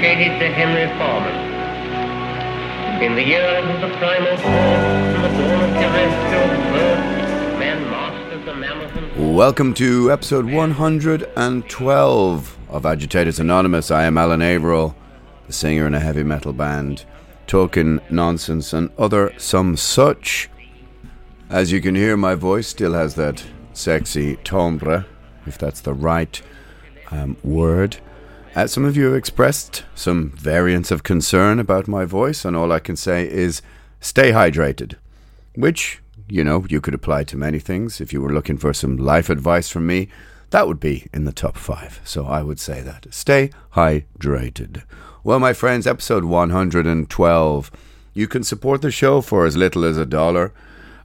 Dedicated 0.00 0.38
to 0.38 0.48
Henry 0.52 0.86
Foreman. 0.98 1.36
In 3.02 3.14
the 3.14 3.22
years 3.22 3.64
of 3.64 3.80
the 3.80 3.88
primal 3.96 4.26
the 4.26 4.32
of 4.36 4.42
terrestrial 5.72 6.48
birth, 6.70 7.00
man 7.58 7.80
the 8.44 8.54
mammoth 8.54 8.92
Welcome 9.16 9.72
to 9.74 10.12
episode 10.12 10.44
112 10.44 12.58
of 12.68 12.84
Agitators 12.84 13.40
Anonymous. 13.40 13.90
I 13.90 14.04
am 14.04 14.18
Alan 14.18 14.42
Averill, 14.42 14.94
the 15.46 15.54
singer 15.54 15.86
in 15.86 15.94
a 15.94 16.00
heavy 16.00 16.24
metal 16.24 16.52
band, 16.52 17.06
talking 17.46 17.98
nonsense 18.10 18.74
and 18.74 18.90
other 18.98 19.32
some 19.38 19.78
such. 19.78 20.50
As 21.48 21.72
you 21.72 21.80
can 21.80 21.94
hear, 21.94 22.18
my 22.18 22.34
voice 22.34 22.68
still 22.68 22.92
has 22.92 23.14
that 23.14 23.42
sexy 23.72 24.36
timbre, 24.44 25.06
if 25.46 25.56
that's 25.56 25.80
the 25.80 25.94
right 25.94 26.42
um, 27.10 27.38
word. 27.42 27.96
Uh, 28.56 28.66
some 28.66 28.86
of 28.86 28.96
you 28.96 29.12
expressed 29.12 29.84
some 29.94 30.30
variants 30.30 30.90
of 30.90 31.02
concern 31.02 31.58
about 31.58 31.86
my 31.86 32.06
voice, 32.06 32.42
and 32.42 32.56
all 32.56 32.72
I 32.72 32.78
can 32.78 32.96
say 32.96 33.30
is 33.30 33.60
stay 34.00 34.32
hydrated, 34.32 34.94
which, 35.54 36.00
you 36.26 36.42
know, 36.42 36.64
you 36.70 36.80
could 36.80 36.94
apply 36.94 37.24
to 37.24 37.36
many 37.36 37.58
things. 37.58 38.00
If 38.00 38.14
you 38.14 38.22
were 38.22 38.32
looking 38.32 38.56
for 38.56 38.72
some 38.72 38.96
life 38.96 39.28
advice 39.28 39.68
from 39.68 39.86
me, 39.86 40.08
that 40.50 40.66
would 40.66 40.80
be 40.80 41.06
in 41.12 41.26
the 41.26 41.34
top 41.34 41.58
five. 41.58 42.00
So 42.02 42.24
I 42.24 42.42
would 42.42 42.58
say 42.58 42.80
that. 42.80 43.06
Stay 43.10 43.50
hydrated. 43.74 44.84
Well, 45.22 45.38
my 45.38 45.52
friends, 45.52 45.86
episode 45.86 46.24
112. 46.24 47.70
You 48.14 48.26
can 48.26 48.42
support 48.42 48.80
the 48.80 48.90
show 48.90 49.20
for 49.20 49.44
as 49.44 49.58
little 49.58 49.84
as 49.84 49.98
a 49.98 50.06
dollar 50.06 50.54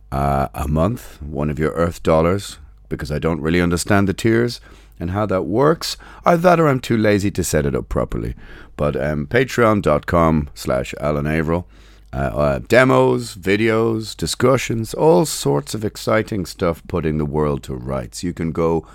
uh, 0.09 0.47
a 0.53 0.70
month, 0.70 1.22
one 1.22 1.50
of 1.50 1.59
your 1.59 1.74
Earth 1.74 2.02
dollars, 2.02 2.59
because 2.88 3.12
I 3.12 3.20
don't 3.20 3.42
really 3.42 3.59
understand 3.59 4.08
the 4.08 4.14
tiers 4.14 4.62
and 5.02 5.12
how 5.12 5.26
that 5.26 5.44
works. 5.44 5.98
Either 6.24 6.42
that 6.44 6.60
or 6.60 6.70
I'm 6.70 6.80
too 6.80 6.96
lazy 6.96 7.32
to 7.32 7.44
set 7.44 7.66
it 7.66 7.76
up 7.76 7.90
properly. 7.90 8.36
But 8.78 8.96
um, 8.96 9.26
patreon.com 9.26 10.52
slash 10.54 10.94
Alan 11.02 11.26
Averill. 11.26 11.68
Uh, 12.14 12.18
uh, 12.18 12.60
demos, 12.60 13.36
videos, 13.36 14.16
discussions, 14.16 14.94
all 14.94 15.26
sorts 15.26 15.74
of 15.74 15.84
exciting 15.84 16.46
stuff 16.46 16.84
putting 16.88 17.18
the 17.18 17.26
world 17.26 17.64
to 17.64 17.74
rights. 17.74 18.22
You 18.22 18.34
can 18.34 18.52
go 18.52 18.86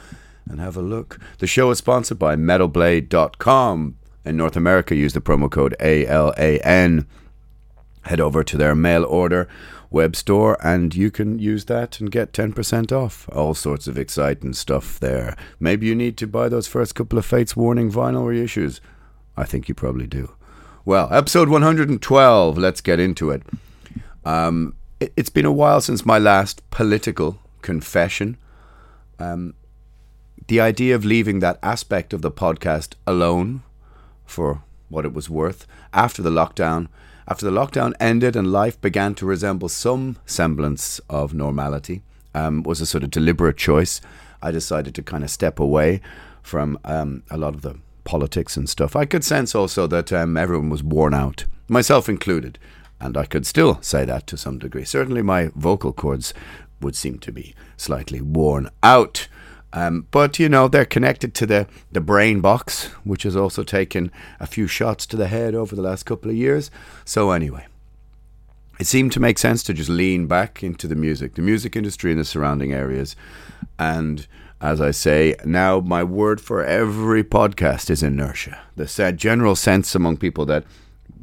and 0.49 0.61
have 0.61 0.77
a 0.77 0.83
look. 0.83 1.19
The 1.39 1.47
show 1.47 1.71
is 1.71 1.79
sponsored 1.79 2.19
by 2.19 2.37
metalblade.com. 2.37 3.97
In 4.25 4.37
North 4.37 4.57
America, 4.57 4.95
use 4.95 5.13
the 5.13 5.21
promo 5.21 5.51
code 5.51 5.75
ALAN. 5.81 7.07
Head 8.03 8.21
over 8.21 8.45
to 8.45 8.57
their 8.57 8.75
mail 8.75 9.05
order 9.05 9.49
web 9.97 10.15
store 10.15 10.59
and 10.63 10.95
you 10.95 11.11
can 11.11 11.39
use 11.39 11.65
that 11.65 11.99
and 12.01 12.11
get 12.11 12.35
10% 12.35 12.93
off. 12.93 13.27
All 13.33 13.55
sorts 13.55 13.89
of 13.89 13.97
exciting 13.97 14.53
stuff 14.53 15.01
there. 15.01 15.35
Maybe 15.59 15.87
you 15.87 15.95
need 15.95 16.19
to 16.19 16.27
buy 16.27 16.51
those 16.51 16.69
first 16.69 16.95
couple 16.95 17.19
of 17.19 17.25
Fates 17.25 17.57
Warning 17.57 17.91
vinyl 17.91 18.27
reissues. 18.27 18.81
I 19.39 19.45
think 19.45 19.71
you 19.71 19.75
probably 19.75 20.07
do. 20.07 20.33
Well, 20.85 21.09
episode 21.11 21.49
112, 21.49 22.59
let's 22.59 22.83
get 22.83 23.01
into 23.01 23.31
it. 23.31 23.43
Um, 24.27 24.75
it 25.01 25.15
it's 25.17 25.31
been 25.31 25.47
a 25.47 25.59
while 25.63 25.81
since 25.81 26.05
my 26.05 26.19
last 26.19 26.63
political 26.71 27.41
confession. 27.63 28.37
Um, 29.19 29.55
the 30.47 30.61
idea 30.61 30.95
of 30.95 31.07
leaving 31.07 31.41
that 31.41 31.59
aspect 31.63 32.13
of 32.13 32.21
the 32.21 32.31
podcast 32.31 32.95
alone 33.07 33.63
for 34.27 34.63
what 34.91 35.07
it 35.07 35.15
was 35.15 35.31
worth 35.31 35.67
after 35.93 36.21
the 36.23 36.31
lockdown 36.31 36.89
after 37.29 37.45
the 37.45 37.53
lockdown 37.53 37.93
ended 37.99 38.37
and 38.37 38.53
life 38.53 38.81
began 38.81 39.15
to 39.17 39.27
resemble 39.27 39.69
some 39.69 40.17
semblance 40.27 41.01
of 41.11 41.35
normality, 41.35 42.03
um, 42.35 42.63
was 42.63 42.81
a 42.81 42.87
sort 42.87 43.03
of 43.03 43.11
deliberate 43.11 43.57
choice. 43.57 44.01
I 44.41 44.51
decided 44.51 44.95
to 44.95 45.03
kind 45.03 45.25
of 45.25 45.31
step 45.31 45.59
away 45.59 46.01
from 46.43 46.79
um, 46.85 47.25
a 47.31 47.37
lot 47.37 47.55
of 47.55 47.63
the 47.63 47.79
politics 48.05 48.57
and 48.57 48.69
stuff. 48.69 48.95
I 48.95 49.05
could 49.05 49.25
sense 49.25 49.55
also 49.55 49.87
that 49.89 50.13
um, 50.13 50.37
everyone 50.37 50.71
was 50.71 50.83
worn 50.83 51.15
out, 51.15 51.45
myself 51.69 52.09
included, 52.09 52.59
and 53.01 53.17
I 53.17 53.27
could 53.27 53.47
still 53.47 53.83
say 53.83 54.05
that 54.05 54.27
to 54.29 54.37
some 54.37 54.59
degree. 54.59 54.85
Certainly, 54.85 55.23
my 55.23 55.51
vocal 55.55 55.93
cords 55.93 56.33
would 56.81 56.95
seem 56.95 57.19
to 57.19 57.33
be 57.33 57.55
slightly 57.77 58.21
worn 58.21 58.71
out. 58.83 59.29
Um, 59.73 60.07
but 60.11 60.39
you 60.39 60.49
know 60.49 60.69
they're 60.69 60.85
connected 60.85 61.35
to 61.35 61.47
the 61.47 61.67
the 61.93 62.01
brain 62.01 62.41
box, 62.41 62.87
which 63.05 63.25
has 63.25 63.37
also 63.37 63.63
taken 63.63 64.11
a 64.41 64.47
few 64.47 64.67
shots 64.67 65.07
to 65.07 65.17
the 65.17 65.29
head 65.29 65.55
over 65.55 65.75
the 65.75 65.83
last 65.83 66.05
couple 66.05 66.31
of 66.31 66.37
years. 66.37 66.71
So 67.05 67.31
anyway, 67.31 67.67
it 68.79 68.87
seemed 68.87 69.13
to 69.13 69.21
make 69.21 69.39
sense 69.39 69.63
to 69.65 69.75
just 69.75 69.91
lean 69.91 70.27
back 70.27 70.63
into 70.63 70.87
the 70.87 70.95
music, 70.95 71.35
the 71.35 71.43
music 71.43 71.77
industry 71.77 72.11
and 72.13 72.21
the 72.21 72.25
surrounding 72.25 72.73
areas, 72.73 73.17
and 73.79 74.27
as 74.61 74.81
I 74.81 74.91
say 74.91 75.35
now, 75.45 75.81
my 75.81 76.03
word 76.03 76.41
for 76.41 76.65
every 76.65 77.23
podcast 77.23 77.91
is 77.91 78.03
inertia. 78.03 78.59
The 78.75 79.13
general 79.15 79.55
sense 79.55 79.95
among 79.95 80.17
people 80.17 80.47
that 80.47 80.65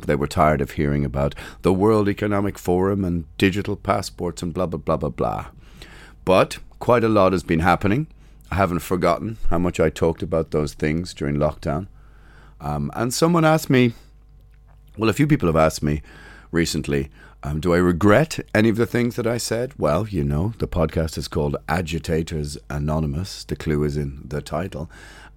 they 0.05 0.15
were 0.15 0.27
tired 0.27 0.61
of 0.61 0.71
hearing 0.71 1.03
about 1.03 1.33
the 1.61 1.73
World 1.73 2.07
Economic 2.07 2.59
Forum 2.59 3.03
and 3.03 3.25
digital 3.37 3.75
passports 3.75 4.43
and 4.43 4.53
blah 4.53 4.67
blah 4.67 4.79
blah 4.79 4.97
blah 4.97 5.09
blah. 5.09 5.45
But 6.25 6.59
quite 6.79 7.03
a 7.03 7.09
lot 7.09 7.31
has 7.31 7.43
been 7.43 7.59
happening. 7.59 8.07
I 8.53 8.57
haven't 8.57 8.81
forgotten 8.81 9.37
how 9.49 9.57
much 9.57 9.79
I 9.79 9.89
talked 9.89 10.21
about 10.21 10.51
those 10.51 10.75
things 10.75 11.15
during 11.15 11.37
lockdown. 11.37 11.87
Um, 12.61 12.91
and 12.93 13.11
someone 13.11 13.43
asked 13.43 13.67
me, 13.67 13.93
well, 14.95 15.09
a 15.09 15.13
few 15.13 15.25
people 15.25 15.47
have 15.47 15.55
asked 15.55 15.81
me 15.81 16.03
recently, 16.51 17.09
um, 17.41 17.59
do 17.59 17.73
I 17.73 17.77
regret 17.77 18.39
any 18.53 18.69
of 18.69 18.75
the 18.75 18.85
things 18.85 19.15
that 19.15 19.25
I 19.25 19.39
said? 19.39 19.73
Well, 19.79 20.07
you 20.07 20.23
know, 20.23 20.53
the 20.59 20.67
podcast 20.67 21.17
is 21.17 21.27
called 21.27 21.57
Agitators 21.67 22.59
Anonymous. 22.69 23.43
The 23.43 23.55
clue 23.55 23.83
is 23.85 23.97
in 23.97 24.21
the 24.23 24.39
title. 24.39 24.87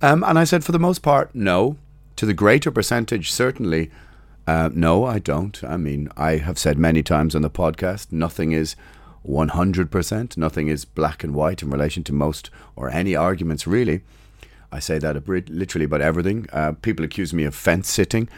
Um, 0.02 0.22
and 0.22 0.38
I 0.38 0.44
said, 0.44 0.62
for 0.62 0.72
the 0.72 0.78
most 0.78 0.98
part, 0.98 1.34
no. 1.34 1.78
To 2.16 2.26
the 2.26 2.34
greater 2.34 2.70
percentage, 2.70 3.32
certainly, 3.32 3.90
uh, 4.46 4.68
no, 4.74 5.06
I 5.06 5.20
don't. 5.20 5.64
I 5.64 5.78
mean, 5.78 6.10
I 6.18 6.32
have 6.36 6.58
said 6.58 6.76
many 6.76 7.02
times 7.02 7.34
on 7.34 7.40
the 7.40 7.48
podcast, 7.48 8.12
nothing 8.12 8.52
is 8.52 8.76
100%. 9.28 10.36
Nothing 10.36 10.68
is 10.68 10.84
black 10.84 11.24
and 11.24 11.34
white 11.34 11.62
in 11.62 11.70
relation 11.70 12.04
to 12.04 12.12
most 12.12 12.50
or 12.74 12.90
any 12.90 13.14
arguments, 13.14 13.66
really. 13.66 14.02
I 14.72 14.78
say 14.78 14.98
that 14.98 15.28
literally 15.28 15.84
about 15.84 16.00
everything. 16.00 16.46
Uh, 16.52 16.72
people 16.72 17.04
accuse 17.04 17.32
me 17.32 17.44
of 17.44 17.54
fence 17.54 17.90
sitting. 17.90 18.28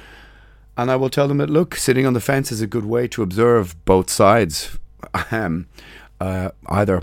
And 0.76 0.90
I 0.90 0.96
will 0.96 1.10
tell 1.10 1.26
them 1.26 1.38
that, 1.38 1.50
look, 1.50 1.74
sitting 1.74 2.06
on 2.06 2.12
the 2.12 2.20
fence 2.20 2.52
is 2.52 2.60
a 2.60 2.66
good 2.66 2.84
way 2.84 3.08
to 3.08 3.22
observe 3.22 3.84
both 3.84 4.10
sides. 4.10 4.78
Um, 5.30 5.68
uh, 6.20 6.50
either 6.66 7.00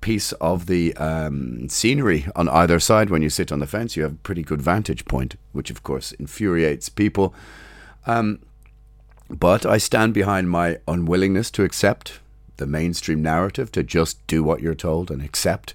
piece 0.00 0.32
of 0.32 0.66
the 0.66 0.94
um, 0.96 1.68
scenery 1.68 2.26
on 2.34 2.48
either 2.48 2.80
side. 2.80 3.10
When 3.10 3.22
you 3.22 3.30
sit 3.30 3.52
on 3.52 3.58
the 3.58 3.66
fence, 3.66 3.96
you 3.96 4.02
have 4.02 4.12
a 4.12 4.16
pretty 4.16 4.42
good 4.42 4.62
vantage 4.62 5.04
point, 5.04 5.36
which 5.52 5.70
of 5.70 5.82
course 5.82 6.12
infuriates 6.12 6.88
people. 6.88 7.34
Um, 8.06 8.40
but 9.28 9.64
I 9.64 9.78
stand 9.78 10.14
behind 10.14 10.50
my 10.50 10.78
unwillingness 10.88 11.50
to 11.52 11.64
accept 11.64 12.20
the 12.60 12.66
mainstream 12.66 13.20
narrative, 13.22 13.72
to 13.72 13.82
just 13.82 14.24
do 14.28 14.44
what 14.44 14.60
you're 14.60 14.76
told 14.76 15.10
and 15.10 15.20
accept 15.20 15.74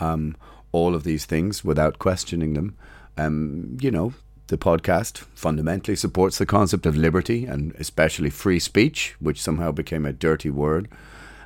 um, 0.00 0.36
all 0.72 0.96
of 0.96 1.04
these 1.04 1.24
things 1.24 1.64
without 1.64 2.00
questioning 2.00 2.54
them. 2.54 2.76
Um, 3.16 3.78
you 3.80 3.92
know, 3.92 4.14
the 4.48 4.58
podcast 4.58 5.18
fundamentally 5.34 5.96
supports 5.96 6.38
the 6.38 6.46
concept 6.46 6.86
of 6.86 6.96
liberty 6.96 7.46
and 7.46 7.72
especially 7.76 8.30
free 8.30 8.58
speech, 8.58 9.14
which 9.20 9.40
somehow 9.40 9.70
became 9.70 10.04
a 10.04 10.12
dirty 10.12 10.50
word, 10.50 10.88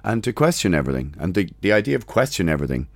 and 0.02 0.24
to 0.24 0.32
question 0.32 0.74
everything. 0.74 1.14
And 1.18 1.34
the, 1.34 1.50
the 1.60 1.72
idea 1.72 1.96
of 1.96 2.06
question 2.06 2.48
everything 2.48 2.88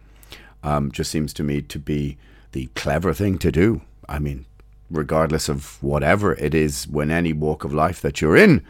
um, 0.62 0.90
just 0.90 1.10
seems 1.10 1.32
to 1.34 1.42
me 1.42 1.60
to 1.62 1.78
be 1.78 2.16
the 2.52 2.66
clever 2.74 3.12
thing 3.12 3.38
to 3.38 3.52
do. 3.52 3.82
I 4.08 4.18
mean, 4.18 4.46
regardless 4.90 5.48
of 5.48 5.82
whatever 5.82 6.34
it 6.34 6.54
is, 6.54 6.88
when 6.88 7.10
any 7.10 7.32
walk 7.32 7.64
of 7.64 7.74
life 7.74 8.00
that 8.00 8.20
you're 8.20 8.36
in, 8.36 8.64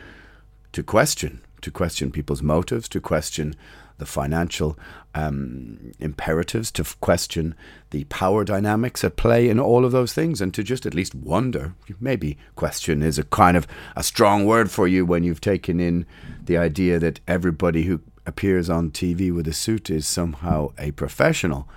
to 0.73 0.83
question, 0.83 1.41
to 1.63 1.71
question 1.71 2.11
people's 2.11 2.43
motives, 2.43 2.89
to 2.91 3.01
question 3.01 3.55
the 3.99 4.07
financial 4.07 4.79
um, 5.15 5.93
imperatives, 6.01 6.71
to 6.73 6.85
question 7.01 7.55
the 7.91 8.05
power 8.05 8.45
dynamics 8.45 9.05
at 9.05 9.17
play 9.17 9.49
in 9.49 9.61
all 9.61 9.85
of 9.85 9.93
those 9.93 10.13
things, 10.13 10.41
and 10.41 10.53
to 10.55 10.63
just 10.63 10.87
at 10.87 10.95
least 10.95 11.15
wonder. 11.15 11.75
Maybe 12.01 12.37
question 12.57 13.03
is 13.03 13.19
a 13.19 13.25
kind 13.25 13.57
of 13.57 13.67
a 13.97 14.03
strong 14.03 14.45
word 14.45 14.71
for 14.71 14.89
you 14.89 15.07
when 15.07 15.23
you've 15.23 15.41
taken 15.41 15.81
in 15.81 16.07
the 16.45 16.57
idea 16.57 16.99
that 16.99 17.21
everybody 17.29 17.85
who 17.85 18.01
appears 18.27 18.69
on 18.71 18.91
TV 18.91 19.35
with 19.35 19.47
a 19.49 19.53
suit 19.53 19.91
is 19.91 20.07
somehow 20.07 20.73
a 20.79 20.91
professional 20.93 21.69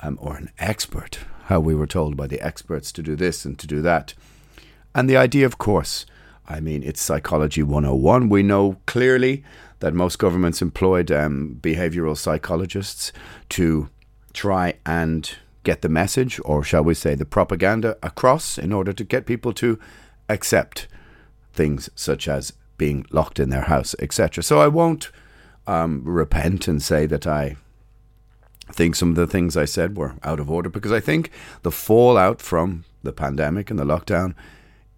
um, 0.00 0.18
or 0.20 0.36
an 0.36 0.50
expert. 0.58 1.20
How 1.44 1.60
we 1.60 1.74
were 1.74 1.86
told 1.86 2.16
by 2.16 2.26
the 2.26 2.40
experts 2.40 2.92
to 2.92 3.02
do 3.02 3.16
this 3.16 3.44
and 3.44 3.58
to 3.58 3.66
do 3.66 3.82
that. 3.82 4.14
And 4.94 5.08
the 5.08 5.16
idea, 5.16 5.46
of 5.46 5.58
course, 5.58 6.06
I 6.50 6.58
mean, 6.58 6.82
it's 6.82 7.00
psychology 7.00 7.62
101. 7.62 8.28
We 8.28 8.42
know 8.42 8.76
clearly 8.86 9.44
that 9.78 9.94
most 9.94 10.18
governments 10.18 10.60
employed 10.60 11.12
um, 11.12 11.58
behavioral 11.60 12.16
psychologists 12.16 13.12
to 13.50 13.88
try 14.32 14.74
and 14.84 15.30
get 15.62 15.82
the 15.82 15.88
message, 15.88 16.40
or 16.44 16.64
shall 16.64 16.82
we 16.82 16.94
say, 16.94 17.14
the 17.14 17.24
propaganda 17.24 17.96
across 18.02 18.58
in 18.58 18.72
order 18.72 18.92
to 18.92 19.04
get 19.04 19.26
people 19.26 19.52
to 19.54 19.78
accept 20.28 20.88
things 21.52 21.88
such 21.94 22.26
as 22.26 22.52
being 22.76 23.06
locked 23.10 23.38
in 23.38 23.50
their 23.50 23.62
house, 23.62 23.94
etc. 24.00 24.42
So 24.42 24.60
I 24.60 24.66
won't 24.66 25.12
um, 25.68 26.02
repent 26.04 26.66
and 26.66 26.82
say 26.82 27.06
that 27.06 27.28
I 27.28 27.56
think 28.72 28.96
some 28.96 29.10
of 29.10 29.16
the 29.16 29.26
things 29.26 29.56
I 29.56 29.66
said 29.66 29.96
were 29.96 30.16
out 30.24 30.40
of 30.40 30.50
order 30.50 30.68
because 30.68 30.92
I 30.92 31.00
think 31.00 31.30
the 31.62 31.70
fallout 31.70 32.40
from 32.40 32.84
the 33.04 33.12
pandemic 33.12 33.70
and 33.70 33.78
the 33.78 33.84
lockdown 33.84 34.34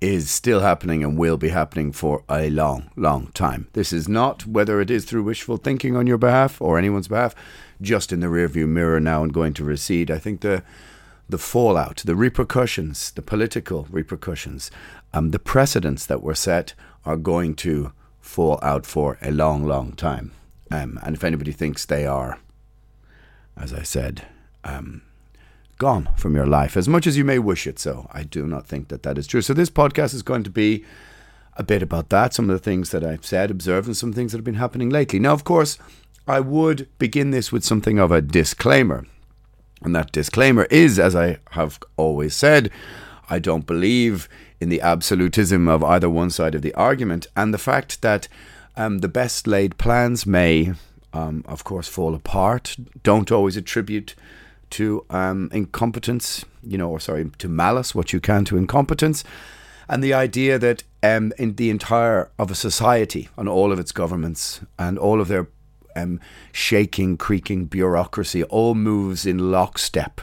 is 0.03 0.29
still 0.29 0.61
happening 0.61 1.05
and 1.05 1.17
will 1.17 1.37
be 1.37 1.51
happening 1.51 1.93
for 1.93 2.25
a 2.29 2.51
long, 2.51 2.91
long 2.97 3.29
time. 3.29 3.69
This 3.73 3.93
is 3.93 4.09
not, 4.09 4.45
whether 4.45 4.81
it 4.81 4.91
is 4.91 5.05
through 5.05 5.23
wishful 5.23 5.59
thinking 5.59 5.95
on 5.95 6.09
your 6.09 6.19
behalf 6.19 6.61
or 6.61 6.77
anyone's 6.77 7.07
behalf, 7.07 7.37
just 7.81 8.13
in 8.13 8.19
the 8.19 8.27
rearview 8.27 8.67
mirror 8.67 8.99
now 8.99 9.23
and 9.23 9.33
going 9.33 9.55
to 9.55 9.65
recede. 9.65 10.11
I 10.11 10.19
think 10.19 10.41
the 10.41 10.65
the 11.29 11.39
fallout, 11.39 12.03
the 12.05 12.17
repercussions, 12.17 13.13
the 13.13 13.23
political 13.23 13.87
repercussions, 13.91 14.71
um, 15.15 15.31
the 15.31 15.39
precedents 15.39 16.05
that 16.05 16.21
were 16.21 16.35
set 16.35 16.75
are 17.07 17.17
going 17.17 17.55
to 17.55 17.93
fall 18.21 18.59
out 18.61 18.85
for 18.85 19.19
a 19.23 19.31
long, 19.31 19.65
long 19.65 19.93
time. 19.93 20.33
Um, 20.71 20.99
and 21.03 21.15
if 21.15 21.25
anybody 21.25 21.53
thinks 21.53 21.87
they 21.87 22.05
are, 22.07 22.39
as 23.57 23.73
I 23.73 23.83
said, 23.83 24.27
um, 24.65 25.03
gone 25.82 26.08
from 26.14 26.37
your 26.37 26.46
life, 26.46 26.76
as 26.76 26.88
much 26.88 27.08
as 27.08 27.17
you 27.19 27.25
may 27.25 27.40
wish 27.40 27.67
it 27.67 27.76
so. 27.76 28.06
I 28.12 28.23
do 28.23 28.46
not 28.46 28.69
think 28.69 28.87
that 28.87 29.02
that 29.02 29.19
is 29.19 29.26
true. 29.26 29.43
So, 29.43 29.52
this 29.52 29.69
podcast 29.69 30.14
is 30.14 30.23
going 30.23 30.44
to 30.44 30.50
be 30.50 30.84
a 31.56 31.64
bit 31.64 31.82
about 31.82 32.08
that, 32.11 32.32
some 32.32 32.49
of 32.49 32.55
the 32.55 32.62
things 32.62 32.90
that 32.90 33.02
I've 33.02 33.26
said, 33.26 33.50
observed, 33.50 33.88
and 33.88 33.96
some 33.96 34.12
things 34.12 34.31
that 34.31 34.38
have 34.38 34.44
been 34.44 34.62
happening 34.62 34.90
lately. 34.90 35.19
Now, 35.19 35.32
of 35.32 35.43
course, 35.43 35.79
I 36.25 36.38
would 36.38 36.88
begin 37.00 37.32
this 37.32 37.50
with 37.50 37.64
something 37.64 37.99
of 37.99 38.12
a 38.12 38.23
disclaimer. 38.23 39.05
And 39.82 39.93
that 39.96 40.12
disclaimer 40.12 40.69
is, 40.70 41.00
as 41.00 41.17
I 41.17 41.38
have 41.50 41.81
always 41.96 42.37
said, 42.37 42.70
I 43.29 43.40
don't 43.40 43.67
believe 43.67 44.29
in 44.61 44.69
the 44.69 44.81
absolutism 44.81 45.67
of 45.67 45.82
either 45.82 46.08
one 46.08 46.31
side 46.31 46.55
of 46.55 46.62
the 46.62 46.75
argument, 46.75 47.26
and 47.37 47.52
the 47.52 47.58
fact 47.58 48.02
that 48.02 48.29
um, 48.76 48.99
the 48.99 49.08
best 49.08 49.49
laid 49.49 49.79
plans 49.79 50.26
may, 50.26 50.75
um, 51.12 51.44
of 51.49 51.64
course, 51.64 51.88
fall 51.88 52.14
apart. 52.14 52.76
Don't 53.02 53.32
always 53.32 53.56
attribute 53.56 54.14
to 54.73 55.05
um, 55.11 55.49
incompetence, 55.53 56.45
you 56.63 56.77
know, 56.79 56.91
or 56.91 57.01
sorry, 57.01 57.31
to 57.39 57.49
malice, 57.49 57.95
what 57.95 58.13
you 58.13 58.21
can 58.21 58.45
to 58.47 58.57
incompetence, 58.57 59.25
and 59.89 60.03
the 60.03 60.15
idea 60.15 60.59
that 60.59 60.83
um, 61.03 61.33
in 61.39 61.57
the 61.57 61.71
entire 61.71 62.31
of 62.39 62.51
a 62.51 62.55
society 62.55 63.29
and 63.37 63.49
all 63.49 63.73
of 63.73 63.79
its 63.79 63.93
governments 63.93 64.61
and 64.79 64.99
all 64.99 65.21
of 65.21 65.29
their 65.29 65.49
um, 65.95 66.21
shaking, 66.53 67.17
creaking 67.17 67.67
bureaucracy 67.67 68.43
all 68.45 68.75
moves 68.75 69.27
in 69.27 69.51
lockstep 69.51 70.21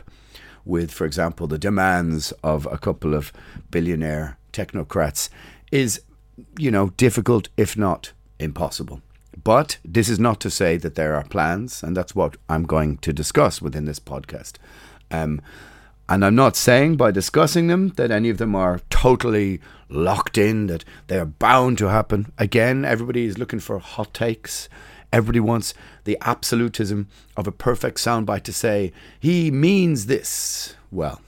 with, 0.65 0.91
for 0.91 1.05
example, 1.05 1.47
the 1.47 1.57
demands 1.57 2.31
of 2.43 2.67
a 2.71 2.77
couple 2.77 3.13
of 3.13 3.31
billionaire 3.71 4.37
technocrats 4.53 5.29
is, 5.71 6.01
you 6.57 6.71
know, 6.71 6.89
difficult, 6.91 7.49
if 7.57 7.77
not 7.77 8.13
impossible. 8.39 9.01
But 9.43 9.77
this 9.85 10.09
is 10.09 10.19
not 10.19 10.39
to 10.41 10.49
say 10.49 10.77
that 10.77 10.95
there 10.95 11.15
are 11.15 11.23
plans, 11.23 11.83
and 11.83 11.95
that's 11.95 12.15
what 12.15 12.35
I'm 12.49 12.63
going 12.63 12.97
to 12.97 13.13
discuss 13.13 13.61
within 13.61 13.85
this 13.85 13.99
podcast. 13.99 14.53
Um, 15.11 15.41
and 16.07 16.25
I'm 16.25 16.35
not 16.35 16.55
saying 16.55 16.97
by 16.97 17.11
discussing 17.11 17.67
them 17.67 17.89
that 17.89 18.09
any 18.09 18.29
of 18.29 18.39
them 18.39 18.55
are 18.55 18.81
totally 18.89 19.61
locked 19.87 20.37
in, 20.37 20.67
that 20.67 20.83
they 21.07 21.19
are 21.19 21.25
bound 21.25 21.77
to 21.77 21.87
happen. 21.87 22.31
Again, 22.37 22.83
everybody 22.83 23.25
is 23.25 23.37
looking 23.37 23.59
for 23.59 23.77
hot 23.79 24.13
takes. 24.13 24.67
Everybody 25.13 25.39
wants 25.39 25.73
the 26.03 26.17
absolutism 26.21 27.07
of 27.37 27.47
a 27.47 27.51
perfect 27.51 27.97
soundbite 27.97 28.43
to 28.43 28.53
say, 28.53 28.91
he 29.19 29.51
means 29.51 30.07
this. 30.07 30.75
Well, 30.91 31.21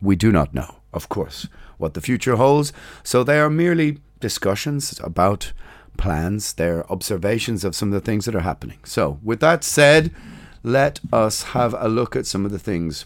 we 0.00 0.16
do 0.16 0.32
not 0.32 0.54
know, 0.54 0.76
of 0.92 1.08
course, 1.08 1.46
what 1.76 1.94
the 1.94 2.00
future 2.00 2.36
holds. 2.36 2.72
So 3.02 3.22
they 3.22 3.38
are 3.38 3.50
merely 3.50 3.98
discussions 4.20 4.98
about 5.04 5.52
plans, 5.98 6.54
their 6.54 6.90
observations 6.90 7.64
of 7.64 7.76
some 7.76 7.88
of 7.88 7.92
the 7.92 8.00
things 8.00 8.24
that 8.24 8.34
are 8.34 8.40
happening. 8.40 8.78
So, 8.84 9.20
with 9.22 9.40
that 9.40 9.62
said, 9.62 10.14
let 10.62 11.00
us 11.12 11.42
have 11.54 11.74
a 11.78 11.88
look 11.88 12.16
at 12.16 12.26
some 12.26 12.46
of 12.46 12.50
the 12.50 12.58
things 12.58 13.04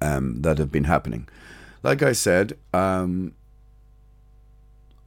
um, 0.00 0.42
that 0.42 0.58
have 0.58 0.70
been 0.70 0.84
happening. 0.84 1.28
Like 1.82 2.02
I 2.02 2.12
said, 2.12 2.56
um, 2.72 3.34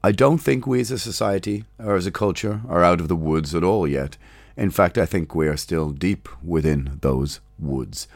I 0.03 0.11
don't 0.11 0.37
think 0.39 0.67
we 0.67 0.81
as 0.81 0.91
a 0.91 0.99
society 0.99 1.63
or 1.79 1.95
as 1.95 2.05
a 2.05 2.11
culture 2.11 2.61
are 2.67 2.83
out 2.83 2.99
of 2.99 3.07
the 3.07 3.15
woods 3.15 3.55
at 3.55 3.63
all 3.63 3.87
yet. 3.87 4.17
In 4.57 4.69
fact, 4.69 4.97
I 4.97 5.05
think 5.05 5.33
we 5.33 5.47
are 5.47 5.57
still 5.57 5.89
deep 5.89 6.29
within 6.43 6.99
those 7.01 7.39
woods. 7.57 8.07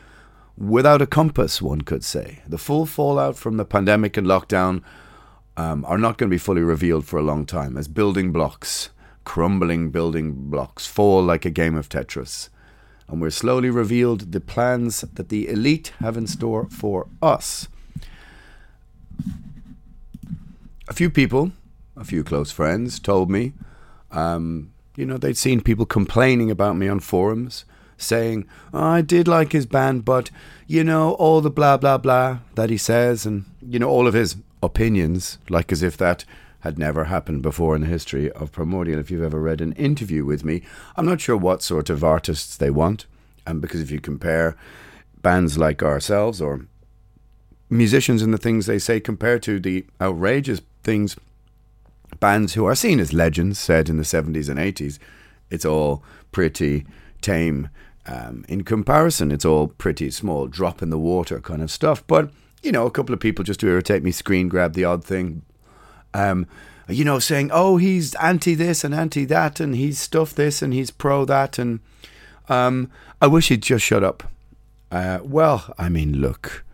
Without 0.57 1.01
a 1.01 1.07
compass, 1.07 1.61
one 1.61 1.81
could 1.81 2.03
say. 2.03 2.41
The 2.47 2.57
full 2.57 2.85
fallout 2.85 3.37
from 3.37 3.57
the 3.57 3.65
pandemic 3.65 4.17
and 4.17 4.27
lockdown 4.27 4.83
um, 5.59 5.83
are 5.83 5.97
not 5.97 6.17
going 6.17 6.29
to 6.29 6.33
be 6.33 6.37
fully 6.37 6.61
revealed 6.61 7.05
for 7.05 7.19
a 7.19 7.21
long 7.21 7.45
time 7.45 7.75
as 7.75 7.89
building 7.89 8.31
blocks, 8.31 8.91
crumbling 9.25 9.91
building 9.91 10.49
blocks, 10.49 10.87
fall 10.87 11.21
like 11.21 11.43
a 11.43 11.49
game 11.49 11.75
of 11.75 11.89
Tetris. 11.89 12.47
And 13.09 13.19
we're 13.19 13.29
slowly 13.29 13.69
revealed 13.69 14.31
the 14.31 14.39
plans 14.39 15.01
that 15.01 15.27
the 15.27 15.49
elite 15.49 15.91
have 15.99 16.15
in 16.15 16.27
store 16.27 16.69
for 16.69 17.07
us. 17.21 17.67
A 20.87 20.93
few 20.93 21.09
people, 21.09 21.51
a 21.97 22.05
few 22.05 22.23
close 22.23 22.51
friends, 22.51 22.97
told 22.97 23.29
me, 23.29 23.51
um, 24.11 24.71
you 24.95 25.05
know, 25.05 25.17
they'd 25.17 25.35
seen 25.35 25.59
people 25.59 25.85
complaining 25.85 26.49
about 26.49 26.77
me 26.77 26.87
on 26.87 27.01
forums, 27.01 27.65
saying, 27.97 28.47
oh, 28.73 28.81
I 28.81 29.01
did 29.01 29.27
like 29.27 29.51
his 29.51 29.65
band, 29.65 30.05
but, 30.05 30.31
you 30.67 30.85
know, 30.85 31.15
all 31.15 31.41
the 31.41 31.49
blah, 31.49 31.75
blah, 31.75 31.97
blah 31.97 32.39
that 32.55 32.69
he 32.69 32.77
says, 32.77 33.25
and, 33.25 33.43
you 33.61 33.77
know, 33.77 33.89
all 33.89 34.07
of 34.07 34.13
his 34.13 34.37
opinions, 34.61 35.37
like 35.49 35.71
as 35.71 35.83
if 35.83 35.97
that 35.97 36.25
had 36.61 36.77
never 36.77 37.05
happened 37.05 37.41
before 37.41 37.75
in 37.75 37.81
the 37.81 37.87
history 37.87 38.31
of 38.31 38.51
Primordial. 38.51 38.99
If 38.99 39.09
you've 39.09 39.23
ever 39.23 39.39
read 39.39 39.61
an 39.61 39.73
interview 39.73 40.25
with 40.25 40.43
me, 40.43 40.61
I'm 40.97 41.05
not 41.05 41.21
sure 41.21 41.37
what 41.37 41.63
sort 41.63 41.89
of 41.89 42.03
artists 42.03 42.57
they 42.57 42.69
want. 42.69 43.05
And 43.47 43.61
because 43.61 43.81
if 43.81 43.91
you 43.91 44.01
compare 44.01 44.57
bands 45.21 45.57
like 45.57 45.81
ourselves 45.81 46.41
or 46.41 46.65
musicians 47.69 48.21
and 48.21 48.33
the 48.33 48.37
things 48.37 48.65
they 48.65 48.79
say 48.79 48.99
compared 48.99 49.43
to 49.43 49.59
the 49.59 49.85
outrageous 50.01 50.61
things 50.83 51.15
bands 52.19 52.53
who 52.55 52.65
are 52.65 52.75
seen 52.75 52.99
as 52.99 53.13
legends 53.13 53.59
said 53.59 53.87
in 53.87 53.97
the 53.97 54.03
70s 54.03 54.49
and 54.49 54.59
80s, 54.59 54.97
it's 55.49 55.65
all 55.65 56.03
pretty 56.31 56.85
tame. 57.21 57.69
Um, 58.05 58.43
in 58.49 58.63
comparison, 58.63 59.31
it's 59.31 59.45
all 59.45 59.67
pretty 59.67 60.09
small, 60.09 60.47
drop 60.47 60.81
in 60.81 60.89
the 60.89 60.97
water 60.97 61.39
kind 61.39 61.61
of 61.61 61.69
stuff. 61.69 62.05
But 62.07 62.31
you 62.61 62.71
know, 62.71 62.85
a 62.85 62.91
couple 62.91 63.13
of 63.13 63.19
people 63.19 63.43
just 63.43 63.59
to 63.61 63.67
irritate 63.67 64.03
me 64.03 64.11
screen 64.11 64.49
grab 64.49 64.73
the 64.73 64.85
odd 64.85 65.03
thing. 65.03 65.43
Um, 66.13 66.47
you 66.87 67.05
know, 67.05 67.19
saying, 67.19 67.51
oh, 67.53 67.77
he's 67.77 68.15
anti 68.15 68.55
this 68.55 68.83
and 68.83 68.95
anti 68.95 69.25
that, 69.25 69.59
and 69.59 69.75
he's 69.75 69.99
stuff 69.99 70.33
this 70.33 70.61
and 70.61 70.73
he's 70.73 70.91
pro 70.91 71.25
that. 71.25 71.59
And 71.59 71.79
Um, 72.49 72.89
I 73.21 73.27
wish 73.27 73.49
he'd 73.49 73.61
just 73.61 73.85
shut 73.85 74.03
up. 74.03 74.23
Uh, 74.91 75.19
well, 75.21 75.71
I 75.77 75.87
mean, 75.89 76.19
look. 76.19 76.65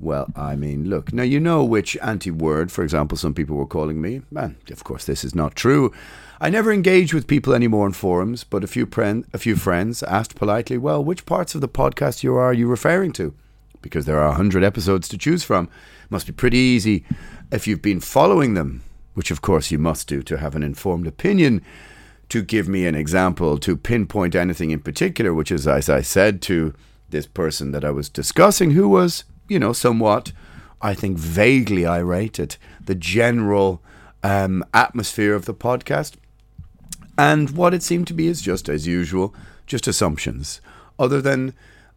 Well, 0.00 0.26
I 0.34 0.56
mean, 0.56 0.90
look. 0.90 1.12
Now, 1.12 1.22
you 1.22 1.38
know 1.38 1.62
which 1.62 1.96
anti 2.02 2.32
word, 2.32 2.72
for 2.72 2.82
example, 2.82 3.16
some 3.16 3.32
people 3.32 3.54
were 3.54 3.66
calling 3.66 4.00
me. 4.00 4.22
And 4.34 4.56
of 4.70 4.82
course, 4.82 5.04
this 5.04 5.22
is 5.22 5.34
not 5.34 5.54
true. 5.54 5.92
I 6.40 6.50
never 6.50 6.72
engage 6.72 7.14
with 7.14 7.28
people 7.28 7.54
anymore 7.54 7.86
in 7.86 7.92
forums, 7.92 8.42
but 8.42 8.64
a 8.64 8.66
few, 8.66 8.84
pren- 8.84 9.24
a 9.32 9.38
few 9.38 9.54
friends 9.54 10.02
asked 10.02 10.34
politely, 10.34 10.76
well, 10.76 11.04
which 11.04 11.24
parts 11.24 11.54
of 11.54 11.60
the 11.60 11.68
podcast 11.68 12.24
you 12.24 12.34
are 12.34 12.52
you 12.52 12.66
referring 12.66 13.12
to? 13.12 13.32
Because 13.82 14.06
there 14.06 14.20
are 14.20 14.28
100 14.28 14.64
episodes 14.64 15.08
to 15.08 15.18
choose 15.18 15.44
from. 15.44 15.64
It 16.04 16.10
Must 16.10 16.26
be 16.26 16.32
pretty 16.32 16.58
easy 16.58 17.04
if 17.50 17.66
you've 17.66 17.82
been 17.82 18.00
following 18.00 18.54
them, 18.54 18.82
which 19.14 19.30
of 19.30 19.42
course 19.42 19.70
you 19.70 19.78
must 19.78 20.08
do 20.08 20.22
to 20.22 20.38
have 20.38 20.54
an 20.54 20.62
informed 20.62 21.06
opinion 21.06 21.62
to 22.32 22.42
give 22.42 22.66
me 22.66 22.86
an 22.86 22.94
example, 22.94 23.58
to 23.58 23.76
pinpoint 23.76 24.34
anything 24.34 24.70
in 24.70 24.80
particular, 24.80 25.34
which 25.34 25.52
is, 25.52 25.68
as 25.68 25.90
I 25.90 26.00
said 26.00 26.40
to 26.42 26.72
this 27.10 27.26
person 27.26 27.72
that 27.72 27.84
I 27.84 27.90
was 27.90 28.08
discussing, 28.08 28.70
who 28.70 28.88
was, 28.88 29.24
you 29.48 29.58
know, 29.58 29.74
somewhat, 29.74 30.32
I 30.80 30.94
think, 30.94 31.18
vaguely 31.18 31.84
irate 31.84 32.40
at 32.40 32.56
the 32.82 32.94
general 32.94 33.82
um, 34.22 34.64
atmosphere 34.72 35.34
of 35.34 35.44
the 35.44 35.52
podcast. 35.52 36.14
And 37.18 37.50
what 37.50 37.74
it 37.74 37.82
seemed 37.82 38.06
to 38.06 38.14
be 38.14 38.28
is 38.28 38.40
just 38.40 38.66
as 38.66 38.86
usual, 38.86 39.34
just 39.66 39.86
assumptions. 39.86 40.62
Other 40.98 41.20
than 41.20 41.52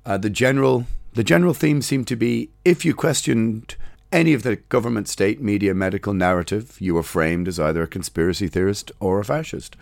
uh, 0.05 0.17
the 0.17 0.29
general, 0.29 0.85
the 1.15 1.24
general 1.24 1.53
theme 1.53 1.81
seemed 1.81 2.07
to 2.07 2.15
be 2.15 2.50
if 2.63 2.86
you 2.86 2.93
questioned 2.93 3.75
any 4.12 4.34
of 4.34 4.43
the 4.43 4.57
government, 4.57 5.10
state, 5.10 5.41
media, 5.41 5.74
medical 5.74 6.13
narrative, 6.13 6.77
you 6.79 6.93
were 6.93 7.03
framed 7.03 7.48
as 7.48 7.60
either 7.60 7.84
a 7.84 7.88
conspiracy 7.88 8.48
theorist 8.48 8.91
or 9.00 9.19
a 9.19 9.25
fascist 9.25 9.75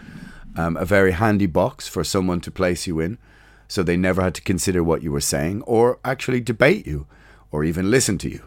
um, 0.56 0.78
a 0.78 0.86
very 0.86 1.12
handy 1.12 1.46
box 1.46 1.88
for 1.88 2.04
someone 2.04 2.42
to 2.42 2.52
place 2.52 2.88
you 2.88 3.00
in. 3.00 3.18
So 3.68 3.82
they 3.82 3.98
never 3.98 4.22
had 4.22 4.36
to 4.36 4.42
consider 4.42 4.84
what 4.84 5.02
you 5.02 5.12
were 5.12 5.22
saying 5.22 5.64
or 5.64 6.00
actually 6.06 6.42
debate 6.42 6.86
you 6.86 7.08
or 7.52 7.64
even 7.64 7.90
listen 7.90 8.18
to 8.20 8.30
you. 8.30 8.42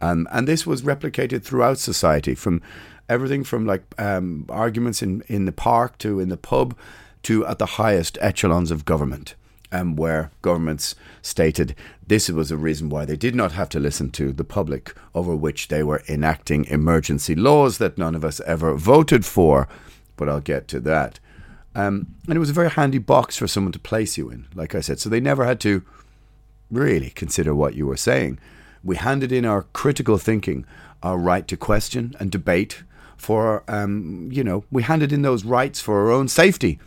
Um, 0.00 0.26
and 0.30 0.48
this 0.48 0.66
was 0.66 0.82
replicated 0.82 1.42
throughout 1.42 1.78
society 1.78 2.34
from 2.34 2.62
everything 3.08 3.44
from 3.44 3.66
like 3.66 3.82
um, 3.98 4.46
arguments 4.48 5.02
in, 5.02 5.22
in 5.26 5.44
the 5.44 5.52
park 5.52 5.98
to 5.98 6.20
in 6.20 6.30
the 6.30 6.36
pub 6.36 6.76
to 7.24 7.44
at 7.46 7.58
the 7.58 7.66
highest 7.66 8.16
echelons 8.22 8.70
of 8.70 8.86
government, 8.86 9.34
um, 9.72 9.96
where 9.96 10.30
governments 10.42 10.94
stated 11.22 11.74
this 12.06 12.28
was 12.28 12.50
a 12.50 12.56
reason 12.56 12.88
why 12.88 13.04
they 13.04 13.16
did 13.16 13.34
not 13.34 13.52
have 13.52 13.68
to 13.70 13.78
listen 13.78 14.10
to 14.10 14.32
the 14.32 14.44
public, 14.44 14.94
over 15.14 15.34
which 15.34 15.68
they 15.68 15.82
were 15.82 16.02
enacting 16.08 16.64
emergency 16.66 17.34
laws 17.34 17.78
that 17.78 17.98
none 17.98 18.14
of 18.14 18.24
us 18.24 18.40
ever 18.40 18.74
voted 18.74 19.24
for. 19.24 19.68
But 20.16 20.28
I'll 20.28 20.40
get 20.40 20.68
to 20.68 20.80
that. 20.80 21.20
Um, 21.74 22.14
and 22.26 22.36
it 22.36 22.40
was 22.40 22.50
a 22.50 22.54
very 22.54 22.70
handy 22.70 22.98
box 22.98 23.36
for 23.36 23.46
someone 23.46 23.72
to 23.72 23.78
place 23.78 24.18
you 24.18 24.28
in, 24.28 24.48
like 24.54 24.74
I 24.74 24.80
said. 24.80 24.98
So 24.98 25.08
they 25.08 25.20
never 25.20 25.44
had 25.44 25.60
to 25.60 25.82
really 26.70 27.10
consider 27.10 27.54
what 27.54 27.74
you 27.74 27.86
were 27.86 27.96
saying. 27.96 28.38
We 28.82 28.96
handed 28.96 29.30
in 29.30 29.44
our 29.44 29.62
critical 29.72 30.18
thinking, 30.18 30.64
our 31.02 31.18
right 31.18 31.46
to 31.48 31.56
question 31.56 32.14
and 32.18 32.30
debate 32.30 32.82
for, 33.16 33.62
um, 33.68 34.30
you 34.32 34.42
know, 34.42 34.64
we 34.70 34.82
handed 34.82 35.12
in 35.12 35.22
those 35.22 35.44
rights 35.44 35.80
for 35.80 36.00
our 36.00 36.10
own 36.10 36.26
safety. 36.26 36.78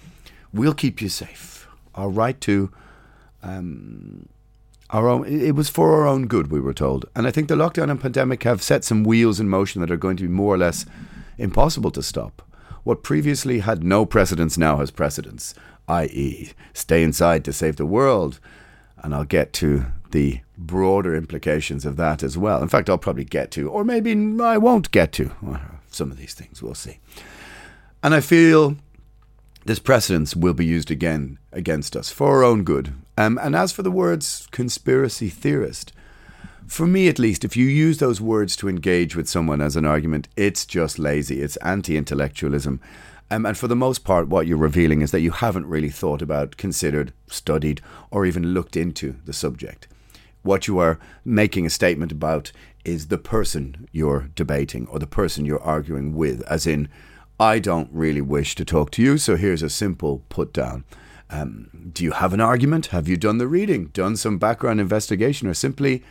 We'll 0.51 0.73
keep 0.73 1.01
you 1.01 1.09
safe. 1.09 1.62
Our 1.95 2.09
right 2.09 2.39
to, 2.41 2.71
um, 3.41 4.27
our 4.89 5.07
own, 5.07 5.25
it 5.25 5.55
was 5.55 5.69
for 5.69 5.93
our 5.93 6.07
own 6.07 6.27
good, 6.27 6.51
we 6.51 6.59
were 6.59 6.73
told. 6.73 7.05
And 7.15 7.27
I 7.27 7.31
think 7.31 7.47
the 7.47 7.55
lockdown 7.55 7.89
and 7.89 8.01
pandemic 8.01 8.43
have 8.43 8.61
set 8.61 8.83
some 8.83 9.03
wheels 9.03 9.39
in 9.39 9.49
motion 9.49 9.81
that 9.81 9.91
are 9.91 9.97
going 9.97 10.17
to 10.17 10.23
be 10.23 10.29
more 10.29 10.53
or 10.53 10.57
less 10.57 10.85
impossible 11.37 11.91
to 11.91 12.03
stop. 12.03 12.41
What 12.83 13.03
previously 13.03 13.59
had 13.59 13.83
no 13.83 14.05
precedence 14.05 14.57
now 14.57 14.77
has 14.77 14.91
precedence, 14.91 15.55
i.e., 15.87 16.51
stay 16.73 17.01
inside 17.03 17.45
to 17.45 17.53
save 17.53 17.77
the 17.77 17.85
world. 17.85 18.39
And 18.97 19.15
I'll 19.15 19.25
get 19.25 19.53
to 19.53 19.85
the 20.11 20.41
broader 20.57 21.15
implications 21.15 21.85
of 21.85 21.97
that 21.97 22.23
as 22.23 22.37
well. 22.37 22.61
In 22.61 22.69
fact, 22.69 22.89
I'll 22.89 22.97
probably 22.97 23.25
get 23.25 23.51
to, 23.51 23.69
or 23.69 23.83
maybe 23.83 24.11
I 24.41 24.57
won't 24.57 24.91
get 24.91 25.11
to 25.13 25.31
some 25.89 26.11
of 26.11 26.17
these 26.17 26.33
things. 26.33 26.61
We'll 26.61 26.75
see. 26.75 26.99
And 28.01 28.13
I 28.13 28.21
feel 28.21 28.77
this 29.65 29.79
precedence 29.79 30.35
will 30.35 30.53
be 30.53 30.65
used 30.65 30.91
again 30.91 31.37
against 31.51 31.95
us 31.95 32.09
for 32.09 32.37
our 32.37 32.43
own 32.43 32.63
good. 32.63 32.93
Um, 33.17 33.39
and 33.41 33.55
as 33.55 33.71
for 33.71 33.83
the 33.83 33.91
words 33.91 34.47
conspiracy 34.51 35.29
theorist, 35.29 35.93
for 36.67 36.87
me 36.87 37.07
at 37.07 37.19
least, 37.19 37.45
if 37.45 37.55
you 37.55 37.65
use 37.65 37.97
those 37.97 38.21
words 38.21 38.55
to 38.57 38.69
engage 38.69 39.15
with 39.15 39.29
someone 39.29 39.61
as 39.61 39.75
an 39.75 39.85
argument, 39.85 40.27
it's 40.35 40.65
just 40.65 40.97
lazy. 40.97 41.41
It's 41.41 41.57
anti 41.57 41.97
intellectualism. 41.97 42.79
Um, 43.29 43.45
and 43.45 43.57
for 43.57 43.67
the 43.67 43.75
most 43.75 44.03
part, 44.03 44.27
what 44.27 44.47
you're 44.47 44.57
revealing 44.57 45.01
is 45.01 45.11
that 45.11 45.21
you 45.21 45.31
haven't 45.31 45.65
really 45.65 45.89
thought 45.89 46.21
about, 46.21 46.57
considered, 46.57 47.13
studied, 47.27 47.81
or 48.11 48.25
even 48.25 48.53
looked 48.53 48.77
into 48.77 49.15
the 49.25 49.33
subject. 49.33 49.87
What 50.41 50.67
you 50.67 50.77
are 50.79 50.99
making 51.23 51.65
a 51.65 51.69
statement 51.69 52.11
about 52.11 52.51
is 52.83 53.07
the 53.07 53.17
person 53.17 53.87
you're 53.91 54.29
debating 54.35 54.87
or 54.87 54.99
the 54.99 55.07
person 55.07 55.45
you're 55.45 55.63
arguing 55.63 56.15
with, 56.15 56.41
as 56.43 56.67
in, 56.67 56.89
I 57.39 57.59
don't 57.59 57.89
really 57.91 58.21
wish 58.21 58.55
to 58.55 58.65
talk 58.65 58.91
to 58.91 59.01
you, 59.01 59.17
so 59.17 59.35
here's 59.35 59.63
a 59.63 59.69
simple 59.69 60.23
put 60.29 60.53
down. 60.53 60.83
Um, 61.29 61.89
do 61.93 62.03
you 62.03 62.11
have 62.11 62.33
an 62.33 62.41
argument? 62.41 62.87
Have 62.87 63.07
you 63.07 63.17
done 63.17 63.39
the 63.39 63.47
reading, 63.47 63.85
done 63.87 64.15
some 64.17 64.37
background 64.37 64.79
investigation, 64.79 65.47
or 65.47 65.53
simply 65.53 66.03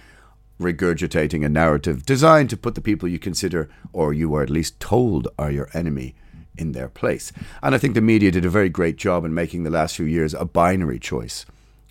regurgitating 0.61 1.45
a 1.45 1.49
narrative 1.49 2.05
designed 2.05 2.51
to 2.51 2.57
put 2.57 2.75
the 2.75 2.81
people 2.81 3.09
you 3.09 3.19
consider, 3.19 3.71
or 3.93 4.13
you 4.13 4.35
are 4.35 4.43
at 4.43 4.51
least 4.51 4.81
told, 4.81 5.29
are 5.39 5.51
your 5.51 5.69
enemy 5.75 6.15
in 6.57 6.73
their 6.73 6.89
place. 6.89 7.33
And 7.63 7.75
I 7.75 7.79
think 7.79 7.95
the 7.95 8.01
media 8.01 8.31
did 8.31 8.45
a 8.45 8.51
very 8.51 8.69
great 8.69 8.97
job 8.97 9.25
in 9.25 9.33
making 9.33 9.63
the 9.63 9.71
last 9.71 9.97
few 9.97 10.07
years 10.07 10.35
a 10.35 10.45
binary 10.45 10.99
choice. 10.99 11.47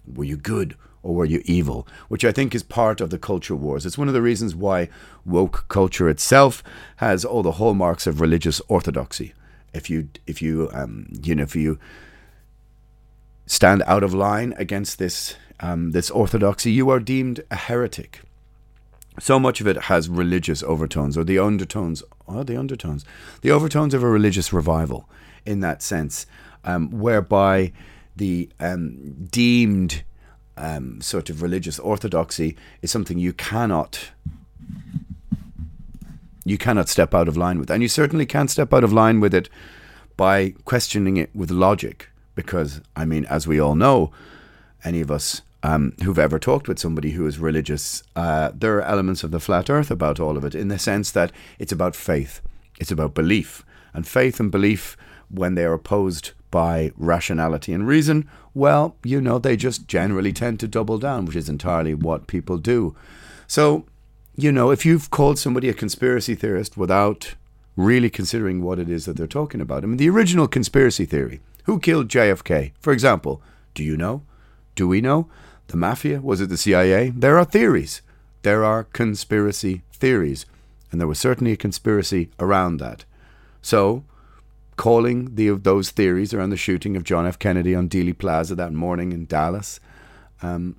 Were 0.06 0.24
you 0.24 0.38
good 0.38 0.76
or 1.04 1.16
were 1.16 1.26
you 1.26 1.42
evil? 1.46 1.88
Which 2.08 2.26
I 2.26 2.32
think 2.32 2.54
is 2.54 2.64
part 2.64 3.02
of 3.02 3.10
the 3.10 3.18
culture 3.18 3.56
wars. 3.56 3.86
It's 3.86 3.98
one 3.98 4.08
of 4.08 4.14
the 4.14 4.22
reasons 4.22 4.56
why 4.56 4.90
woke 5.26 5.66
culture 5.68 6.10
itself 6.10 6.64
has 6.98 7.26
all 7.26 7.44
the 7.44 7.54
hallmarks 7.54 8.08
of 8.08 8.22
religious 8.22 8.62
orthodoxy. 8.68 9.34
If 9.74 9.90
you, 9.90 10.10
if 10.28 10.42
you, 10.42 10.70
um, 10.74 11.08
you 11.24 11.36
know, 11.36 11.44
if 11.44 11.56
you 11.56 11.80
stand 13.46 13.84
out 13.88 14.04
of 14.04 14.14
line 14.14 14.54
against 14.58 15.00
this, 15.00 15.36
um, 15.60 15.92
this 15.92 16.10
orthodoxy, 16.12 16.72
you 16.72 16.90
are 16.90 17.00
deemed 17.00 17.44
a 17.50 17.56
heretic 17.56 18.22
so 19.20 19.40
much 19.40 19.60
of 19.60 19.68
it 19.68 19.84
has 19.84 20.08
religious 20.10 20.64
overtones 20.64 21.18
or 21.18 21.24
the 21.24 21.38
undertones 21.38 22.04
or 22.28 22.44
the 22.44 22.58
undertones 22.58 23.04
the 23.42 23.52
overtones 23.52 23.94
of 23.94 24.04
a 24.04 24.08
religious 24.08 24.54
revival 24.54 25.10
in 25.46 25.60
that 25.60 25.82
sense 25.82 26.26
um, 26.64 26.90
whereby 26.92 27.72
the 28.16 28.50
um, 28.60 29.28
deemed 29.30 30.04
um, 30.58 31.02
sort 31.02 31.30
of 31.30 31.42
religious 31.42 31.80
orthodoxy 31.80 32.56
is 32.82 32.92
something 32.92 33.18
you 33.18 33.34
cannot 33.34 34.12
you 36.44 36.58
cannot 36.58 36.90
step 36.90 37.14
out 37.14 37.28
of 37.28 37.38
line 37.38 37.60
with. 37.60 37.70
And 37.70 37.84
you 37.84 37.90
certainly 37.90 38.26
can't 38.26 38.50
step 38.50 38.74
out 38.74 38.84
of 38.84 38.92
line 38.92 39.20
with 39.20 39.34
it 39.34 39.48
by 40.18 40.56
questioning 40.66 41.18
it 41.18 41.30
with 41.36 41.52
logic. 41.52 42.10
Because 42.34 42.82
i 42.96 43.06
mean 43.06 43.26
as 43.26 43.46
we 43.46 43.60
all 43.60 43.76
know 43.76 44.12
any 44.84 45.02
of 45.02 45.12
us 45.12 45.42
um, 45.64 45.94
who've 46.04 46.18
ever 46.18 46.40
talked 46.40 46.68
with 46.68 46.80
somebody 46.80 47.12
who 47.12 47.28
is 47.28 47.38
religious, 47.38 48.04
uh, 48.16 48.52
there 48.54 48.78
are 48.78 48.82
elements 48.82 49.24
of 49.24 49.32
the 49.32 49.40
flat 49.40 49.70
earth 49.70 49.92
about 49.92 50.20
all 50.20 50.38
of 50.38 50.46
it 50.46 50.56
in 50.56 50.70
the 50.70 50.80
sense 50.80 51.12
that 51.12 51.32
it's 51.60 51.72
about 51.72 51.96
faith, 51.96 52.42
it's 52.80 52.92
about 52.92 53.14
belief. 53.14 53.64
And 53.94 54.08
faith 54.08 54.40
and 54.40 54.50
belief, 54.50 54.98
when 55.30 55.56
they 55.56 55.66
are 55.66 55.74
opposed 55.74 56.32
by 56.52 56.92
rationality 56.98 57.74
and 57.74 57.88
reason, 57.88 58.30
well, 58.54 58.96
you 59.04 59.22
know, 59.22 59.40
they 59.40 59.56
just 59.56 59.88
generally 59.88 60.34
tend 60.34 60.60
to 60.60 60.68
double 60.68 60.98
down, 60.98 61.26
which 61.26 61.36
is 61.36 61.50
entirely 61.50 61.94
what 61.94 62.28
people 62.28 62.58
do. 62.58 62.96
So, 63.48 63.86
you 64.36 64.52
know, 64.52 64.70
if 64.70 64.86
you've 64.86 65.10
called 65.10 65.40
somebody 65.40 65.70
a 65.70 65.74
conspiracy 65.74 66.36
theorist 66.36 66.78
without 66.78 67.36
really 67.76 68.10
considering 68.10 68.62
what 68.62 68.80
it 68.80 68.90
is 68.90 69.06
that 69.06 69.18
they're 69.18 69.28
talking 69.28 69.62
about, 69.62 69.84
I 69.84 69.88
mean, 69.88 69.98
the 69.98 70.10
original 70.10 70.48
conspiracy 70.48 71.06
theory 71.06 71.40
who 71.64 71.80
killed 71.80 72.10
JFK, 72.10 72.74
for 72.80 72.92
example, 72.94 73.42
do 73.74 73.84
you 73.84 73.98
know? 73.98 74.24
Do 74.76 74.88
we 74.88 75.02
know? 75.02 75.30
The 75.68 75.78
mafia? 75.78 76.20
Was 76.22 76.42
it 76.42 76.50
the 76.50 76.58
CIA? 76.58 77.10
There 77.10 77.38
are 77.38 77.46
theories. 77.46 78.02
There 78.42 78.64
are 78.64 78.84
conspiracy 78.84 79.84
theories. 79.94 80.46
And 80.92 81.00
there 81.00 81.08
was 81.08 81.20
certainly 81.20 81.54
a 81.54 81.58
conspiracy 81.58 82.30
around 82.40 82.78
that. 82.78 83.06
So, 83.62 84.04
calling 84.82 85.36
the, 85.36 85.52
those 85.52 85.92
theories 85.92 86.34
around 86.34 86.50
the 86.50 86.58
shooting 86.58 86.98
of 86.98 87.04
John 87.04 87.28
F. 87.28 87.38
Kennedy 87.38 87.76
on 87.76 87.88
Dealey 87.88 88.18
Plaza 88.18 88.56
that 88.56 88.74
morning 88.74 89.12
in 89.12 89.28
Dallas 89.28 89.80
um, 90.42 90.76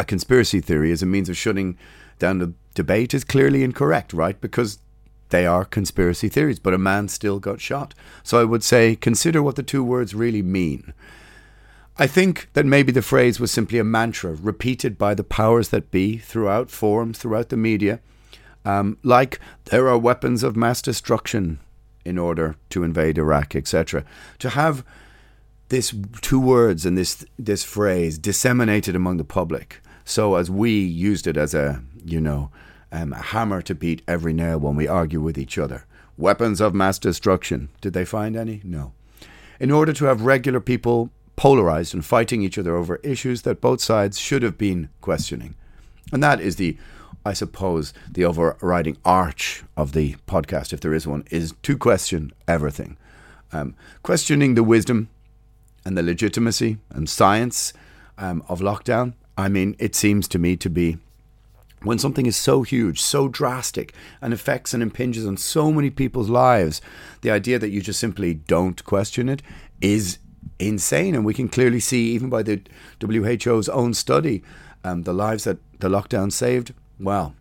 a 0.00 0.04
conspiracy 0.04 0.60
theory 0.60 0.90
as 0.90 1.00
a 1.00 1.06
means 1.06 1.28
of 1.28 1.36
shutting 1.36 1.78
down 2.18 2.38
the 2.38 2.52
debate 2.74 3.14
is 3.14 3.22
clearly 3.22 3.62
incorrect, 3.62 4.12
right? 4.12 4.40
Because 4.40 4.80
they 5.28 5.46
are 5.46 5.64
conspiracy 5.64 6.28
theories, 6.28 6.58
but 6.58 6.74
a 6.74 6.78
man 6.78 7.06
still 7.06 7.38
got 7.38 7.60
shot. 7.60 7.94
So 8.24 8.40
I 8.40 8.44
would 8.44 8.64
say 8.64 8.96
consider 8.96 9.44
what 9.44 9.54
the 9.54 9.62
two 9.62 9.84
words 9.84 10.12
really 10.12 10.42
mean. 10.42 10.92
I 11.98 12.08
think 12.08 12.48
that 12.54 12.66
maybe 12.66 12.90
the 12.90 13.00
phrase 13.00 13.38
was 13.38 13.52
simply 13.52 13.78
a 13.78 13.84
mantra 13.84 14.34
repeated 14.34 14.98
by 14.98 15.14
the 15.14 15.22
powers 15.22 15.68
that 15.68 15.92
be 15.92 16.16
throughout 16.16 16.68
forums, 16.68 17.18
throughout 17.18 17.50
the 17.50 17.56
media, 17.56 18.00
um, 18.64 18.98
like 19.04 19.38
there 19.66 19.86
are 19.86 19.96
weapons 19.96 20.42
of 20.42 20.56
mass 20.56 20.82
destruction 20.82 21.60
in 22.08 22.18
order 22.18 22.56
to 22.70 22.82
invade 22.82 23.18
Iraq, 23.18 23.54
etc. 23.54 24.04
To 24.38 24.48
have 24.50 24.84
this 25.68 25.94
two 26.20 26.40
words 26.40 26.86
and 26.86 26.96
this 26.96 27.24
this 27.38 27.64
phrase 27.64 28.18
disseminated 28.18 28.96
among 28.96 29.18
the 29.18 29.24
public, 29.24 29.82
so 30.04 30.36
as 30.36 30.50
we 30.50 30.70
used 30.80 31.26
it 31.26 31.36
as 31.36 31.54
a 31.54 31.82
you 32.04 32.20
know 32.20 32.50
um, 32.90 33.12
a 33.12 33.22
hammer 33.32 33.62
to 33.62 33.74
beat 33.74 34.02
every 34.08 34.32
nail 34.32 34.58
when 34.58 34.76
we 34.76 34.88
argue 34.88 35.20
with 35.20 35.38
each 35.38 35.58
other. 35.58 35.84
Weapons 36.16 36.60
of 36.60 36.74
mass 36.74 36.98
destruction. 36.98 37.68
Did 37.80 37.92
they 37.92 38.04
find 38.04 38.36
any? 38.36 38.60
No. 38.64 38.92
In 39.60 39.70
order 39.70 39.92
to 39.92 40.06
have 40.06 40.22
regular 40.22 40.60
people 40.60 41.10
polarized 41.36 41.94
and 41.94 42.04
fighting 42.04 42.42
each 42.42 42.58
other 42.58 42.76
over 42.76 42.96
issues 42.96 43.42
that 43.42 43.60
both 43.60 43.80
sides 43.80 44.18
should 44.18 44.42
have 44.42 44.58
been 44.58 44.88
questioning. 45.00 45.54
And 46.12 46.22
that 46.22 46.40
is 46.40 46.56
the, 46.56 46.76
I 47.28 47.34
suppose, 47.34 47.92
the 48.10 48.24
overriding 48.24 48.96
arch 49.04 49.62
of 49.76 49.92
the 49.92 50.16
podcast, 50.26 50.72
if 50.72 50.80
there 50.80 50.94
is 50.94 51.06
one, 51.06 51.24
is 51.30 51.52
to 51.62 51.76
question 51.76 52.32
everything. 52.46 52.96
Um, 53.52 53.74
questioning 54.02 54.54
the 54.54 54.62
wisdom 54.64 55.10
and 55.84 55.94
the 55.96 56.02
legitimacy 56.02 56.78
and 56.88 57.06
science 57.06 57.74
um, 58.16 58.42
of 58.48 58.60
lockdown. 58.60 59.12
I 59.36 59.48
mean, 59.50 59.76
it 59.78 59.94
seems 59.94 60.26
to 60.28 60.38
me 60.38 60.56
to 60.56 60.70
be 60.70 60.96
when 61.82 61.98
something 61.98 62.24
is 62.24 62.36
so 62.36 62.62
huge, 62.62 62.98
so 62.98 63.28
drastic, 63.28 63.92
and 64.22 64.32
affects 64.32 64.72
and 64.72 64.82
impinges 64.82 65.26
on 65.26 65.36
so 65.36 65.70
many 65.70 65.90
people's 65.90 66.30
lives, 66.30 66.80
the 67.20 67.30
idea 67.30 67.58
that 67.58 67.68
you 67.68 67.82
just 67.82 68.00
simply 68.00 68.32
don't 68.32 68.82
question 68.86 69.28
it 69.28 69.42
is 69.82 70.18
insane. 70.58 71.14
And 71.14 71.26
we 71.26 71.34
can 71.34 71.50
clearly 71.50 71.80
see, 71.80 72.10
even 72.12 72.30
by 72.30 72.42
the 72.42 72.62
WHO's 73.02 73.68
own 73.68 73.92
study, 73.92 74.42
um, 74.82 75.02
the 75.02 75.12
lives 75.12 75.44
that 75.44 75.58
the 75.78 75.90
lockdown 75.90 76.32
saved, 76.32 76.72
well, 77.00 77.34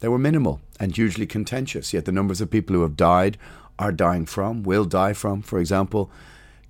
they 0.00 0.08
were 0.08 0.18
minimal 0.18 0.60
and 0.80 0.94
hugely 0.94 1.26
contentious. 1.26 1.92
Yet 1.92 2.04
the 2.04 2.12
numbers 2.12 2.40
of 2.40 2.50
people 2.50 2.74
who 2.74 2.82
have 2.82 2.96
died 2.96 3.38
are 3.78 3.92
dying 3.92 4.26
from, 4.26 4.62
will 4.62 4.84
die 4.84 5.12
from, 5.12 5.42
for 5.42 5.58
example, 5.58 6.10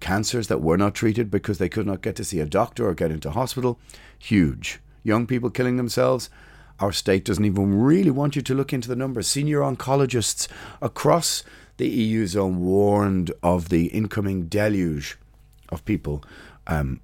cancers 0.01 0.49
that 0.49 0.61
were 0.61 0.77
not 0.77 0.95
treated 0.95 1.31
because 1.31 1.59
they 1.59 1.69
could 1.69 1.87
not 1.87 2.03
get 2.03 2.17
to 2.17 2.25
see 2.25 2.41
a 2.41 2.47
doctor 2.47 2.87
or 2.87 2.95
get 2.95 3.11
into 3.11 3.31
hospital, 3.31 3.79
huge. 4.19 4.81
Young 5.03 5.27
people 5.27 5.51
killing 5.51 5.77
themselves. 5.77 6.31
Our 6.81 6.93
state 6.93 7.25
doesn't 7.25 7.45
even 7.45 7.81
really 7.81 8.11
want 8.11 8.37
you 8.37 8.43
to 8.43 8.55
look 8.55 8.73
into 8.73 8.89
the 8.89 8.97
numbers. 8.97 9.29
Senior 9.29 9.61
oncologists 9.61 10.49
across 10.83 11.43
the 11.77 11.89
EU 11.89 12.27
zone 12.27 12.61
warned 12.61 13.33
of 13.43 13.69
the 13.69 13.87
incoming 13.87 14.47
deluge 14.47 15.19
of 15.71 15.85
people 15.85 16.25
um, 16.67 17.01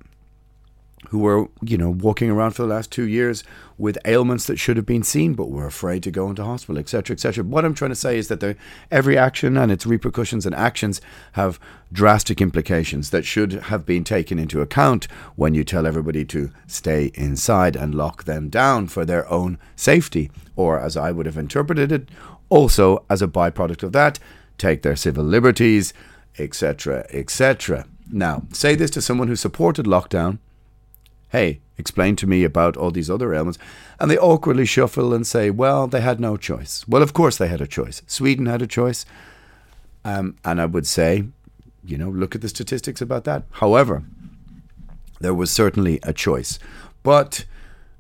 who 1.11 1.19
were, 1.19 1.49
you 1.61 1.77
know, 1.77 1.91
walking 1.91 2.31
around 2.31 2.53
for 2.53 2.63
the 2.63 2.69
last 2.69 2.93
two 2.93 3.07
years 3.07 3.43
with 3.77 3.99
ailments 4.05 4.47
that 4.47 4.59
should 4.61 4.77
have 4.77 4.87
been 4.87 5.03
seen, 5.03 5.35
but 5.35 5.51
were 5.51 5.67
afraid 5.67 6.05
to 6.05 6.11
go 6.13 6.31
into 6.31 6.45
hospital, 6.45 6.79
etc., 6.79 7.15
etc. 7.15 7.43
What 7.43 7.65
I'm 7.65 7.75
trying 7.75 7.91
to 7.91 7.97
say 7.97 8.17
is 8.17 8.29
that 8.29 8.57
every 8.93 9.19
action 9.19 9.57
and 9.57 9.73
its 9.73 9.85
repercussions 9.85 10.47
and 10.47 10.55
actions 10.55 11.01
have 11.33 11.59
drastic 11.93 12.41
implications 12.41 13.11
that 13.11 13.25
should 13.25 13.55
have 13.55 13.85
been 13.85 14.05
taken 14.05 14.39
into 14.39 14.61
account 14.61 15.09
when 15.35 15.53
you 15.53 15.65
tell 15.65 15.85
everybody 15.85 16.25
to 16.27 16.53
stay 16.69 17.11
inside 17.15 17.75
and 17.75 17.93
lock 17.93 18.23
them 18.23 18.49
down 18.49 18.87
for 18.87 19.05
their 19.05 19.29
own 19.29 19.59
safety, 19.75 20.31
or 20.55 20.79
as 20.79 20.97
I 20.97 21.11
would 21.11 21.27
have 21.27 21.37
interpreted 21.37 21.91
it, 21.91 22.09
also 22.51 23.05
as 23.11 23.21
a 23.21 23.27
byproduct 23.27 23.83
of 23.83 23.91
that, 23.93 24.21
take 24.59 24.83
their 24.83 24.95
civil 24.95 25.25
liberties, 25.25 25.93
etc., 26.39 27.05
etc. 27.11 27.87
Now, 28.13 28.45
say 28.53 28.77
this 28.77 28.93
to 28.93 29.03
someone 29.03 29.27
who 29.27 29.35
supported 29.35 29.87
lockdown. 29.87 30.39
Hey, 31.31 31.61
explain 31.79 32.17
to 32.17 32.27
me 32.27 32.45
about 32.45 32.77
all 32.77 32.91
these 32.91 33.11
other 33.11 33.33
ailments. 33.35 33.59
And 33.99 34.11
they 34.11 34.19
awkwardly 34.19 34.67
shuffle 34.67 35.15
and 35.15 35.27
say, 35.27 35.51
well, 35.51 35.87
they 35.87 36.01
had 36.01 36.21
no 36.21 36.37
choice. 36.37 36.85
Well, 36.89 37.03
of 37.03 37.13
course 37.13 37.39
they 37.39 37.49
had 37.49 37.61
a 37.61 37.67
choice. 37.67 38.03
Sweden 38.07 38.47
had 38.47 38.63
a 38.63 38.67
choice. 38.67 39.07
Um, 40.05 40.37
and 40.45 40.61
I 40.61 40.67
would 40.67 40.87
say, 40.87 41.25
you 41.85 41.97
know, 41.97 42.09
look 42.09 42.35
at 42.35 42.41
the 42.41 42.49
statistics 42.49 43.01
about 43.01 43.25
that. 43.25 43.45
However, 43.53 44.03
there 45.21 45.35
was 45.35 45.51
certainly 45.51 46.01
a 46.03 46.13
choice. 46.13 46.59
But 47.03 47.45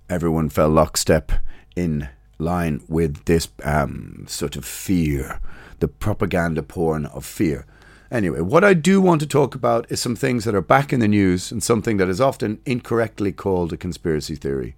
everyone 0.08 0.48
fell 0.48 0.68
lockstep 0.68 1.32
in 1.76 2.08
line 2.38 2.82
with 2.88 3.24
this 3.26 3.48
um, 3.62 4.24
sort 4.28 4.56
of 4.56 4.64
fear, 4.64 5.40
the 5.78 5.88
propaganda 5.88 6.62
porn 6.62 7.06
of 7.06 7.24
fear. 7.24 7.66
Anyway, 8.10 8.40
what 8.40 8.64
I 8.64 8.74
do 8.74 9.00
want 9.00 9.20
to 9.20 9.26
talk 9.26 9.54
about 9.54 9.86
is 9.88 10.00
some 10.00 10.16
things 10.16 10.44
that 10.44 10.54
are 10.54 10.60
back 10.60 10.92
in 10.92 10.98
the 10.98 11.06
news 11.06 11.52
and 11.52 11.62
something 11.62 11.96
that 11.98 12.08
is 12.08 12.20
often 12.20 12.60
incorrectly 12.66 13.30
called 13.30 13.72
a 13.72 13.76
conspiracy 13.76 14.34
theory. 14.34 14.74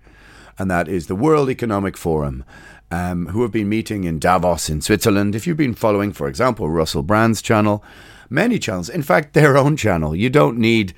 And 0.59 0.71
that 0.71 0.87
is 0.87 1.07
the 1.07 1.15
World 1.15 1.49
Economic 1.49 1.97
Forum, 1.97 2.45
um, 2.91 3.29
who 3.29 3.41
have 3.41 3.51
been 3.51 3.71
meeting 3.71 4.05
in 4.05 4.19
Davos 4.19 4.69
in 4.69 4.83
Switzerland. 4.83 5.35
If 5.35 5.47
you've 5.47 5.57
been 5.57 5.73
following, 5.73 6.13
for 6.13 6.29
example, 6.29 6.69
Russell 6.69 7.03
Brand's 7.03 7.41
channel, 7.41 7.83
many 8.29 8.59
channels, 8.59 8.91
in 8.91 9.03
fact, 9.03 9.33
their 9.33 9.57
own 9.57 9.77
channel, 9.77 10.15
you 10.15 10.29
don't 10.29 10.59
need. 10.59 10.95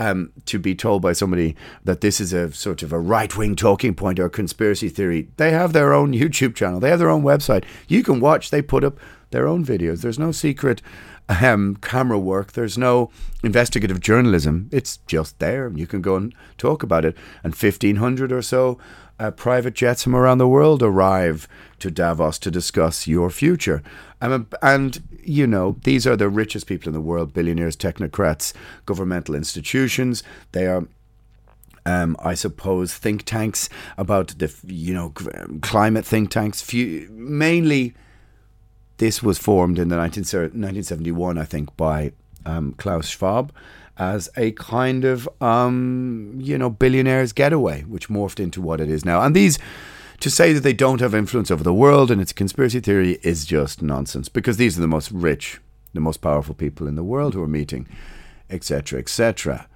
Um, 0.00 0.30
to 0.44 0.60
be 0.60 0.76
told 0.76 1.02
by 1.02 1.12
somebody 1.12 1.56
that 1.82 2.02
this 2.02 2.20
is 2.20 2.32
a 2.32 2.52
sort 2.52 2.84
of 2.84 2.92
a 2.92 3.00
right 3.00 3.36
wing 3.36 3.56
talking 3.56 3.96
point 3.96 4.20
or 4.20 4.28
conspiracy 4.28 4.88
theory. 4.88 5.26
They 5.38 5.50
have 5.50 5.72
their 5.72 5.92
own 5.92 6.12
YouTube 6.14 6.54
channel, 6.54 6.78
they 6.78 6.90
have 6.90 7.00
their 7.00 7.10
own 7.10 7.24
website. 7.24 7.64
You 7.88 8.04
can 8.04 8.20
watch, 8.20 8.50
they 8.50 8.62
put 8.62 8.84
up 8.84 9.00
their 9.30 9.46
own 9.46 9.64
videos. 9.64 10.00
There's 10.00 10.18
no 10.18 10.32
secret 10.32 10.82
um, 11.28 11.76
camera 11.76 12.18
work. 12.18 12.52
There's 12.52 12.78
no 12.78 13.10
investigative 13.42 14.00
journalism. 14.00 14.68
It's 14.72 14.98
just 15.06 15.38
there. 15.38 15.70
You 15.74 15.86
can 15.86 16.00
go 16.00 16.16
and 16.16 16.34
talk 16.56 16.82
about 16.82 17.04
it. 17.04 17.16
And 17.44 17.54
1,500 17.54 18.32
or 18.32 18.42
so 18.42 18.78
uh, 19.20 19.30
private 19.32 19.74
jets 19.74 20.04
from 20.04 20.14
around 20.14 20.38
the 20.38 20.48
world 20.48 20.82
arrive 20.82 21.48
to 21.80 21.90
Davos 21.90 22.38
to 22.40 22.50
discuss 22.50 23.06
your 23.06 23.30
future. 23.30 23.82
Um, 24.20 24.48
and, 24.62 25.02
you 25.22 25.46
know, 25.46 25.76
these 25.84 26.06
are 26.06 26.16
the 26.16 26.28
richest 26.28 26.66
people 26.66 26.88
in 26.88 26.94
the 26.94 27.00
world 27.00 27.32
billionaires, 27.32 27.76
technocrats, 27.76 28.52
governmental 28.86 29.34
institutions. 29.34 30.22
They 30.52 30.66
are 30.66 30.86
um, 31.86 32.16
I 32.18 32.34
suppose, 32.34 32.92
think 32.92 33.24
tanks 33.24 33.70
about 33.96 34.38
the, 34.38 34.54
you 34.66 34.92
know, 34.92 35.10
climate 35.62 36.04
think 36.04 36.30
tanks, 36.30 36.60
few, 36.60 37.08
mainly 37.10 37.94
this 38.98 39.22
was 39.22 39.38
formed 39.38 39.78
in 39.78 39.88
the 39.88 39.96
19, 39.96 40.22
1971, 40.22 41.38
I 41.38 41.44
think, 41.44 41.76
by 41.76 42.12
um, 42.44 42.74
Klaus 42.74 43.08
Schwab 43.08 43.52
as 43.96 44.28
a 44.36 44.52
kind 44.52 45.04
of, 45.04 45.28
um, 45.40 46.38
you 46.40 46.56
know, 46.56 46.70
billionaire's 46.70 47.32
getaway, 47.32 47.82
which 47.82 48.08
morphed 48.08 48.38
into 48.38 48.60
what 48.60 48.80
it 48.80 48.88
is 48.88 49.04
now. 49.04 49.22
And 49.22 49.34
these, 49.34 49.58
to 50.20 50.30
say 50.30 50.52
that 50.52 50.60
they 50.60 50.72
don't 50.72 51.00
have 51.00 51.14
influence 51.14 51.50
over 51.50 51.64
the 51.64 51.74
world 51.74 52.10
and 52.10 52.20
it's 52.20 52.30
a 52.30 52.34
conspiracy 52.34 52.80
theory 52.80 53.18
is 53.22 53.44
just 53.44 53.82
nonsense 53.82 54.28
because 54.28 54.56
these 54.56 54.78
are 54.78 54.80
the 54.80 54.88
most 54.88 55.10
rich, 55.10 55.60
the 55.94 56.00
most 56.00 56.18
powerful 56.18 56.54
people 56.54 56.86
in 56.86 56.94
the 56.94 57.02
world 57.02 57.34
who 57.34 57.42
are 57.42 57.48
meeting, 57.48 57.88
etc., 58.50 59.00
etc. 59.00 59.66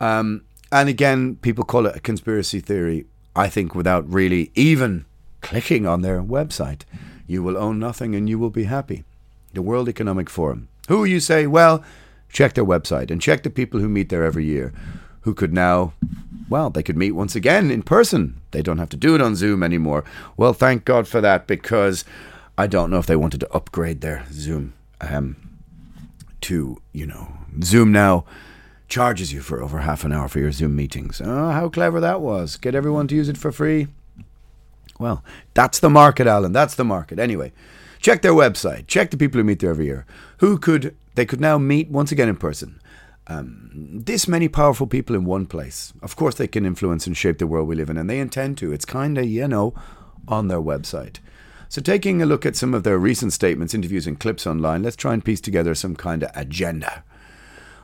Um, 0.00 0.42
and 0.70 0.88
again, 0.88 1.36
people 1.36 1.64
call 1.64 1.86
it 1.86 1.96
a 1.96 2.00
conspiracy 2.00 2.60
theory, 2.60 3.06
I 3.34 3.48
think, 3.48 3.74
without 3.74 4.10
really 4.10 4.50
even 4.54 5.04
clicking 5.40 5.86
on 5.86 6.02
their 6.02 6.22
website. 6.22 6.82
You 7.32 7.42
will 7.42 7.56
own 7.56 7.78
nothing 7.78 8.14
and 8.14 8.28
you 8.28 8.38
will 8.38 8.50
be 8.50 8.64
happy. 8.64 9.04
The 9.54 9.62
World 9.62 9.88
Economic 9.88 10.28
Forum. 10.28 10.68
Who 10.88 11.04
you 11.04 11.18
say? 11.18 11.46
Well, 11.46 11.82
check 12.30 12.52
their 12.52 12.64
website 12.64 13.10
and 13.10 13.22
check 13.22 13.42
the 13.42 13.48
people 13.48 13.80
who 13.80 13.88
meet 13.88 14.10
there 14.10 14.22
every 14.22 14.44
year 14.44 14.74
who 15.22 15.32
could 15.32 15.54
now, 15.54 15.94
well, 16.50 16.68
they 16.68 16.82
could 16.82 16.98
meet 16.98 17.12
once 17.12 17.34
again 17.34 17.70
in 17.70 17.82
person. 17.82 18.38
They 18.50 18.60
don't 18.60 18.76
have 18.76 18.90
to 18.90 18.98
do 18.98 19.14
it 19.14 19.22
on 19.22 19.34
Zoom 19.34 19.62
anymore. 19.62 20.04
Well, 20.36 20.52
thank 20.52 20.84
God 20.84 21.08
for 21.08 21.22
that 21.22 21.46
because 21.46 22.04
I 22.58 22.66
don't 22.66 22.90
know 22.90 22.98
if 22.98 23.06
they 23.06 23.16
wanted 23.16 23.40
to 23.40 23.52
upgrade 23.54 24.02
their 24.02 24.26
Zoom 24.30 24.74
um, 25.00 25.36
to, 26.42 26.82
you 26.92 27.06
know, 27.06 27.32
Zoom 27.62 27.92
now 27.92 28.26
charges 28.88 29.32
you 29.32 29.40
for 29.40 29.62
over 29.62 29.78
half 29.78 30.04
an 30.04 30.12
hour 30.12 30.28
for 30.28 30.38
your 30.38 30.52
Zoom 30.52 30.76
meetings. 30.76 31.22
Oh, 31.24 31.50
how 31.50 31.70
clever 31.70 31.98
that 31.98 32.20
was. 32.20 32.58
Get 32.58 32.74
everyone 32.74 33.08
to 33.08 33.14
use 33.14 33.30
it 33.30 33.38
for 33.38 33.50
free. 33.50 33.86
Well, 35.02 35.24
that's 35.52 35.80
the 35.80 35.90
market, 35.90 36.28
Alan. 36.28 36.52
That's 36.52 36.76
the 36.76 36.84
market. 36.84 37.18
Anyway, 37.18 37.52
check 37.98 38.22
their 38.22 38.32
website. 38.32 38.86
Check 38.86 39.10
the 39.10 39.16
people 39.16 39.38
who 39.38 39.44
meet 39.44 39.58
there 39.58 39.70
every 39.70 39.86
year. 39.86 40.06
Who 40.38 40.58
could 40.58 40.94
they 41.16 41.26
could 41.26 41.40
now 41.40 41.58
meet 41.58 41.90
once 41.90 42.12
again 42.12 42.28
in 42.28 42.36
person? 42.36 42.80
Um, 43.26 43.70
this 44.04 44.28
many 44.28 44.48
powerful 44.48 44.86
people 44.86 45.16
in 45.16 45.24
one 45.24 45.46
place. 45.46 45.92
Of 46.02 46.14
course, 46.14 46.36
they 46.36 46.46
can 46.46 46.64
influence 46.64 47.08
and 47.08 47.16
shape 47.16 47.38
the 47.38 47.48
world 47.48 47.66
we 47.66 47.74
live 47.74 47.90
in, 47.90 47.96
and 47.96 48.08
they 48.08 48.20
intend 48.20 48.58
to. 48.58 48.72
It's 48.72 48.84
kind 48.84 49.18
of 49.18 49.26
you 49.26 49.48
know 49.48 49.74
on 50.28 50.46
their 50.46 50.60
website. 50.60 51.16
So, 51.68 51.80
taking 51.80 52.22
a 52.22 52.26
look 52.26 52.46
at 52.46 52.54
some 52.54 52.72
of 52.72 52.84
their 52.84 52.98
recent 52.98 53.32
statements, 53.32 53.74
interviews, 53.74 54.06
and 54.06 54.20
clips 54.20 54.46
online, 54.46 54.84
let's 54.84 54.94
try 54.94 55.14
and 55.14 55.24
piece 55.24 55.40
together 55.40 55.74
some 55.74 55.96
kind 55.96 56.22
of 56.22 56.30
agenda. 56.36 57.02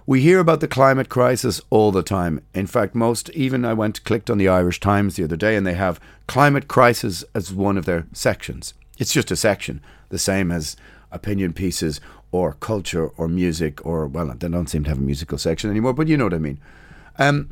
We 0.08 0.22
hear 0.22 0.38
about 0.38 0.60
the 0.60 0.68
climate 0.68 1.10
crisis 1.10 1.60
all 1.68 1.92
the 1.92 2.02
time. 2.02 2.40
In 2.54 2.66
fact, 2.66 2.94
most, 2.94 3.28
even 3.34 3.66
I 3.66 3.74
went, 3.74 4.02
clicked 4.04 4.30
on 4.30 4.38
the 4.38 4.48
Irish 4.48 4.80
Times 4.80 5.16
the 5.16 5.24
other 5.24 5.36
day, 5.36 5.54
and 5.54 5.66
they 5.66 5.74
have 5.74 6.00
climate 6.26 6.66
crisis 6.66 7.24
as 7.34 7.52
one 7.52 7.76
of 7.76 7.84
their 7.84 8.06
sections. 8.14 8.72
It's 8.96 9.12
just 9.12 9.30
a 9.30 9.36
section, 9.36 9.82
the 10.08 10.18
same 10.18 10.50
as 10.50 10.78
opinion 11.12 11.52
pieces 11.52 12.00
or 12.32 12.54
culture 12.54 13.08
or 13.18 13.28
music 13.28 13.84
or, 13.84 14.06
well, 14.06 14.28
they 14.28 14.48
don't 14.48 14.70
seem 14.70 14.84
to 14.84 14.88
have 14.88 14.96
a 14.96 15.02
musical 15.02 15.36
section 15.36 15.68
anymore, 15.68 15.92
but 15.92 16.08
you 16.08 16.16
know 16.16 16.24
what 16.24 16.32
I 16.32 16.38
mean. 16.38 16.58
Um, 17.18 17.50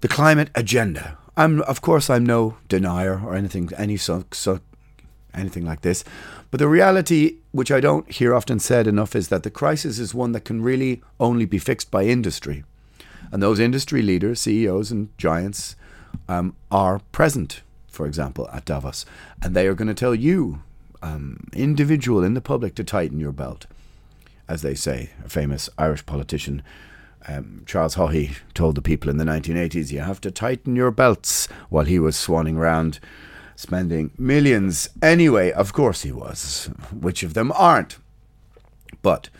the 0.00 0.08
climate 0.08 0.50
agenda. 0.56 1.16
I'm, 1.36 1.62
of 1.62 1.80
course, 1.80 2.10
I'm 2.10 2.26
no 2.26 2.56
denier 2.68 3.22
or 3.24 3.36
anything, 3.36 3.70
any 3.76 3.96
so, 3.96 4.24
so, 4.32 4.58
anything 5.32 5.64
like 5.64 5.82
this. 5.82 6.02
But 6.50 6.58
the 6.58 6.66
reality, 6.66 7.36
which 7.54 7.70
I 7.70 7.78
don't 7.78 8.10
hear 8.10 8.34
often 8.34 8.58
said 8.58 8.88
enough, 8.88 9.14
is 9.14 9.28
that 9.28 9.44
the 9.44 9.50
crisis 9.50 10.00
is 10.00 10.12
one 10.12 10.32
that 10.32 10.44
can 10.44 10.60
really 10.60 11.00
only 11.20 11.44
be 11.44 11.60
fixed 11.60 11.88
by 11.88 12.02
industry. 12.02 12.64
And 13.30 13.40
those 13.40 13.60
industry 13.60 14.02
leaders, 14.02 14.40
CEOs, 14.40 14.90
and 14.90 15.16
giants 15.18 15.76
um, 16.28 16.56
are 16.72 16.98
present, 17.12 17.62
for 17.86 18.06
example, 18.06 18.50
at 18.52 18.64
Davos. 18.64 19.06
And 19.40 19.54
they 19.54 19.68
are 19.68 19.74
going 19.74 19.86
to 19.86 19.94
tell 19.94 20.16
you, 20.16 20.64
um, 21.00 21.46
individual 21.52 22.24
in 22.24 22.34
the 22.34 22.40
public, 22.40 22.74
to 22.74 22.82
tighten 22.82 23.20
your 23.20 23.30
belt. 23.30 23.66
As 24.48 24.62
they 24.62 24.74
say, 24.74 25.10
a 25.24 25.28
famous 25.28 25.70
Irish 25.78 26.04
politician, 26.06 26.60
um, 27.28 27.62
Charles 27.66 27.94
Haughey, 27.94 28.38
told 28.54 28.74
the 28.74 28.82
people 28.82 29.08
in 29.08 29.18
the 29.18 29.24
1980s, 29.24 29.92
you 29.92 30.00
have 30.00 30.20
to 30.22 30.32
tighten 30.32 30.74
your 30.74 30.90
belts 30.90 31.46
while 31.68 31.84
he 31.84 32.00
was 32.00 32.16
swanning 32.16 32.58
round 32.58 32.98
spending 33.56 34.10
millions. 34.18 34.88
Anyway, 35.02 35.52
of 35.52 35.72
course 35.72 36.02
he 36.02 36.12
was. 36.12 36.70
Which 36.92 37.22
of 37.22 37.34
them 37.34 37.52
aren't? 37.52 37.98
But 39.02 39.30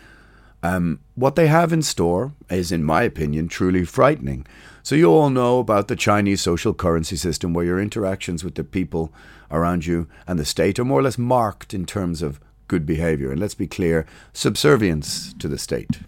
um, 0.63 1.01
what 1.15 1.37
they 1.37 1.47
have 1.47 1.73
in 1.73 1.83
store 1.83 2.33
is, 2.49 2.73
in 2.73 2.85
my 2.85 3.03
opinion, 3.03 3.49
truly 3.49 3.85
frightening. 3.85 4.47
So, 4.83 4.95
you 4.95 5.11
all 5.11 5.31
know 5.31 5.59
about 5.59 5.89
the 5.89 5.97
Chinese 5.97 6.43
social 6.43 6.75
currency 6.75 7.17
system 7.17 7.55
where 7.55 7.65
your 7.65 7.81
interactions 7.81 8.45
with 8.45 8.55
the 8.55 8.65
people 8.65 9.13
around 9.51 9.87
you 9.87 10.09
and 10.27 10.39
the 10.39 10.45
state 10.45 10.79
are 10.79 10.85
more 10.85 11.01
or 11.01 11.03
less 11.03 11.19
marked 11.19 11.73
in 11.75 11.87
terms 11.87 12.23
of 12.23 12.41
good 12.69 12.85
behavior. 12.87 13.31
And 13.31 13.41
let's 13.41 13.55
be 13.55 13.67
clear 13.67 14.07
subservience 14.33 15.33
to 15.35 15.49
the 15.49 15.59
state. 15.59 16.01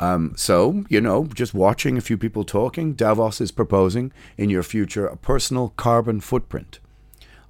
Um, 0.00 0.34
so, 0.36 0.84
you 0.88 1.00
know, 1.00 1.26
just 1.26 1.54
watching 1.54 1.98
a 1.98 2.02
few 2.02 2.16
people 2.16 2.44
talking, 2.44 2.94
Davos 2.94 3.40
is 3.40 3.50
proposing 3.50 4.12
in 4.36 4.48
your 4.48 4.62
future 4.62 5.06
a 5.06 5.16
personal 5.16 5.70
carbon 5.76 6.20
footprint. 6.20 6.78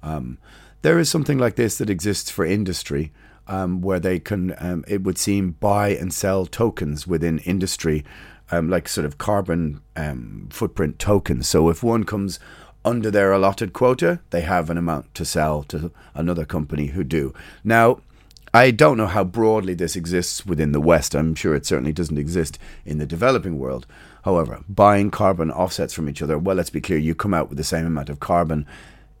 Um, 0.01 0.37
there 0.81 0.99
is 0.99 1.09
something 1.09 1.37
like 1.37 1.55
this 1.55 1.77
that 1.77 1.89
exists 1.89 2.29
for 2.29 2.45
industry, 2.45 3.11
um, 3.47 3.81
where 3.81 3.99
they 3.99 4.19
can, 4.19 4.55
um, 4.59 4.85
it 4.87 5.03
would 5.03 5.17
seem, 5.17 5.51
buy 5.59 5.89
and 5.89 6.13
sell 6.13 6.45
tokens 6.45 7.05
within 7.05 7.39
industry, 7.39 8.05
um, 8.51 8.69
like 8.69 8.87
sort 8.87 9.05
of 9.05 9.17
carbon 9.17 9.81
um, 9.95 10.47
footprint 10.51 10.99
tokens. 10.99 11.49
So 11.49 11.69
if 11.69 11.83
one 11.83 12.03
comes 12.03 12.39
under 12.85 13.11
their 13.11 13.33
allotted 13.33 13.73
quota, 13.73 14.19
they 14.29 14.41
have 14.41 14.69
an 14.69 14.77
amount 14.77 15.13
to 15.15 15.25
sell 15.25 15.63
to 15.63 15.91
another 16.13 16.45
company 16.45 16.87
who 16.87 17.03
do. 17.03 17.33
Now, 17.63 17.99
I 18.53 18.71
don't 18.71 18.97
know 18.97 19.07
how 19.07 19.23
broadly 19.23 19.75
this 19.75 19.95
exists 19.95 20.45
within 20.45 20.71
the 20.71 20.81
West. 20.81 21.13
I'm 21.13 21.35
sure 21.35 21.53
it 21.53 21.65
certainly 21.65 21.93
doesn't 21.93 22.17
exist 22.17 22.57
in 22.85 22.97
the 22.97 23.05
developing 23.05 23.59
world. 23.59 23.85
However, 24.23 24.63
buying 24.67 25.11
carbon 25.11 25.51
offsets 25.51 25.93
from 25.93 26.09
each 26.09 26.21
other, 26.21 26.37
well, 26.37 26.55
let's 26.55 26.71
be 26.71 26.81
clear, 26.81 26.97
you 26.97 27.13
come 27.13 27.33
out 27.33 27.49
with 27.49 27.57
the 27.57 27.63
same 27.63 27.85
amount 27.85 28.09
of 28.09 28.19
carbon 28.19 28.65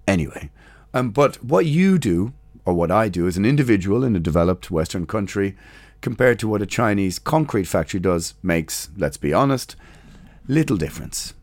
anyway. 0.07 0.49
Um, 0.93 1.11
but 1.11 1.43
what 1.43 1.65
you 1.65 1.97
do, 1.97 2.33
or 2.65 2.73
what 2.73 2.91
I 2.91 3.09
do 3.09 3.27
as 3.27 3.37
an 3.37 3.45
individual 3.45 4.03
in 4.03 4.15
a 4.15 4.19
developed 4.19 4.71
Western 4.71 5.05
country, 5.05 5.55
compared 6.01 6.39
to 6.39 6.47
what 6.47 6.61
a 6.61 6.65
Chinese 6.65 7.19
concrete 7.19 7.65
factory 7.65 7.99
does, 7.99 8.33
makes, 8.41 8.89
let's 8.97 9.17
be 9.17 9.33
honest, 9.33 9.75
little 10.47 10.77
difference. 10.77 11.33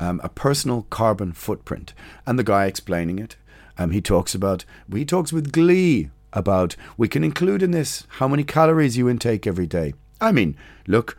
Um, 0.00 0.20
a 0.22 0.28
personal 0.28 0.86
carbon 0.90 1.32
footprint. 1.32 1.94
And 2.26 2.38
the 2.38 2.44
guy 2.44 2.66
explaining 2.66 3.18
it, 3.18 3.36
um, 3.78 3.90
he 3.90 4.00
talks 4.00 4.34
about, 4.34 4.64
he 4.92 5.04
talks 5.04 5.32
with 5.32 5.52
glee 5.52 6.10
about, 6.32 6.76
we 6.96 7.08
can 7.08 7.24
include 7.24 7.62
in 7.62 7.70
this 7.70 8.06
how 8.18 8.28
many 8.28 8.44
calories 8.44 8.96
you 8.96 9.08
intake 9.08 9.46
every 9.46 9.66
day. 9.66 9.94
I 10.20 10.32
mean, 10.32 10.56
look, 10.86 11.18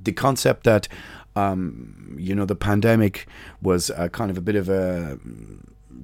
the 0.00 0.12
concept 0.12 0.64
that, 0.64 0.88
um, 1.36 2.16
you 2.18 2.34
know, 2.34 2.44
the 2.44 2.54
pandemic 2.54 3.26
was 3.60 3.90
a 3.90 4.08
kind 4.08 4.30
of 4.30 4.38
a 4.38 4.42
bit 4.42 4.56
of 4.56 4.68
a 4.68 5.18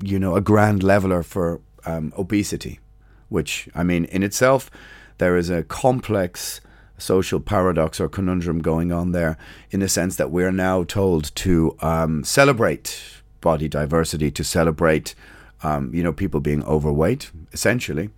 you 0.02 0.18
know, 0.18 0.36
a 0.36 0.40
grand 0.40 0.82
leveler 0.82 1.22
for 1.22 1.60
um, 1.84 2.12
obesity, 2.16 2.80
which, 3.28 3.68
I 3.74 3.82
mean, 3.82 4.04
in 4.06 4.22
itself, 4.22 4.70
there 5.18 5.36
is 5.36 5.50
a 5.50 5.62
complex 5.62 6.60
social 6.96 7.40
paradox 7.40 8.00
or 8.00 8.08
conundrum 8.08 8.60
going 8.60 8.92
on 8.92 9.12
there 9.12 9.38
in 9.70 9.80
the 9.80 9.88
sense 9.88 10.16
that 10.16 10.30
we're 10.30 10.52
now 10.52 10.82
told 10.84 11.34
to 11.36 11.76
um, 11.80 12.24
celebrate 12.24 13.00
body 13.40 13.68
diversity, 13.68 14.30
to 14.32 14.42
celebrate, 14.44 15.14
um, 15.62 15.94
you 15.94 16.02
know, 16.02 16.12
people 16.12 16.40
being 16.40 16.64
overweight, 16.64 17.30
essentially. 17.52 18.10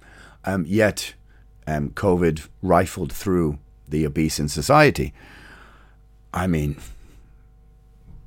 Um, 0.45 0.65
yet, 0.67 1.15
um, 1.67 1.91
COVID 1.91 2.49
rifled 2.63 3.13
through 3.13 3.59
the 3.87 4.07
obese 4.07 4.41
in 4.41 4.49
society. 4.49 5.13
I 6.33 6.47
mean, 6.47 6.77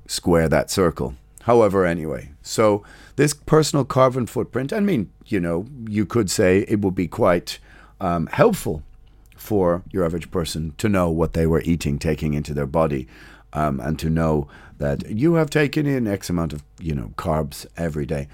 square 0.07 0.47
that 0.49 0.69
circle. 0.69 1.15
However, 1.43 1.85
anyway, 1.85 2.31
so 2.41 2.83
this 3.17 3.33
personal 3.33 3.83
carbon 3.83 4.27
footprint, 4.27 4.71
I 4.71 4.79
mean, 4.79 5.11
you 5.25 5.39
know, 5.39 5.65
you 5.89 6.05
could 6.05 6.31
say 6.31 6.59
it 6.67 6.79
would 6.79 6.95
be 6.95 7.07
quite 7.07 7.59
um, 7.99 8.27
helpful 8.27 8.81
for 9.35 9.83
your 9.91 10.05
average 10.05 10.31
person 10.31 10.73
to 10.77 10.87
know 10.87 11.09
what 11.09 11.33
they 11.33 11.45
were 11.45 11.61
eating, 11.65 11.99
taking 11.99 12.33
into 12.33 12.53
their 12.53 12.65
body, 12.65 13.07
um, 13.51 13.81
and 13.81 13.99
to 13.99 14.09
know 14.09 14.47
that 14.77 15.09
you 15.09 15.33
have 15.33 15.49
taken 15.49 15.85
in 15.85 16.07
X 16.07 16.29
amount 16.29 16.53
of, 16.53 16.63
you 16.79 16.95
know, 16.95 17.13
carbs 17.17 17.65
every 17.75 18.05
day. 18.05 18.29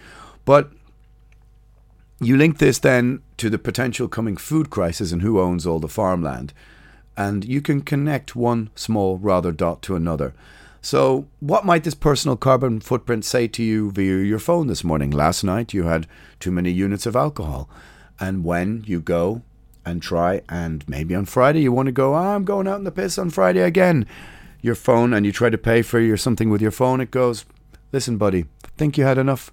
But 0.46 0.72
you 2.20 2.38
link 2.38 2.60
this 2.60 2.78
then 2.78 3.22
to 3.38 3.50
the 3.50 3.58
potential 3.58 4.08
coming 4.08 4.38
food 4.38 4.70
crisis 4.70 5.12
and 5.12 5.24
who 5.24 5.40
owns 5.40 5.66
all 5.66 5.80
the 5.80 5.88
farmland. 5.88 6.54
And 7.18 7.44
you 7.44 7.62
can 7.62 7.82
connect 7.82 8.36
one 8.36 8.70
small 8.76 9.18
rather 9.18 9.52
dot 9.52 9.82
to 9.84 9.96
another. 9.96 10.34
So, 10.82 11.28
what 11.42 11.66
might 11.66 11.84
this 11.84 11.94
personal 11.94 12.38
carbon 12.38 12.80
footprint 12.80 13.26
say 13.26 13.48
to 13.50 13.64
you 13.64 13.92
via 13.92 14.24
your 14.24 14.40
phone 14.40 14.68
this 14.68 14.84
morning? 14.84 15.12
Last 15.12 15.44
night 15.44 15.74
you 15.74 15.84
had 15.84 16.08
too 16.40 16.52
many 16.52 16.72
units 16.72 17.06
of 17.06 17.16
alcohol. 17.16 17.70
And 18.20 18.44
when 18.46 18.84
you 18.86 19.02
go 19.02 19.42
and 19.86 20.02
try, 20.02 20.42
and 20.48 20.88
maybe 20.88 21.16
on 21.16 21.26
Friday 21.26 21.62
you 21.62 21.72
want 21.72 21.88
to 21.88 21.92
go, 21.92 22.16
oh, 22.16 22.18
I'm 22.18 22.46
going 22.46 22.68
out 22.68 22.78
in 22.78 22.86
the 22.86 22.92
piss 22.92 23.18
on 23.18 23.30
Friday 23.30 23.62
again, 23.62 24.06
your 24.62 24.76
phone, 24.76 25.14
and 25.14 25.26
you 25.26 25.32
try 25.32 25.50
to 25.50 25.58
pay 25.58 25.82
for 25.82 26.00
your 26.00 26.18
something 26.18 26.50
with 26.50 26.62
your 26.62 26.72
phone, 26.72 27.02
it 27.02 27.12
goes, 27.12 27.46
listen, 27.92 28.18
buddy, 28.18 28.46
think 28.78 28.98
you 28.98 29.04
had 29.04 29.18
enough 29.18 29.52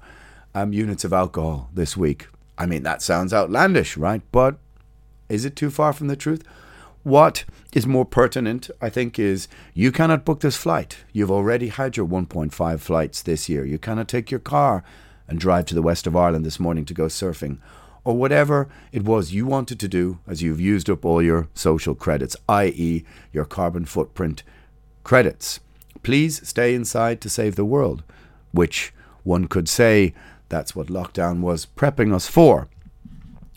um, 0.55 0.73
units 0.73 1.05
of 1.05 1.13
alcohol 1.13 1.71
this 1.75 1.97
week. 1.97 2.29
I 2.57 2.67
mean, 2.67 2.85
that 2.85 3.03
sounds 3.03 3.35
outlandish, 3.35 3.97
right? 3.97 4.23
But 4.31 4.59
is 5.29 5.45
it 5.45 5.57
too 5.57 5.71
far 5.71 5.93
from 5.93 6.07
the 6.07 6.17
truth? 6.17 6.43
What 7.07 7.45
is 7.73 7.87
more 7.87 8.05
pertinent, 8.05 8.69
I 8.83 8.91
think, 8.91 9.17
is 9.17 9.47
you 9.75 9.93
cannot 9.93 10.25
book 10.25 10.41
this 10.41 10.57
flight. 10.57 11.05
You've 11.13 11.31
already 11.31 11.69
had 11.69 11.97
your 11.97 12.05
1.5 12.05 12.81
flights 12.81 13.23
this 13.23 13.49
year. 13.49 13.65
You 13.65 13.79
cannot 13.79 14.09
take 14.09 14.33
your 14.33 14.41
car 14.41 14.83
and 15.29 15.39
drive 15.39 15.67
to 15.67 15.77
the 15.77 15.83
west 15.83 16.09
of 16.09 16.17
Ireland 16.17 16.45
this 16.45 16.59
morning 16.59 16.85
to 16.87 16.95
go 16.95 17.05
surfing. 17.05 17.59
Or 18.03 18.17
whatever 18.17 18.69
it 18.91 19.05
was 19.05 19.33
you 19.33 19.47
wanted 19.47 19.79
to 19.79 19.87
do 19.87 20.19
as 20.27 20.43
you've 20.43 20.61
used 20.61 20.91
up 20.91 21.05
all 21.05 21.23
your 21.23 21.47
social 21.55 21.95
credits, 21.95 22.35
i.e., 22.49 23.05
your 23.33 23.45
carbon 23.45 23.85
footprint 23.85 24.43
credits. 25.05 25.61
Please 26.03 26.45
stay 26.49 26.75
inside 26.75 27.21
to 27.21 27.31
save 27.31 27.55
the 27.55 27.65
world, 27.65 28.03
which 28.51 28.93
one 29.23 29.47
could 29.47 29.69
say 29.69 30.13
that's 30.49 30.75
what 30.75 30.89
lockdown 30.89 31.39
was 31.39 31.67
prepping 31.67 32.13
us 32.13 32.27
for. 32.27 32.67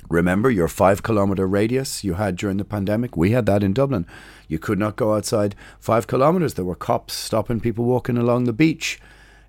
Remember 0.10 0.50
your 0.50 0.68
five 0.68 1.04
kilometre 1.04 1.48
radius 1.48 2.04
you 2.04 2.16
had 2.16 2.36
during 2.36 2.58
the 2.58 2.66
pandemic? 2.66 3.16
We 3.16 3.32
had 3.32 3.46
that 3.46 3.62
in 3.62 3.74
Dublin. 3.74 4.08
You 4.48 4.58
could 4.58 4.80
not 4.80 4.96
go 4.96 5.14
outside 5.14 5.54
five 5.80 6.08
kilometres. 6.08 6.56
There 6.56 6.66
were 6.66 6.76
cops 6.76 7.14
stopping 7.14 7.60
people 7.60 7.86
walking 7.86 8.18
along 8.18 8.46
the 8.46 8.54
beach. 8.54 9.00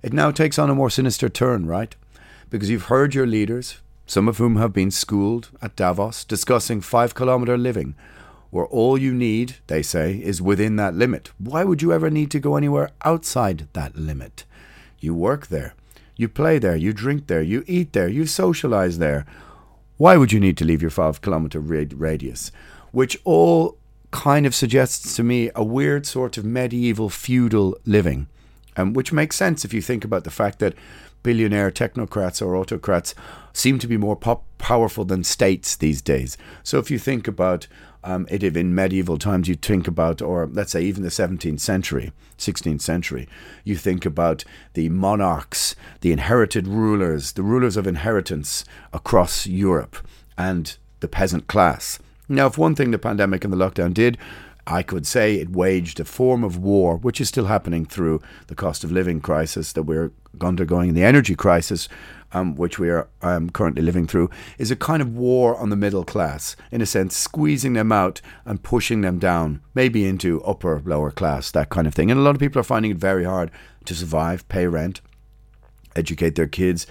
It 0.03 0.13
now 0.13 0.31
takes 0.31 0.59
on 0.59 0.69
a 0.69 0.75
more 0.75 0.91
sinister 0.91 1.31
turn, 1.31 1.65
right? 1.65 1.97
Because 2.51 2.69
you've 2.69 2.85
heard 2.85 3.15
your 3.15 3.27
leaders, 3.27 3.79
some 4.07 4.29
of 4.29 4.37
whom 4.37 4.57
have 4.57 4.75
been 4.75 4.91
schooled 4.91 5.49
at 5.63 5.77
Davos, 5.77 6.25
discussing 6.25 6.83
five 6.83 7.15
kilometre 7.15 7.57
living, 7.57 7.95
where 8.51 8.67
all 8.67 8.99
you 8.99 9.15
need, 9.15 9.57
they 9.69 9.81
say, 9.81 10.17
is 10.17 10.43
within 10.43 10.77
that 10.77 10.95
limit. 10.95 11.31
Why 11.39 11.65
would 11.65 11.81
you 11.81 11.91
ever 11.91 12.11
need 12.11 12.31
to 12.33 12.41
go 12.41 12.57
anywhere 12.57 12.91
outside 13.03 13.67
that 13.73 13.97
limit? 13.97 14.45
You 14.99 15.15
work 15.15 15.47
there, 15.47 15.75
you 16.17 16.29
play 16.29 16.59
there, 16.59 16.77
you 16.77 16.93
drink 16.93 17.29
there, 17.29 17.41
you 17.41 17.65
eat 17.67 17.95
there, 17.95 18.09
you 18.09 18.25
socialise 18.25 18.99
there 18.99 19.25
why 20.01 20.17
would 20.17 20.33
you 20.33 20.41
need 20.41 20.57
to 20.57 20.65
leave 20.65 20.81
your 20.81 20.91
five 20.91 21.21
kilometer 21.21 21.61
radius? 21.61 22.51
Which 22.91 23.21
all 23.23 23.77
kind 24.11 24.47
of 24.47 24.55
suggests 24.55 25.15
to 25.17 25.23
me 25.23 25.51
a 25.55 25.63
weird 25.63 26.07
sort 26.07 26.39
of 26.39 26.45
medieval 26.47 27.11
feudal 27.11 27.77
living, 27.85 28.27
um, 28.79 28.95
which 28.95 29.13
makes 29.13 29.37
sense 29.37 29.63
if 29.63 29.75
you 29.75 29.83
think 29.83 30.03
about 30.03 30.25
the 30.25 30.31
fact 30.31 30.59
that 30.61 30.73
billionaire 31.23 31.71
technocrats 31.71 32.41
or 32.41 32.57
autocrats 32.57 33.15
seem 33.53 33.79
to 33.79 33.87
be 33.87 33.97
more 33.97 34.17
powerful 34.17 35.05
than 35.05 35.25
states 35.25 35.77
these 35.77 36.01
days. 36.01 36.37
So 36.63 36.79
if 36.79 36.91
you 36.91 36.99
think 36.99 37.27
about 37.29 37.67
um, 38.03 38.27
it, 38.31 38.43
in 38.43 38.75
medieval 38.75 39.19
times 39.19 39.49
you 39.49 39.55
think 39.55 39.87
about, 39.87 40.23
or 40.23 40.47
let's 40.47 40.73
say 40.73 40.83
even 40.83 41.03
the 41.03 41.11
17th 41.11 41.61
century, 41.61 42.13
16th 42.39 42.81
century, 42.81 43.29
you 43.65 43.77
think 43.77 44.07
about 44.07 44.45
the 44.73 44.89
monarchs, 44.89 45.77
the 46.01 46.13
inherited 46.13 46.67
rulers, 46.67 47.33
the 47.33 47.43
rulers 47.43 47.77
of 47.77 47.87
inheritance 47.87 48.65
across 48.93 49.47
Europe, 49.47 49.97
and 50.39 50.77
the 51.01 51.09
peasant 51.09 51.47
class. 51.47 51.99
Now, 52.29 52.47
if 52.47 52.57
one 52.57 52.75
thing 52.75 52.91
the 52.91 52.99
pandemic 52.99 53.45
and 53.45 53.53
the 53.53 53.57
lockdown 53.57 53.93
did, 53.93 54.17
I 54.67 54.83
could 54.83 55.07
say 55.07 55.37
it 55.37 55.51
waged 55.51 56.01
a 56.01 56.05
form 56.05 56.45
of 56.45 56.57
war, 56.59 56.97
which 56.97 57.21
is 57.21 57.29
still 57.29 57.47
happening 57.47 57.85
through 57.85 58.21
the 58.47 58.55
cost 58.55 58.85
of 58.85 58.93
living 58.93 59.21
crisis 59.21 59.73
that 59.73 59.85
we're 59.85 60.13
undergoing, 60.41 60.91
in 60.91 60.95
the 60.95 61.05
energy 61.05 61.35
crisis, 61.35 61.89
um, 62.33 62.55
which 62.55 62.79
we 62.79 62.89
are 62.89 63.09
um, 63.23 63.51
currently 63.51 63.83
living 63.83 64.07
through, 64.07 64.31
is 64.59 64.71
a 64.71 64.77
kind 64.77 65.03
of 65.03 65.17
war 65.17 65.57
on 65.57 65.71
the 65.71 65.77
middle 65.77 66.05
class, 66.05 66.55
in 66.71 66.81
a 66.81 66.87
sense, 66.87 67.17
squeezing 67.17 67.73
them 67.73 67.91
out 67.91 68.21
and 68.45 68.63
pushing 68.63 69.01
them 69.01 69.19
down, 69.19 69.61
maybe 69.75 70.07
into 70.07 70.43
upper, 70.45 70.81
lower 70.85 71.11
class, 71.11 71.51
that 71.51 71.71
kind 71.71 71.87
of 71.87 71.95
thing. 71.95 72.11
And 72.11 72.21
a 72.21 72.23
lot 72.23 72.37
of 72.37 72.41
people 72.41 72.61
are 72.61 72.65
finding 72.65 72.93
it 72.93 72.99
very 72.99 73.25
hard 73.25 73.51
to 73.87 73.95
survive, 73.95 74.49
pay 74.49 74.67
rent, 74.67 75.01
educate 75.97 76.37
their 76.37 76.47
kids, 76.47 76.87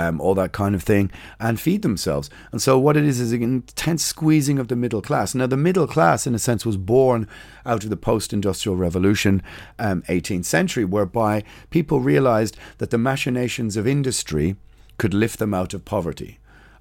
um, 0.00 0.20
all 0.20 0.34
that 0.34 0.52
kind 0.52 0.74
of 0.74 0.82
thing, 0.82 1.10
and 1.38 1.60
feed 1.60 1.82
themselves. 1.82 2.30
And 2.52 2.62
so, 2.62 2.78
what 2.78 2.96
it 2.96 3.04
is 3.04 3.20
is 3.20 3.32
an 3.32 3.42
intense 3.42 4.04
squeezing 4.04 4.58
of 4.58 4.68
the 4.68 4.76
middle 4.76 5.02
class. 5.02 5.34
Now, 5.34 5.46
the 5.46 5.56
middle 5.56 5.86
class, 5.86 6.26
in 6.26 6.34
a 6.34 6.38
sense, 6.38 6.64
was 6.64 6.76
born 6.76 7.28
out 7.66 7.84
of 7.84 7.90
the 7.90 7.96
post 7.96 8.32
industrial 8.32 8.76
revolution, 8.76 9.42
um, 9.78 10.02
18th 10.02 10.46
century, 10.46 10.84
whereby 10.84 11.44
people 11.68 12.00
realized 12.00 12.56
that 12.78 12.90
the 12.90 12.98
machinations 12.98 13.76
of 13.76 13.86
industry 13.86 14.56
could 14.96 15.12
lift 15.14 15.38
them 15.38 15.54
out 15.54 15.74
of 15.74 15.84
poverty. 15.84 16.38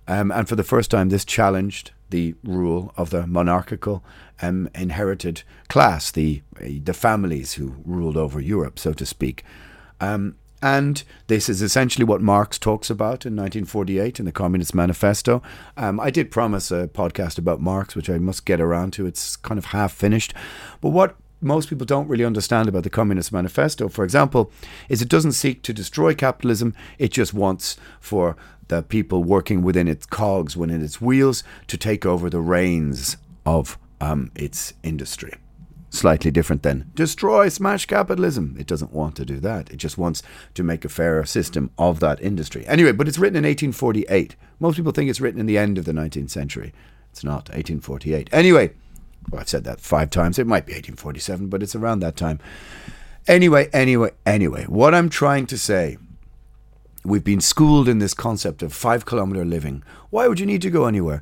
Um, 0.07 0.31
and 0.31 0.47
for 0.47 0.55
the 0.55 0.63
first 0.63 0.89
time, 0.89 1.09
this 1.09 1.25
challenged 1.25 1.91
the 2.09 2.35
rule 2.43 2.91
of 2.97 3.11
the 3.11 3.27
monarchical 3.27 4.03
um, 4.41 4.69
inherited 4.73 5.43
class, 5.67 6.09
the 6.09 6.41
the 6.59 6.93
families 6.93 7.53
who 7.53 7.75
ruled 7.85 8.17
over 8.17 8.39
Europe, 8.39 8.79
so 8.79 8.93
to 8.93 9.05
speak. 9.05 9.43
Um, 10.01 10.35
and 10.61 11.03
this 11.27 11.47
is 11.47 11.61
essentially 11.61 12.03
what 12.03 12.21
Marx 12.21 12.57
talks 12.57 12.89
about 12.89 13.25
in 13.25 13.35
1948 13.35 14.19
in 14.19 14.25
the 14.25 14.31
Communist 14.31 14.75
Manifesto. 14.75 15.41
Um, 15.77 15.99
I 15.99 16.09
did 16.09 16.31
promise 16.31 16.71
a 16.71 16.87
podcast 16.87 17.37
about 17.37 17.61
Marx, 17.61 17.95
which 17.95 18.09
I 18.09 18.17
must 18.17 18.45
get 18.45 18.59
around 18.59 18.91
to. 18.93 19.05
It's 19.05 19.35
kind 19.35 19.57
of 19.57 19.65
half 19.65 19.93
finished. 19.93 20.33
But 20.81 20.89
what 20.89 21.15
most 21.41 21.69
people 21.69 21.85
don't 21.85 22.09
really 22.09 22.25
understand 22.25 22.67
about 22.67 22.83
the 22.83 22.89
Communist 22.89 23.31
Manifesto, 23.31 23.87
for 23.87 24.03
example, 24.03 24.51
is 24.89 25.01
it 25.01 25.07
doesn't 25.09 25.31
seek 25.31 25.63
to 25.63 25.73
destroy 25.73 26.13
capitalism, 26.13 26.75
it 26.97 27.11
just 27.11 27.33
wants 27.33 27.77
for 28.01 28.35
the 28.67 28.83
people 28.83 29.23
working 29.23 29.61
within 29.61 29.87
its 29.87 30.05
cogs, 30.05 30.57
within 30.57 30.83
its 30.83 30.99
wheels, 30.99 31.43
to 31.67 31.77
take 31.77 32.05
over 32.05 32.29
the 32.29 32.41
reins 32.41 33.17
of 33.45 33.77
um, 34.01 34.31
its 34.35 34.73
industry 34.83 35.33
slightly 35.89 36.31
different 36.31 36.63
than 36.63 36.91
destroy, 36.93 37.49
smash 37.49 37.85
capitalism. 37.85 38.55
It 38.59 38.67
doesn't 38.67 38.93
want 38.93 39.15
to 39.17 39.25
do 39.25 39.39
that. 39.39 39.69
It 39.71 39.77
just 39.77 39.97
wants 39.97 40.21
to 40.53 40.63
make 40.63 40.85
a 40.85 40.89
fairer 40.89 41.25
system 41.25 41.71
of 41.77 41.99
that 41.99 42.21
industry. 42.21 42.65
Anyway, 42.67 42.91
but 42.91 43.07
it's 43.07 43.17
written 43.17 43.37
in 43.37 43.43
1848. 43.43 44.35
Most 44.59 44.75
people 44.75 44.91
think 44.91 45.09
it's 45.09 45.21
written 45.21 45.39
in 45.39 45.45
the 45.45 45.57
end 45.57 45.77
of 45.77 45.85
the 45.85 45.91
19th 45.91 46.29
century. 46.29 46.73
It's 47.11 47.23
not 47.23 47.49
1848. 47.49 48.29
Anyway, 48.31 48.71
well, 49.29 49.41
I've 49.41 49.49
said 49.49 49.63
that 49.63 49.81
five 49.81 50.09
times. 50.09 50.39
It 50.39 50.47
might 50.47 50.65
be 50.65 50.73
1847, 50.73 51.47
but 51.47 51.63
it's 51.63 51.75
around 51.75 51.99
that 51.99 52.15
time. 52.15 52.39
Anyway, 53.27 53.69
anyway, 53.73 54.11
anyway, 54.25 54.65
what 54.65 54.95
I'm 54.95 55.09
trying 55.09 55.45
to 55.47 55.57
say. 55.57 55.97
We've 57.05 57.23
been 57.23 57.39
schooled 57.39 57.87
in 57.87 57.99
this 57.99 58.13
concept 58.13 58.61
of 58.61 58.73
five 58.73 59.05
kilometer 59.05 59.45
living. 59.45 59.83
Why 60.09 60.27
would 60.27 60.39
you 60.39 60.45
need 60.45 60.61
to 60.63 60.69
go 60.69 60.85
anywhere? 60.85 61.21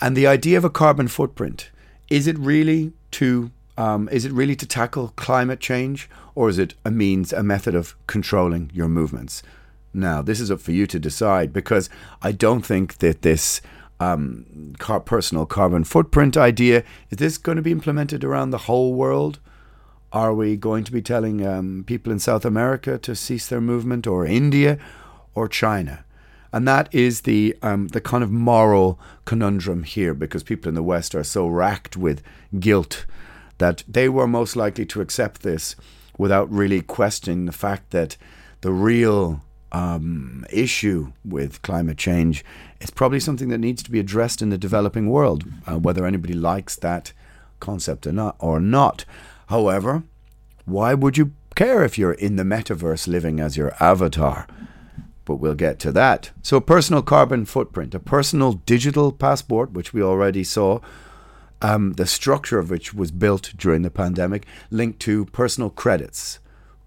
And 0.00 0.16
the 0.16 0.26
idea 0.26 0.58
of 0.58 0.64
a 0.64 0.70
carbon 0.70 1.06
footprint 1.06 1.70
is 2.10 2.26
it 2.26 2.36
really 2.36 2.92
to 3.12 3.52
um, 3.76 4.08
is 4.10 4.24
it 4.24 4.32
really 4.32 4.56
to 4.56 4.66
tackle 4.66 5.12
climate 5.16 5.60
change, 5.60 6.08
or 6.34 6.48
is 6.48 6.58
it 6.58 6.74
a 6.84 6.90
means, 6.90 7.32
a 7.32 7.42
method 7.42 7.74
of 7.74 7.94
controlling 8.06 8.70
your 8.72 8.88
movements? 8.88 9.42
Now, 9.92 10.22
this 10.22 10.40
is 10.40 10.50
up 10.50 10.60
for 10.60 10.72
you 10.72 10.86
to 10.88 10.98
decide 10.98 11.52
because 11.52 11.88
I 12.22 12.32
don't 12.32 12.66
think 12.66 12.98
that 12.98 13.22
this 13.22 13.60
um, 14.00 14.74
car- 14.78 15.00
personal 15.00 15.46
carbon 15.46 15.84
footprint 15.84 16.36
idea 16.36 16.82
is 17.10 17.18
this 17.18 17.38
going 17.38 17.56
to 17.56 17.62
be 17.62 17.72
implemented 17.72 18.24
around 18.24 18.50
the 18.50 18.58
whole 18.58 18.94
world. 18.94 19.38
Are 20.12 20.34
we 20.34 20.56
going 20.56 20.84
to 20.84 20.92
be 20.92 21.02
telling 21.02 21.44
um, 21.46 21.84
people 21.86 22.12
in 22.12 22.18
South 22.18 22.44
America 22.44 22.98
to 22.98 23.16
cease 23.16 23.48
their 23.48 23.60
movement, 23.60 24.06
or 24.06 24.26
India, 24.26 24.78
or 25.34 25.48
China? 25.48 26.04
And 26.52 26.68
that 26.68 26.92
is 26.94 27.22
the 27.22 27.56
um, 27.62 27.88
the 27.88 28.00
kind 28.00 28.22
of 28.22 28.30
moral 28.30 28.98
conundrum 29.24 29.82
here, 29.82 30.14
because 30.14 30.44
people 30.44 30.68
in 30.68 30.76
the 30.76 30.84
West 30.84 31.14
are 31.16 31.24
so 31.24 31.48
racked 31.48 31.96
with 31.96 32.22
guilt 32.60 33.06
that 33.58 33.84
they 33.88 34.08
were 34.08 34.26
most 34.26 34.56
likely 34.56 34.86
to 34.86 35.00
accept 35.00 35.42
this 35.42 35.76
without 36.18 36.50
really 36.50 36.80
questioning 36.80 37.46
the 37.46 37.52
fact 37.52 37.90
that 37.90 38.16
the 38.60 38.72
real 38.72 39.42
um, 39.72 40.46
issue 40.50 41.12
with 41.24 41.60
climate 41.62 41.98
change 41.98 42.44
is 42.80 42.90
probably 42.90 43.20
something 43.20 43.48
that 43.48 43.58
needs 43.58 43.82
to 43.82 43.90
be 43.90 43.98
addressed 43.98 44.40
in 44.40 44.50
the 44.50 44.58
developing 44.58 45.08
world, 45.08 45.44
uh, 45.66 45.78
whether 45.78 46.06
anybody 46.06 46.34
likes 46.34 46.76
that 46.76 47.12
concept 47.58 48.06
or 48.06 48.12
not. 48.12 48.36
Or 48.38 48.60
not. 48.60 49.04
However, 49.48 50.04
why 50.64 50.94
would 50.94 51.18
you 51.18 51.32
care 51.54 51.84
if 51.84 51.98
you're 51.98 52.12
in 52.12 52.36
the 52.36 52.42
metaverse 52.44 53.08
living 53.08 53.40
as 53.40 53.56
your 53.56 53.74
avatar? 53.80 54.46
But 55.24 55.36
we'll 55.36 55.54
get 55.54 55.78
to 55.80 55.92
that. 55.92 56.30
So, 56.42 56.58
a 56.58 56.60
personal 56.60 57.02
carbon 57.02 57.44
footprint, 57.46 57.94
a 57.94 57.98
personal 57.98 58.52
digital 58.52 59.10
passport, 59.10 59.72
which 59.72 59.92
we 59.92 60.02
already 60.02 60.44
saw 60.44 60.80
um, 61.64 61.94
the 61.94 62.06
structure 62.06 62.58
of 62.58 62.68
which 62.68 62.92
was 62.92 63.10
built 63.10 63.54
during 63.56 63.80
the 63.80 63.90
pandemic, 63.90 64.44
linked 64.70 65.00
to 65.00 65.24
personal 65.26 65.70
credits, 65.70 66.38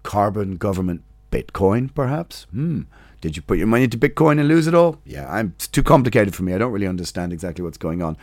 carbon 0.04 0.56
government 0.56 1.02
Bitcoin, 1.32 1.92
perhaps. 1.92 2.46
Hmm. 2.52 2.82
Did 3.20 3.34
you 3.34 3.42
put 3.42 3.58
your 3.58 3.66
money 3.66 3.84
into 3.84 3.98
Bitcoin 3.98 4.38
and 4.38 4.46
lose 4.46 4.68
it 4.68 4.76
all? 4.76 5.00
Yeah, 5.04 5.28
I'm, 5.28 5.54
it's 5.56 5.66
too 5.66 5.82
complicated 5.82 6.36
for 6.36 6.44
me. 6.44 6.54
I 6.54 6.58
don't 6.58 6.70
really 6.70 6.86
understand 6.86 7.32
exactly 7.32 7.64
what's 7.64 7.76
going 7.76 8.02
on. 8.02 8.16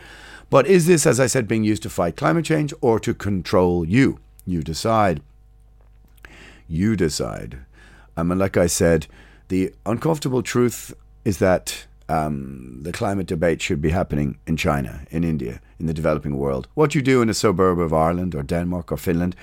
But 0.48 0.66
is 0.66 0.86
this, 0.86 1.04
as 1.06 1.20
I 1.20 1.26
said, 1.26 1.46
being 1.46 1.62
used 1.62 1.82
to 1.82 1.90
fight 1.90 2.16
climate 2.16 2.46
change 2.46 2.72
or 2.80 2.98
to 3.00 3.12
control 3.12 3.86
you? 3.86 4.18
You 4.46 4.62
decide. 4.62 5.20
You 6.66 6.96
decide. 6.96 7.58
Um, 8.16 8.30
and 8.30 8.40
like 8.40 8.56
I 8.56 8.66
said, 8.66 9.08
the 9.48 9.74
uncomfortable 9.84 10.42
truth 10.42 10.94
is 11.26 11.36
that 11.38 11.84
um, 12.08 12.78
the 12.80 12.92
climate 12.92 13.26
debate 13.26 13.60
should 13.60 13.82
be 13.82 13.90
happening 13.90 14.38
in 14.46 14.56
China, 14.56 15.04
in 15.10 15.22
India, 15.22 15.60
in 15.78 15.86
the 15.86 15.94
developing 15.94 16.36
world. 16.36 16.68
What 16.74 16.94
you 16.94 17.02
do 17.02 17.22
in 17.22 17.28
a 17.28 17.34
suburb 17.34 17.78
of 17.78 17.92
Ireland 17.92 18.34
or 18.34 18.42
Denmark 18.42 18.92
or 18.92 18.96
Finland 18.96 19.36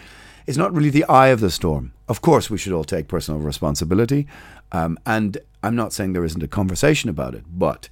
is 0.46 0.58
not 0.58 0.74
really 0.74 0.89
the 0.89 1.06
eye 1.06 1.30
of 1.30 1.39
the 1.39 1.52
storm. 1.52 1.93
Of 2.08 2.22
course, 2.22 2.50
we 2.50 2.58
should 2.58 2.74
all 2.74 2.84
take 2.84 3.08
personal 3.08 3.39
responsibility. 3.39 4.28
Um, 4.72 4.98
and 5.06 5.38
I'm 5.62 5.76
not 5.76 5.93
saying 5.93 6.13
there 6.13 6.26
isn't 6.26 6.43
a 6.43 6.48
conversation 6.48 7.10
about 7.10 7.36
it, 7.36 7.46
but 7.48 7.89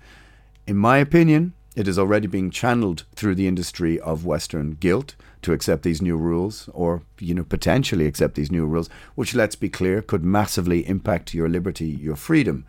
in 0.67 0.77
my 0.77 0.97
opinion, 0.97 1.53
it 1.75 1.87
is 1.87 1.97
already 1.97 2.27
being 2.27 2.51
channeled 2.51 3.05
through 3.15 3.35
the 3.35 3.47
industry 3.47 3.99
of 3.99 4.25
Western 4.25 4.71
guilt 4.71 5.15
to 5.43 5.53
accept 5.53 5.83
these 5.83 6.01
new 6.01 6.17
rules, 6.17 6.69
or 6.73 7.01
you 7.17 7.33
know 7.33 7.43
potentially 7.43 8.05
accept 8.05 8.35
these 8.35 8.51
new 8.51 8.65
rules, 8.65 8.89
which 9.15 9.33
let's 9.33 9.55
be 9.55 9.69
clear 9.69 10.01
could 10.01 10.23
massively 10.23 10.87
impact 10.87 11.33
your 11.33 11.49
liberty, 11.49 11.87
your 11.87 12.15
freedom, 12.15 12.65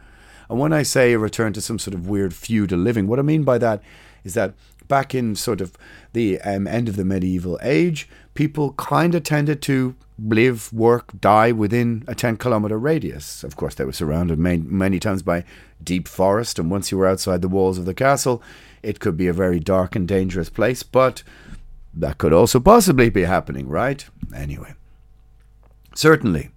and 0.52 0.60
when 0.60 0.74
I 0.74 0.82
say 0.82 1.14
a 1.14 1.18
return 1.18 1.54
to 1.54 1.62
some 1.62 1.78
sort 1.78 1.94
of 1.94 2.06
weird 2.06 2.34
feudal 2.34 2.78
living, 2.78 3.06
what 3.06 3.18
I 3.18 3.22
mean 3.22 3.42
by 3.42 3.56
that 3.56 3.82
is 4.22 4.34
that 4.34 4.52
back 4.92 5.14
in 5.14 5.34
sort 5.34 5.62
of 5.62 5.72
the 6.12 6.38
um, 6.42 6.66
end 6.66 6.86
of 6.86 6.96
the 6.96 7.04
medieval 7.04 7.58
age, 7.62 8.06
people 8.34 8.74
kind 8.74 9.14
of 9.14 9.22
tended 9.22 9.62
to 9.62 9.96
live, 10.18 10.70
work, 10.70 11.18
die 11.18 11.50
within 11.50 12.04
a 12.06 12.14
10 12.14 12.36
kilometer 12.36 12.78
radius. 12.78 13.42
Of 13.42 13.56
course, 13.56 13.74
they 13.74 13.86
were 13.86 13.94
surrounded 13.94 14.38
many, 14.38 14.58
many 14.58 14.98
times 14.98 15.22
by 15.22 15.44
deep 15.82 16.06
forest, 16.06 16.58
and 16.58 16.70
once 16.70 16.92
you 16.92 16.98
were 16.98 17.06
outside 17.06 17.40
the 17.40 17.48
walls 17.48 17.78
of 17.78 17.86
the 17.86 17.94
castle, 17.94 18.42
it 18.82 19.00
could 19.00 19.16
be 19.16 19.28
a 19.28 19.32
very 19.32 19.58
dark 19.58 19.96
and 19.96 20.06
dangerous 20.06 20.50
place, 20.50 20.82
but 20.82 21.22
that 21.94 22.18
could 22.18 22.34
also 22.34 22.60
possibly 22.60 23.08
be 23.08 23.22
happening, 23.22 23.70
right? 23.70 24.04
Anyway, 24.36 24.74
certainly 25.94 26.50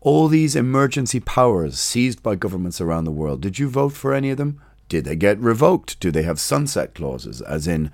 all 0.00 0.28
these 0.28 0.54
emergency 0.54 1.18
powers 1.18 1.76
seized 1.76 2.22
by 2.22 2.36
governments 2.36 2.80
around 2.80 3.02
the 3.02 3.10
world, 3.10 3.40
did 3.40 3.58
you 3.58 3.68
vote 3.68 3.94
for 3.94 4.14
any 4.14 4.30
of 4.30 4.38
them? 4.38 4.60
Did 4.88 5.04
they 5.04 5.16
get 5.16 5.38
revoked? 5.38 6.00
Do 6.00 6.10
they 6.10 6.22
have 6.22 6.40
sunset 6.40 6.94
clauses, 6.94 7.40
as 7.42 7.66
in 7.66 7.90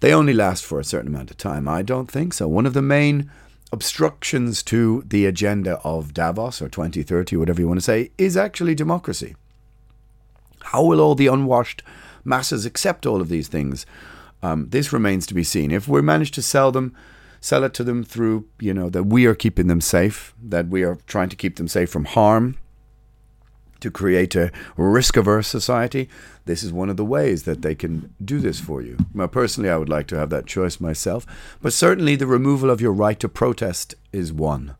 they 0.00 0.12
only 0.12 0.32
last 0.32 0.64
for 0.64 0.78
a 0.78 0.84
certain 0.84 1.08
amount 1.08 1.30
of 1.30 1.36
time? 1.36 1.68
I 1.68 1.82
don't 1.82 2.10
think 2.10 2.34
so. 2.34 2.46
One 2.48 2.66
of 2.66 2.74
the 2.74 2.82
main 2.82 3.30
obstructions 3.72 4.62
to 4.64 5.02
the 5.06 5.26
agenda 5.26 5.78
of 5.84 6.14
Davos 6.14 6.62
or 6.62 6.68
2030, 6.68 7.36
whatever 7.36 7.60
you 7.60 7.68
want 7.68 7.78
to 7.78 7.84
say, 7.84 8.10
is 8.16 8.36
actually 8.36 8.74
democracy. 8.74 9.36
How 10.60 10.84
will 10.84 11.00
all 11.00 11.14
the 11.14 11.26
unwashed 11.26 11.82
masses 12.24 12.66
accept 12.66 13.06
all 13.06 13.20
of 13.20 13.28
these 13.28 13.48
things? 13.48 13.86
Um, 14.42 14.68
this 14.70 14.92
remains 14.92 15.26
to 15.26 15.34
be 15.34 15.44
seen. 15.44 15.70
If 15.70 15.88
we 15.88 16.00
manage 16.02 16.30
to 16.32 16.42
sell 16.42 16.70
them 16.72 16.94
sell 17.40 17.64
it 17.64 17.74
to 17.74 17.84
them 17.84 18.04
through, 18.04 18.46
you 18.58 18.74
know, 18.74 18.88
that 18.90 19.04
we 19.04 19.26
are 19.26 19.34
keeping 19.34 19.68
them 19.68 19.80
safe, 19.80 20.34
that 20.42 20.68
we 20.68 20.82
are 20.82 20.98
trying 21.06 21.28
to 21.28 21.36
keep 21.36 21.56
them 21.56 21.68
safe 21.68 21.90
from 21.90 22.04
harm, 22.04 22.56
to 23.80 23.90
create 23.90 24.34
a 24.34 24.50
risk 24.76 25.16
averse 25.16 25.48
society. 25.48 26.08
This 26.44 26.62
is 26.62 26.72
one 26.72 26.88
of 26.88 26.96
the 26.96 27.04
ways 27.04 27.44
that 27.44 27.62
they 27.62 27.74
can 27.74 28.14
do 28.24 28.40
this 28.40 28.60
for 28.60 28.82
you. 28.82 28.96
Now, 29.14 29.26
personally, 29.26 29.70
I 29.70 29.76
would 29.76 29.88
like 29.88 30.06
to 30.08 30.18
have 30.18 30.30
that 30.30 30.46
choice 30.46 30.80
myself, 30.80 31.26
but 31.60 31.72
certainly 31.72 32.16
the 32.16 32.26
removal 32.26 32.70
of 32.70 32.80
your 32.80 32.92
right 32.92 33.18
to 33.20 33.28
protest 33.28 33.94
is 34.12 34.32
one. 34.32 34.76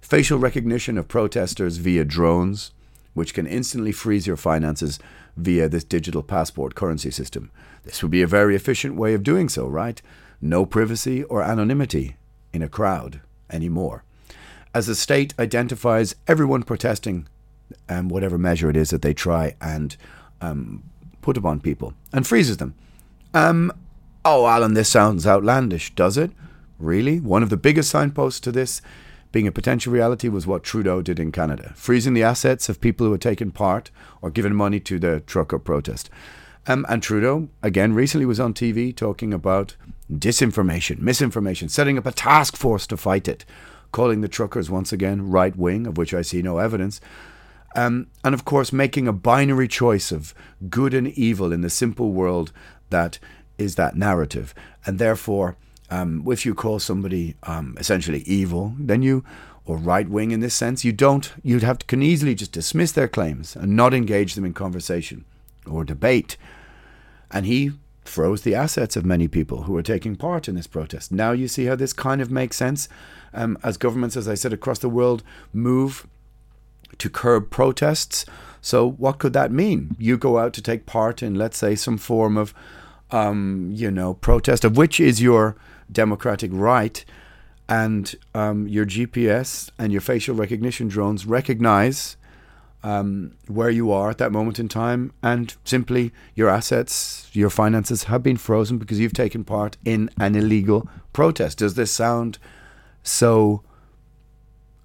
Facial 0.00 0.38
recognition 0.38 0.96
of 0.96 1.08
protesters 1.08 1.76
via 1.78 2.04
drones, 2.04 2.72
which 3.14 3.34
can 3.34 3.46
instantly 3.46 3.92
freeze 3.92 4.26
your 4.26 4.36
finances 4.36 4.98
via 5.36 5.68
this 5.68 5.84
digital 5.84 6.22
passport 6.22 6.74
currency 6.74 7.10
system. 7.10 7.50
This 7.84 8.02
would 8.02 8.10
be 8.10 8.22
a 8.22 8.26
very 8.26 8.54
efficient 8.54 8.96
way 8.96 9.14
of 9.14 9.22
doing 9.22 9.48
so, 9.48 9.66
right? 9.66 10.00
no 10.40 10.64
privacy 10.64 11.22
or 11.24 11.42
anonymity 11.42 12.16
in 12.52 12.62
a 12.62 12.68
crowd 12.68 13.20
anymore. 13.50 14.04
As 14.74 14.86
the 14.86 14.94
state 14.94 15.34
identifies 15.38 16.14
everyone 16.26 16.62
protesting, 16.62 17.26
um, 17.88 18.08
whatever 18.08 18.38
measure 18.38 18.70
it 18.70 18.76
is 18.76 18.90
that 18.90 19.02
they 19.02 19.14
try 19.14 19.54
and 19.60 19.96
um, 20.40 20.82
put 21.22 21.36
upon 21.36 21.60
people, 21.60 21.94
and 22.12 22.26
freezes 22.26 22.56
them. 22.56 22.74
Um, 23.34 23.72
oh, 24.24 24.46
Alan, 24.46 24.74
this 24.74 24.88
sounds 24.88 25.26
outlandish, 25.26 25.94
does 25.94 26.16
it? 26.16 26.30
Really? 26.78 27.20
One 27.20 27.42
of 27.42 27.50
the 27.50 27.56
biggest 27.56 27.90
signposts 27.90 28.40
to 28.40 28.52
this 28.52 28.80
being 29.32 29.46
a 29.46 29.52
potential 29.52 29.92
reality 29.92 30.28
was 30.28 30.46
what 30.46 30.62
Trudeau 30.62 31.02
did 31.02 31.20
in 31.20 31.32
Canada, 31.32 31.72
freezing 31.74 32.14
the 32.14 32.22
assets 32.22 32.68
of 32.68 32.80
people 32.80 33.06
who 33.06 33.12
had 33.12 33.20
taken 33.20 33.50
part 33.50 33.90
or 34.22 34.30
given 34.30 34.54
money 34.54 34.80
to 34.80 34.98
the 34.98 35.20
trucker 35.20 35.58
protest. 35.58 36.08
Um, 36.66 36.86
and 36.88 37.02
Trudeau, 37.02 37.48
again, 37.62 37.94
recently 37.94 38.26
was 38.26 38.40
on 38.40 38.54
TV 38.54 38.94
talking 38.94 39.34
about 39.34 39.76
disinformation, 40.10 41.00
misinformation, 41.00 41.68
setting 41.68 41.98
up 41.98 42.06
a 42.06 42.12
task 42.12 42.56
force 42.56 42.86
to 42.86 42.96
fight 42.96 43.28
it, 43.28 43.44
calling 43.92 44.20
the 44.20 44.28
truckers 44.28 44.70
once 44.70 44.92
again 44.92 45.30
right 45.30 45.56
wing, 45.56 45.86
of 45.86 45.96
which 45.96 46.14
I 46.14 46.22
see 46.22 46.42
no 46.42 46.58
evidence. 46.58 47.00
Um, 47.78 48.08
and 48.24 48.34
of 48.34 48.44
course, 48.44 48.72
making 48.72 49.06
a 49.06 49.12
binary 49.12 49.68
choice 49.68 50.10
of 50.10 50.34
good 50.68 50.94
and 50.94 51.08
evil 51.08 51.52
in 51.52 51.60
the 51.60 51.70
simple 51.70 52.10
world 52.10 52.50
that 52.90 53.20
is 53.56 53.76
that 53.76 53.96
narrative. 53.96 54.52
And 54.84 54.98
therefore, 54.98 55.56
um, 55.88 56.24
if 56.26 56.44
you 56.44 56.54
call 56.54 56.80
somebody 56.80 57.36
um, 57.44 57.76
essentially 57.78 58.22
evil, 58.26 58.74
then 58.78 59.02
you, 59.02 59.24
or 59.64 59.76
right 59.76 60.08
wing 60.08 60.32
in 60.32 60.40
this 60.40 60.54
sense, 60.54 60.84
you 60.84 60.92
don't, 60.92 61.32
you'd 61.44 61.62
have 61.62 61.78
to, 61.78 61.86
can 61.86 62.02
easily 62.02 62.34
just 62.34 62.50
dismiss 62.50 62.90
their 62.92 63.06
claims 63.06 63.54
and 63.54 63.76
not 63.76 63.94
engage 63.94 64.34
them 64.34 64.44
in 64.44 64.54
conversation 64.54 65.24
or 65.64 65.84
debate. 65.84 66.36
And 67.30 67.46
he 67.46 67.72
froze 68.02 68.42
the 68.42 68.56
assets 68.56 68.96
of 68.96 69.04
many 69.04 69.28
people 69.28 69.64
who 69.64 69.74
were 69.74 69.82
taking 69.82 70.16
part 70.16 70.48
in 70.48 70.56
this 70.56 70.66
protest. 70.66 71.12
Now 71.12 71.30
you 71.30 71.46
see 71.46 71.66
how 71.66 71.76
this 71.76 71.92
kind 71.92 72.20
of 72.20 72.30
makes 72.30 72.56
sense 72.56 72.88
um, 73.32 73.56
as 73.62 73.76
governments, 73.76 74.16
as 74.16 74.26
I 74.26 74.34
said, 74.34 74.52
across 74.52 74.80
the 74.80 74.88
world 74.88 75.22
move 75.52 76.08
to 76.96 77.10
curb 77.10 77.50
protests. 77.50 78.24
So, 78.60 78.90
what 78.90 79.18
could 79.18 79.32
that 79.34 79.52
mean? 79.52 79.94
You 79.98 80.16
go 80.16 80.38
out 80.38 80.52
to 80.54 80.62
take 80.62 80.86
part 80.86 81.22
in, 81.22 81.34
let's 81.34 81.58
say, 81.58 81.74
some 81.74 81.98
form 81.98 82.36
of, 82.36 82.54
um, 83.10 83.70
you 83.72 83.90
know, 83.90 84.14
protest, 84.14 84.64
of 84.64 84.76
which 84.76 84.98
is 84.98 85.22
your 85.22 85.56
democratic 85.90 86.50
right, 86.52 87.04
and 87.68 88.14
um, 88.34 88.66
your 88.66 88.84
GPS 88.86 89.70
and 89.78 89.92
your 89.92 90.00
facial 90.00 90.34
recognition 90.34 90.88
drones 90.88 91.26
recognize 91.26 92.16
um, 92.82 93.32
where 93.46 93.70
you 93.70 93.90
are 93.90 94.10
at 94.10 94.18
that 94.18 94.32
moment 94.32 94.58
in 94.58 94.68
time, 94.68 95.12
and 95.22 95.56
simply 95.64 96.12
your 96.34 96.48
assets, 96.48 97.28
your 97.32 97.50
finances 97.50 98.04
have 98.04 98.22
been 98.22 98.36
frozen 98.36 98.78
because 98.78 99.00
you've 99.00 99.12
taken 99.12 99.44
part 99.44 99.76
in 99.84 100.10
an 100.18 100.34
illegal 100.36 100.88
protest. 101.12 101.58
Does 101.58 101.74
this 101.74 101.90
sound 101.90 102.38
so 103.02 103.62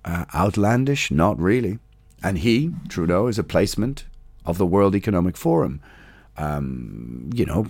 uh, 0.03 0.25
outlandish? 0.33 1.11
Not 1.11 1.39
really. 1.39 1.79
And 2.23 2.39
he, 2.39 2.71
Trudeau, 2.87 3.27
is 3.27 3.37
a 3.37 3.43
placement 3.43 4.05
of 4.45 4.57
the 4.57 4.65
World 4.65 4.95
Economic 4.95 5.37
Forum. 5.37 5.81
Um, 6.37 7.29
you 7.33 7.45
know, 7.45 7.67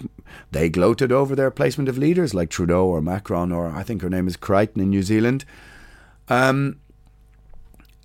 they 0.51 0.69
gloated 0.69 1.11
over 1.11 1.35
their 1.35 1.51
placement 1.51 1.89
of 1.89 1.97
leaders 1.97 2.33
like 2.33 2.49
Trudeau 2.49 2.85
or 2.85 3.01
Macron, 3.01 3.51
or 3.51 3.67
I 3.69 3.83
think 3.83 4.01
her 4.01 4.09
name 4.09 4.27
is 4.27 4.37
Crichton 4.37 4.81
in 4.81 4.89
New 4.89 5.03
Zealand. 5.03 5.43
Um, 6.29 6.79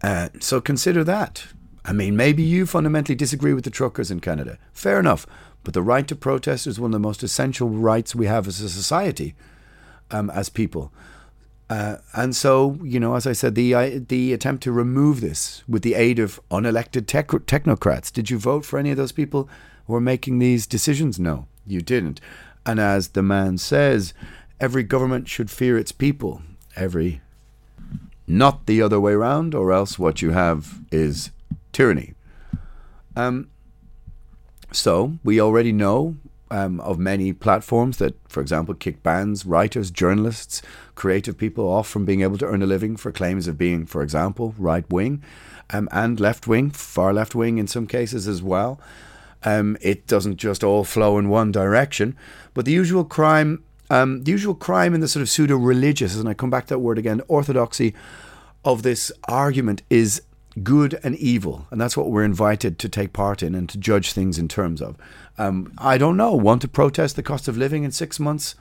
uh, 0.03 0.31
so 0.41 0.61
consider 0.61 1.05
that. 1.05 1.47
I 1.85 1.93
mean, 1.93 2.17
maybe 2.17 2.43
you 2.43 2.67
fundamentally 2.67 3.15
disagree 3.15 3.55
with 3.55 3.65
the 3.65 3.71
truckers 3.71 4.11
in 4.11 4.21
Canada. 4.21 4.59
Fair 4.73 4.99
enough. 4.99 5.27
But 5.65 5.75
the 5.75 5.83
right 5.83 6.07
to 6.09 6.17
protest 6.17 6.67
is 6.67 6.81
one 6.81 6.91
of 6.91 6.93
the 6.93 6.99
most 6.99 7.23
essential 7.23 7.69
rights 7.69 8.15
we 8.15 8.27
have 8.27 8.47
as 8.47 8.61
a 8.61 8.69
society, 8.69 9.35
um, 10.11 10.31
as 10.31 10.49
people. 10.49 10.93
Uh, 11.71 11.97
and 12.15 12.35
so, 12.35 12.79
you 12.83 12.99
know, 12.99 13.15
as 13.15 13.27
I 13.27 13.33
said, 13.35 13.55
the 13.55 13.75
uh, 13.75 14.01
the 14.09 14.33
attempt 14.33 14.63
to 14.63 14.73
remove 14.73 15.21
this 15.21 15.63
with 15.69 15.83
the 15.83 15.95
aid 15.95 16.19
of 16.19 16.41
unelected 16.51 17.07
tech- 17.07 17.29
technocrats. 17.29 18.11
Did 18.11 18.31
you 18.31 18.39
vote 18.39 18.65
for 18.65 18.79
any 18.79 18.91
of 18.91 18.97
those 18.97 19.13
people 19.13 19.49
who 19.87 19.95
are 19.95 20.01
making 20.01 20.39
these 20.39 20.67
decisions? 20.67 21.19
No, 21.19 21.47
you 21.67 21.83
didn't. 21.83 22.21
And 22.65 22.81
as 22.81 23.09
the 23.09 23.23
man 23.23 23.59
says, 23.59 24.15
every 24.61 24.83
government 24.83 25.29
should 25.29 25.51
fear 25.51 25.77
its 25.77 25.93
people. 25.93 26.43
Every, 26.75 27.21
not 28.27 28.67
the 28.67 28.81
other 28.81 29.01
way 29.01 29.13
around, 29.13 29.55
or 29.55 29.73
else 29.73 29.99
what 29.99 30.23
you 30.23 30.31
have 30.31 30.81
is 30.91 31.31
tyranny. 31.73 32.15
Um, 33.15 33.51
so 34.73 35.19
we 35.25 35.41
already 35.41 35.73
know 35.73 36.17
um, 36.51 36.81
of 36.81 36.99
many 36.99 37.33
platforms 37.33 37.99
that, 37.99 38.15
for 38.29 38.41
example, 38.41 38.75
kick 38.75 39.03
bands, 39.03 39.45
writers, 39.45 39.91
journalists, 39.91 40.63
creative 40.95 41.37
people 41.37 41.67
off 41.67 41.89
from 41.89 42.05
being 42.05 42.23
able 42.23 42.39
to 42.39 42.47
earn 42.47 42.63
a 42.63 42.67
living 42.67 42.97
for 42.97 43.13
claims 43.13 43.47
of 43.47 43.59
being, 43.59 43.87
for 43.87 44.03
example, 44.03 44.55
right 44.59 44.89
wing 44.91 45.23
um, 45.71 45.89
and 45.93 46.21
left 46.21 46.47
wing, 46.47 46.71
far 46.71 47.13
left 47.13 47.35
wing 47.35 47.59
in 47.59 47.67
some 47.67 47.87
cases 47.87 48.27
as 48.27 48.43
well. 48.43 48.81
Um, 49.45 49.77
it 49.81 50.07
doesn't 50.07 50.37
just 50.37 50.65
all 50.65 50.85
flow 50.85 51.19
in 51.19 51.29
one 51.29 51.53
direction, 51.53 52.17
but 52.55 52.65
the 52.65 52.73
usual 52.73 53.05
crime, 53.05 53.63
um, 53.91 54.25
the 54.25 54.33
usual 54.33 54.55
crime 54.55 54.95
in 54.95 55.01
the 55.01 55.09
sort 55.09 55.23
of 55.23 55.29
pseudo 55.29 55.57
religious, 55.57 56.17
and 56.17 56.29
I 56.29 56.35
come 56.35 56.51
back 56.51 56.67
to 56.67 56.75
that 56.75 56.81
word 56.81 56.99
again, 56.99 57.23
orthodoxy 57.29 57.95
of 58.65 58.83
this 58.83 59.13
argument 59.29 59.83
is 59.89 60.23
good 60.59 60.99
and 61.03 61.17
evil, 61.17 61.67
and 61.71 61.81
that's 61.81 61.97
what 61.97 62.11
we're 62.11 62.25
invited 62.25 62.79
to 62.79 62.89
take 62.89 63.13
part 63.13 63.43
in 63.43 63.55
and 63.55 63.69
to 63.69 63.79
judge 63.79 64.13
things 64.13 64.39
in 64.39 64.49
terms 64.49 64.83
of. 64.83 64.97
Um, 65.37 65.73
I 65.79 65.99
don't 65.99 66.17
know. 66.17 66.35
Want 66.35 66.63
to 66.63 66.69
protest 66.69 67.17
the 67.17 67.23
cost 67.23 67.49
of 67.49 67.57
living 67.57 67.85
in 67.85 67.93
six 67.93 68.21
months? 68.21 68.55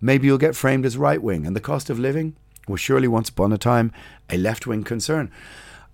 Maybe 0.00 0.26
you'll 0.26 0.38
get 0.38 0.56
framed 0.56 0.86
as 0.86 0.96
right 0.96 1.22
wing, 1.22 1.46
and 1.46 1.54
the 1.54 1.60
cost 1.60 1.90
of 1.90 1.98
living 1.98 2.36
was 2.68 2.80
surely 2.80 3.08
once 3.08 3.28
upon 3.28 3.52
a 3.52 3.58
time 3.58 3.92
a 4.30 4.36
left 4.36 4.66
wing 4.66 4.84
concern. 4.84 5.30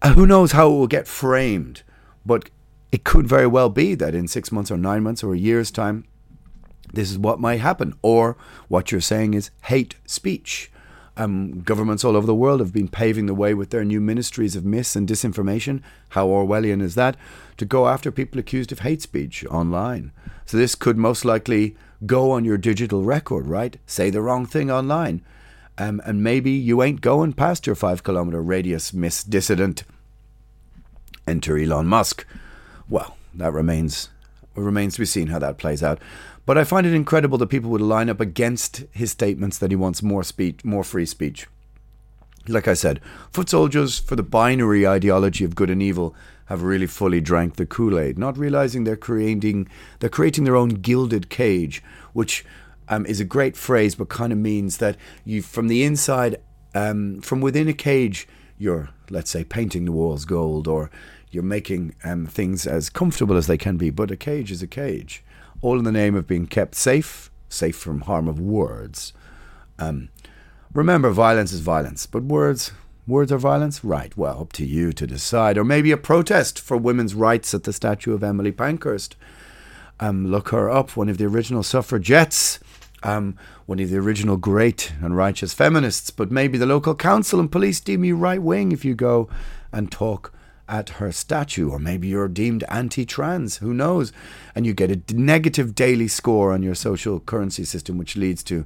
Uh, 0.03 0.15
who 0.15 0.27
knows 0.27 0.53
how 0.53 0.69
it 0.69 0.77
will 0.77 0.87
get 0.87 1.07
framed, 1.07 1.83
but 2.25 2.51
it 2.93 3.05
could 3.05 3.27
very 3.27 3.47
well 3.47 3.69
be 3.69 3.95
that 3.95 4.15
in 4.15 4.29
six 4.29 4.51
months 4.51 4.71
or 4.71 4.77
nine 4.77 5.03
months 5.03 5.23
or 5.23 5.35
a 5.35 5.39
year's 5.39 5.71
time, 5.71 6.05
this 6.93 7.11
is 7.11 7.19
what 7.19 7.39
might 7.41 7.61
happen. 7.61 7.95
Or 8.03 8.37
what 8.69 8.91
you're 8.91 9.01
saying 9.01 9.35
is 9.35 9.51
hate 9.65 9.97
speech 10.07 10.71
um, 11.21 11.61
governments 11.61 12.03
all 12.03 12.17
over 12.17 12.27
the 12.27 12.35
world 12.35 12.61
have 12.61 12.73
been 12.73 12.89
paving 12.89 13.27
the 13.27 13.35
way 13.35 13.53
with 13.53 13.71
their 13.71 13.85
new 13.85 14.01
ministries 14.01 14.57
of 14.57 14.65
mis 14.65 14.97
and 14.97 15.07
disinformation. 15.07 15.83
How 16.11 16.27
Orwellian 16.27 16.81
is 16.81 16.95
that? 16.95 17.17
To 17.59 17.67
go 17.67 17.89
after 17.89 18.11
people 18.11 18.41
accused 18.41 18.73
of 18.73 18.79
hate 18.79 19.03
speech 19.03 19.45
online. 19.47 20.13
So 20.47 20.57
this 20.57 20.75
could 20.75 20.97
most 20.97 21.27
likely 21.27 21.77
go 22.07 22.31
on 22.31 22.47
your 22.47 22.57
digital 22.57 23.03
record, 23.03 23.47
right? 23.47 23.77
Say 23.87 24.09
the 24.09 24.23
wrong 24.23 24.47
thing 24.47 24.71
online. 24.71 25.23
Um, 25.77 26.01
and 26.07 26.25
maybe 26.25 26.53
you 26.53 26.83
ain't 26.83 27.03
going 27.03 27.35
past 27.35 27.67
your 27.67 27.77
five 27.77 28.03
kilometer 28.03 28.41
radius, 28.41 28.95
Miss 28.95 29.23
Dissident. 29.23 29.85
Enter 31.27 31.59
Elon 31.59 31.87
Musk. 31.87 32.27
Well, 32.89 33.17
that 33.35 33.53
remains 33.53 34.09
remains 34.55 34.95
to 34.95 35.01
be 35.01 35.07
seen 35.07 35.29
how 35.29 35.39
that 35.39 35.59
plays 35.59 35.83
out. 35.83 36.01
But 36.47 36.59
I 36.59 36.65
find 36.65 36.87
it 36.87 36.95
incredible 36.95 37.39
that 37.39 37.49
people 37.49 37.71
would 37.71 37.81
line 37.81 38.09
up 38.09 38.21
against 38.21 38.85
his 38.91 39.11
statements 39.11 39.59
that 39.59 39.71
he 39.71 39.77
wants 39.77 40.03
more 40.03 40.25
speech, 40.25 40.65
more 40.65 40.85
free 40.85 41.07
speech. 41.07 41.47
Like 42.49 42.67
I 42.67 42.75
said, 42.75 43.01
foot 43.31 43.51
soldiers 43.51 43.99
for 43.99 44.17
the 44.17 44.23
binary 44.23 44.87
ideology 44.87 45.45
of 45.45 45.55
good 45.55 45.71
and 45.71 45.83
evil 45.83 46.15
have 46.47 46.63
really 46.63 46.87
fully 46.87 47.21
drank 47.21 47.57
the 47.57 47.67
Kool-Aid, 47.67 48.19
not 48.19 48.37
realizing 48.37 48.83
they're 48.83 48.97
creating 48.97 49.69
they're 50.01 50.11
creating 50.11 50.45
their 50.45 50.57
own 50.57 50.71
gilded 50.71 51.29
cage, 51.29 51.83
which 52.13 52.45
um, 52.89 53.07
is 53.07 53.21
a 53.21 53.25
great 53.25 53.57
phrase, 53.57 53.95
but 53.95 54.09
kind 54.09 54.33
of 54.33 54.39
means 54.39 54.79
that 54.79 54.97
you 55.25 55.43
from 55.43 55.69
the 55.69 55.85
inside, 55.85 56.41
um, 56.75 57.21
from 57.21 57.41
within 57.41 57.69
a 57.69 57.73
cage, 57.73 58.27
you're 58.59 58.89
let's 59.11 59.31
say 59.31 59.45
painting 59.45 59.85
the 59.85 59.93
walls 59.93 60.25
gold, 60.25 60.67
or 60.67 60.91
you're 61.31 61.45
making 61.45 61.95
um, 62.03 62.27
things 62.27 62.67
as 62.67 62.91
comfortable 62.91 63.37
as 63.37 63.47
they 63.47 63.59
can 63.59 63.77
be. 63.77 63.91
But 63.91 64.11
a 64.11 64.17
cage 64.17 64.51
is 64.51 64.63
a 64.63 64.67
cage 64.67 65.23
all 65.63 65.79
in 65.79 65.85
the 65.85 65.93
name 65.93 66.15
of 66.15 66.27
being 66.27 66.47
kept 66.47 66.75
safe, 66.75 67.31
safe 67.49 67.77
from 67.77 68.03
harm 68.03 68.29
of 68.29 68.41
words. 68.41 69.13
Um, 69.79 70.09
remember, 70.73 71.11
violence 71.11 71.53
is 71.53 71.61
violence, 71.61 72.07
but 72.07 72.23
words, 72.23 72.73
words 73.07 73.33
are 73.33 73.39
violence? 73.39 73.85
Right, 73.85 74.17
well, 74.17 74.41
up 74.41 74.53
to 74.55 74.65
you 74.65 74.93
to 74.93 75.07
decide. 75.07 75.59
Or 75.59 75.65
maybe 75.65 75.91
a 75.91 75.97
protest 75.97 76.59
for 76.59 76.77
women's 76.77 77.15
rights 77.15 77.53
at 77.55 77.65
the 77.65 77.73
statue 77.73 78.15
of 78.15 78.23
Emily 78.23 78.53
Pankhurst. 78.53 79.17
Um, 79.99 80.27
look 80.27 80.49
her 80.49 80.71
up, 80.71 80.97
one 80.97 81.11
of 81.11 81.19
the 81.19 81.27
original 81.27 81.63
suffragettes, 81.63 82.59
um, 83.03 83.37
one 83.67 83.81
of 83.81 83.91
the 83.91 83.99
original 83.99 84.39
great 84.39 84.93
and 85.03 85.15
righteous 85.15 85.53
feminists. 85.53 86.11
But 86.11 86.31
maybe 86.31 86.57
the 86.57 86.67
local 86.67 86.95
council 86.95 87.39
and 87.39 87.53
police 87.53 87.81
deem 87.81 88.05
you 88.05 88.17
right 88.17 88.43
wing 88.43 88.73
if 88.73 88.85
you 88.85 88.95
go 88.95 89.29
and 89.73 89.93
talk 89.93 90.33
at 90.71 90.91
her 90.91 91.11
statue, 91.11 91.69
or 91.69 91.79
maybe 91.79 92.09
you're 92.09 92.29
deemed 92.29 92.65
anti 92.69 93.05
trans, 93.05 93.59
who 93.59 93.75
knows? 93.75 94.13
And 94.55 94.65
you 94.65 94.73
get 94.73 94.91
a 94.91 95.15
negative 95.15 95.75
daily 95.75 96.09
score 96.09 96.53
on 96.53 96.63
your 96.63 96.77
social 96.77 97.19
currency 97.21 97.65
system, 97.65 97.99
which 97.99 98.17
leads 98.17 98.43
to 98.45 98.65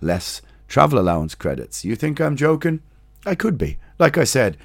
less 0.00 0.42
travel 0.68 0.98
allowance 0.98 1.34
credits. 1.34 1.84
You 1.84 1.96
think 1.96 2.20
I'm 2.20 2.36
joking? 2.36 2.80
I 3.24 3.34
could 3.34 3.56
be. 3.56 3.78
Like 3.98 4.18
I 4.18 4.24
said, 4.24 4.56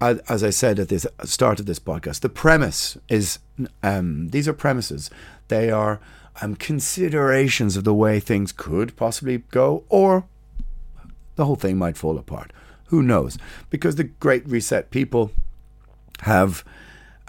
as 0.00 0.42
I 0.42 0.50
said 0.50 0.78
at 0.78 0.88
the 0.88 1.12
start 1.24 1.60
of 1.60 1.66
this 1.66 1.78
podcast, 1.78 2.20
the 2.20 2.30
premise 2.30 2.96
is 3.08 3.38
um, 3.82 4.30
these 4.30 4.48
are 4.48 4.54
premises. 4.54 5.10
They 5.48 5.70
are 5.70 6.00
um, 6.40 6.56
considerations 6.56 7.76
of 7.76 7.84
the 7.84 7.94
way 7.94 8.18
things 8.18 8.52
could 8.52 8.96
possibly 8.96 9.38
go, 9.50 9.84
or 9.90 10.24
the 11.36 11.44
whole 11.44 11.56
thing 11.56 11.76
might 11.76 11.98
fall 11.98 12.16
apart. 12.16 12.52
Who 12.86 13.02
knows? 13.02 13.36
Because 13.68 13.96
the 13.96 14.04
Great 14.04 14.48
Reset 14.48 14.90
people 14.90 15.32
have 16.22 16.64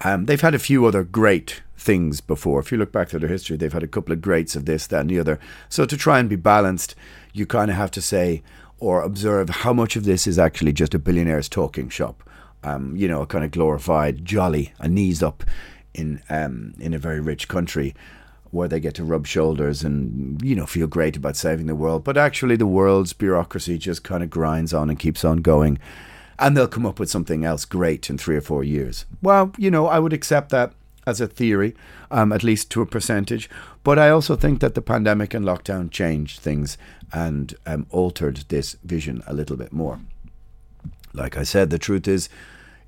um, 0.04 0.26
they've 0.26 0.42
had 0.42 0.56
a 0.56 0.60
few 0.60 0.86
other 0.86 1.04
great 1.04 1.62
things 1.78 2.22
before. 2.22 2.60
If 2.60 2.72
you 2.72 2.78
look 2.78 2.92
back 2.92 3.10
to 3.10 3.20
their 3.20 3.30
history, 3.30 3.58
they've 3.58 3.74
had 3.74 3.84
a 3.84 3.88
couple 3.88 4.14
of 4.14 4.22
greats 4.22 4.56
of 4.56 4.66
this, 4.66 4.88
that, 4.88 5.02
and 5.02 5.10
the 5.10 5.20
other. 5.20 5.40
So 5.70 5.86
to 5.86 5.98
try 5.98 6.20
and 6.20 6.30
be 6.30 6.36
balanced, 6.36 6.96
you 7.34 7.46
kind 7.46 7.72
of 7.72 7.78
have 7.78 7.92
to 7.92 8.02
say 8.02 8.42
or 8.80 9.02
observe 9.02 9.50
how 9.50 9.74
much 9.74 9.96
of 9.96 10.06
this 10.06 10.26
is 10.26 10.40
actually 10.40 10.74
just 10.74 10.96
a 10.96 11.00
billionaire's 11.00 11.50
talking 11.50 11.90
shop. 11.90 12.24
Um, 12.64 12.96
you 12.96 13.08
know, 13.08 13.22
a 13.22 13.28
kind 13.28 13.44
of 13.44 13.52
glorified, 13.52 14.26
jolly, 14.26 14.74
a 14.80 14.88
knees 14.88 15.24
up 15.24 15.44
in 15.94 16.22
um, 16.30 16.74
in 16.80 16.94
a 16.94 17.00
very 17.00 17.20
rich 17.20 17.48
country 17.48 17.96
where 18.52 18.68
they 18.68 18.80
get 18.80 18.94
to 18.96 19.04
rub 19.04 19.26
shoulders 19.26 19.84
and 19.84 20.42
you 20.44 20.56
know 20.56 20.66
feel 20.66 20.86
great 20.86 21.18
about 21.18 21.36
saving 21.36 21.66
the 21.66 21.76
world. 21.76 22.04
But 22.04 22.18
actually, 22.18 22.56
the 22.56 22.68
world's 22.68 23.14
bureaucracy 23.14 23.78
just 23.80 24.04
kind 24.04 24.22
of 24.22 24.30
grinds 24.30 24.74
on 24.74 24.90
and 24.90 25.00
keeps 25.00 25.26
on 25.26 25.38
going 25.38 25.80
and 26.42 26.58
they'll 26.58 26.68
come 26.68 26.86
up 26.86 27.00
with 27.00 27.10
something 27.10 27.46
else 27.46 27.64
great 27.64 28.10
in 28.10 28.18
three 28.18 28.36
or 28.36 28.42
four 28.42 28.64
years. 28.64 29.06
Well, 29.22 29.54
you 29.58 29.70
know, 29.70 29.88
I 29.88 30.00
would 30.00 30.12
accept 30.12 30.50
that 30.50 30.74
as 31.06 31.22
a 31.22 31.28
theory, 31.28 31.76
um, 32.10 32.32
at 32.32 32.44
least 32.44 32.70
to 32.72 32.82
a 32.82 32.86
percentage. 32.86 33.50
But 33.84 33.98
I 34.00 34.10
also 34.10 34.36
think 34.36 34.60
that 34.60 34.76
the 34.76 34.82
pandemic 34.82 35.34
and 35.34 35.46
lockdown 35.46 35.92
changed 35.92 36.40
things 36.40 36.78
and 37.14 37.54
um, 37.66 37.86
altered 37.92 38.38
this 38.50 38.76
vision 38.84 39.24
a 39.28 39.34
little 39.34 39.56
bit 39.56 39.72
more. 39.72 40.00
Like 41.14 41.38
I 41.38 41.44
said, 41.44 41.70
the 41.70 41.80
truth 41.80 42.08
is 42.08 42.28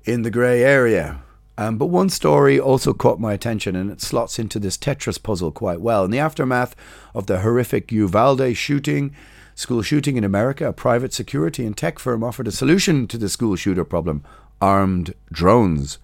in 0.04 0.22
the 0.22 0.30
grey 0.30 0.62
area. 0.62 1.22
Um, 1.56 1.78
but 1.78 1.86
one 1.86 2.08
story 2.08 2.58
also 2.58 2.92
caught 2.92 3.20
my 3.20 3.32
attention 3.32 3.76
and 3.76 3.90
it 3.90 4.00
slots 4.00 4.40
into 4.40 4.58
this 4.58 4.76
Tetris 4.76 5.22
puzzle 5.22 5.52
quite 5.52 5.80
well. 5.80 6.04
In 6.04 6.10
the 6.10 6.18
aftermath 6.18 6.74
of 7.14 7.26
the 7.26 7.40
horrific 7.40 7.92
Uvalde 7.92 8.56
shooting, 8.56 9.14
school 9.54 9.82
shooting 9.82 10.16
in 10.16 10.24
America, 10.24 10.68
a 10.68 10.72
private 10.72 11.12
security 11.12 11.64
and 11.64 11.76
tech 11.76 11.98
firm 11.98 12.24
offered 12.24 12.48
a 12.48 12.52
solution 12.52 13.06
to 13.08 13.18
the 13.18 13.28
school 13.28 13.56
shooter 13.56 13.84
problem 13.84 14.24
armed 14.60 15.14
drones. 15.32 15.98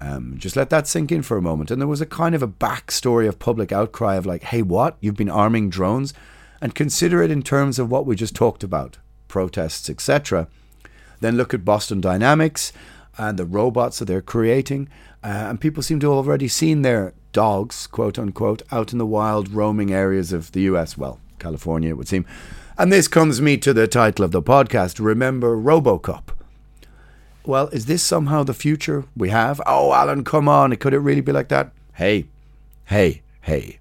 Um, 0.00 0.36
just 0.38 0.56
let 0.56 0.70
that 0.70 0.86
sink 0.86 1.12
in 1.12 1.22
for 1.22 1.36
a 1.36 1.42
moment. 1.42 1.70
And 1.70 1.80
there 1.80 1.88
was 1.88 2.00
a 2.00 2.06
kind 2.06 2.34
of 2.34 2.42
a 2.42 2.48
backstory 2.48 3.28
of 3.28 3.38
public 3.38 3.70
outcry 3.70 4.16
of 4.16 4.24
like, 4.24 4.44
hey, 4.44 4.62
what? 4.62 4.96
You've 5.00 5.16
been 5.16 5.28
arming 5.28 5.68
drones? 5.68 6.14
And 6.62 6.74
consider 6.74 7.22
it 7.22 7.30
in 7.30 7.42
terms 7.42 7.78
of 7.78 7.90
what 7.90 8.06
we 8.06 8.16
just 8.16 8.34
talked 8.34 8.62
about 8.62 8.98
protests, 9.28 9.90
etc. 9.90 10.48
Then 11.20 11.36
look 11.36 11.52
at 11.52 11.64
Boston 11.64 12.00
Dynamics 12.00 12.72
and 13.18 13.38
the 13.38 13.44
robots 13.44 13.98
that 13.98 14.06
they're 14.06 14.22
creating. 14.22 14.88
Uh, 15.22 15.28
and 15.48 15.60
people 15.60 15.82
seem 15.82 16.00
to 16.00 16.10
have 16.10 16.26
already 16.26 16.48
seen 16.48 16.82
their 16.82 17.12
dogs, 17.32 17.86
quote 17.86 18.18
unquote, 18.18 18.62
out 18.72 18.92
in 18.92 18.98
the 18.98 19.06
wild 19.06 19.50
roaming 19.50 19.92
areas 19.92 20.32
of 20.32 20.52
the 20.52 20.62
US. 20.62 20.96
Well, 20.96 21.20
California, 21.40 21.90
it 21.90 21.96
would 21.96 22.08
seem. 22.08 22.24
And 22.78 22.92
this 22.92 23.08
comes 23.08 23.40
me 23.40 23.56
to 23.58 23.72
the 23.74 23.88
title 23.88 24.24
of 24.24 24.30
the 24.30 24.42
podcast 24.42 25.04
Remember 25.04 25.56
Robocop. 25.56 26.28
Well, 27.44 27.68
is 27.68 27.86
this 27.86 28.02
somehow 28.02 28.44
the 28.44 28.54
future 28.54 29.04
we 29.16 29.30
have? 29.30 29.60
Oh, 29.66 29.92
Alan, 29.92 30.24
come 30.24 30.48
on. 30.48 30.76
Could 30.76 30.94
it 30.94 30.98
really 30.98 31.20
be 31.20 31.32
like 31.32 31.48
that? 31.48 31.72
Hey, 31.94 32.26
hey, 32.84 33.22
hey. 33.42 33.78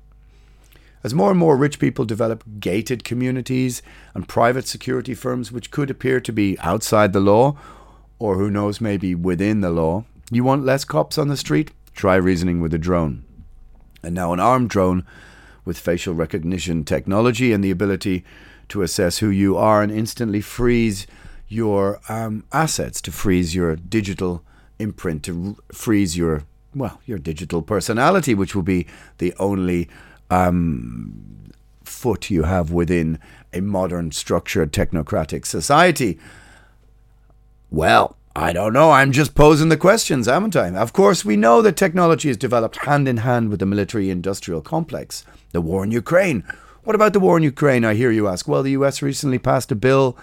As 1.04 1.14
more 1.14 1.30
and 1.30 1.40
more 1.40 1.56
rich 1.56 1.80
people 1.80 2.04
develop 2.04 2.44
gated 2.60 3.04
communities 3.04 3.82
and 4.14 4.28
private 4.28 4.68
security 4.68 5.14
firms 5.14 5.52
which 5.52 5.72
could 5.72 5.90
appear 5.90 6.20
to 6.20 6.34
be 6.34 6.58
outside 6.60 7.14
the 7.14 7.20
law, 7.20 7.58
or 8.18 8.36
who 8.36 8.50
knows, 8.50 8.82
maybe 8.82 9.16
within 9.16 9.62
the 9.62 9.70
law, 9.70 10.04
you 10.30 10.44
want 10.44 10.66
less 10.66 10.84
cops 10.84 11.18
on 11.18 11.30
the 11.30 11.38
street? 11.38 11.72
Try 11.94 12.16
reasoning 12.16 12.60
with 12.60 12.74
a 12.74 12.78
drone. 12.78 13.24
And 14.04 14.14
now, 14.14 14.34
an 14.34 14.40
armed 14.40 14.70
drone 14.70 15.06
with 15.70 15.78
facial 15.78 16.16
recognition 16.16 16.84
technology 16.84 17.54
and 17.54 17.64
the 17.64 17.70
ability 17.70 18.26
to 18.70 18.82
assess 18.82 19.20
who 19.20 19.30
you 19.30 19.56
are 19.56 19.84
and 19.84 19.92
instantly 19.92 20.42
freeze 20.42 21.06
your 21.48 22.02
um, 22.10 22.44
assets, 22.52 23.00
to 23.00 23.12
freeze 23.12 23.54
your 23.54 23.76
digital 23.76 24.44
imprint, 24.80 25.22
to 25.22 25.56
freeze 25.72 26.18
your 26.18 26.42
well, 26.74 27.00
your 27.06 27.20
digital 27.20 27.62
personality, 27.62 28.34
which 28.34 28.56
will 28.56 28.64
be 28.64 28.88
the 29.20 29.32
only 29.38 29.88
um, 30.32 31.52
foot 31.84 32.32
you 32.32 32.44
have 32.44 32.72
within 32.72 33.20
a 33.54 33.62
modern, 33.62 34.12
structured, 34.12 34.74
technocratic 34.74 35.46
society. 35.46 36.18
Well, 37.70 38.18
I 38.36 38.54
don't 38.54 38.74
know. 38.74 38.90
I'm 38.90 39.12
just 39.12 39.36
posing 39.36 39.70
the 39.70 39.78
questions, 39.78 40.26
haven't 40.26 40.56
I? 40.56 40.70
Of 40.70 40.94
course, 40.94 41.24
we 41.24 41.36
know 41.36 41.62
that 41.62 41.76
technology 41.76 42.30
is 42.30 42.38
developed 42.38 42.78
hand 42.86 43.08
in 43.08 43.18
hand 43.18 43.50
with 43.50 43.60
the 43.60 43.68
military 43.68 44.10
industrial 44.10 44.62
complex. 44.62 45.26
The 45.52 45.62
war 45.62 45.84
in 45.84 45.92
Ukraine. 45.92 46.44
What 46.84 46.96
about 46.96 47.14
the 47.14 47.20
war 47.20 47.38
in 47.38 47.44
Ukraine? 47.44 47.86
I 47.86 47.94
hear 47.94 48.12
you 48.12 48.28
ask. 48.28 48.48
Well, 48.48 48.64
the 48.64 48.72
US 48.72 49.02
recently 49.02 49.40
passed 49.40 49.72
a 49.72 49.76
bill, 49.76 50.18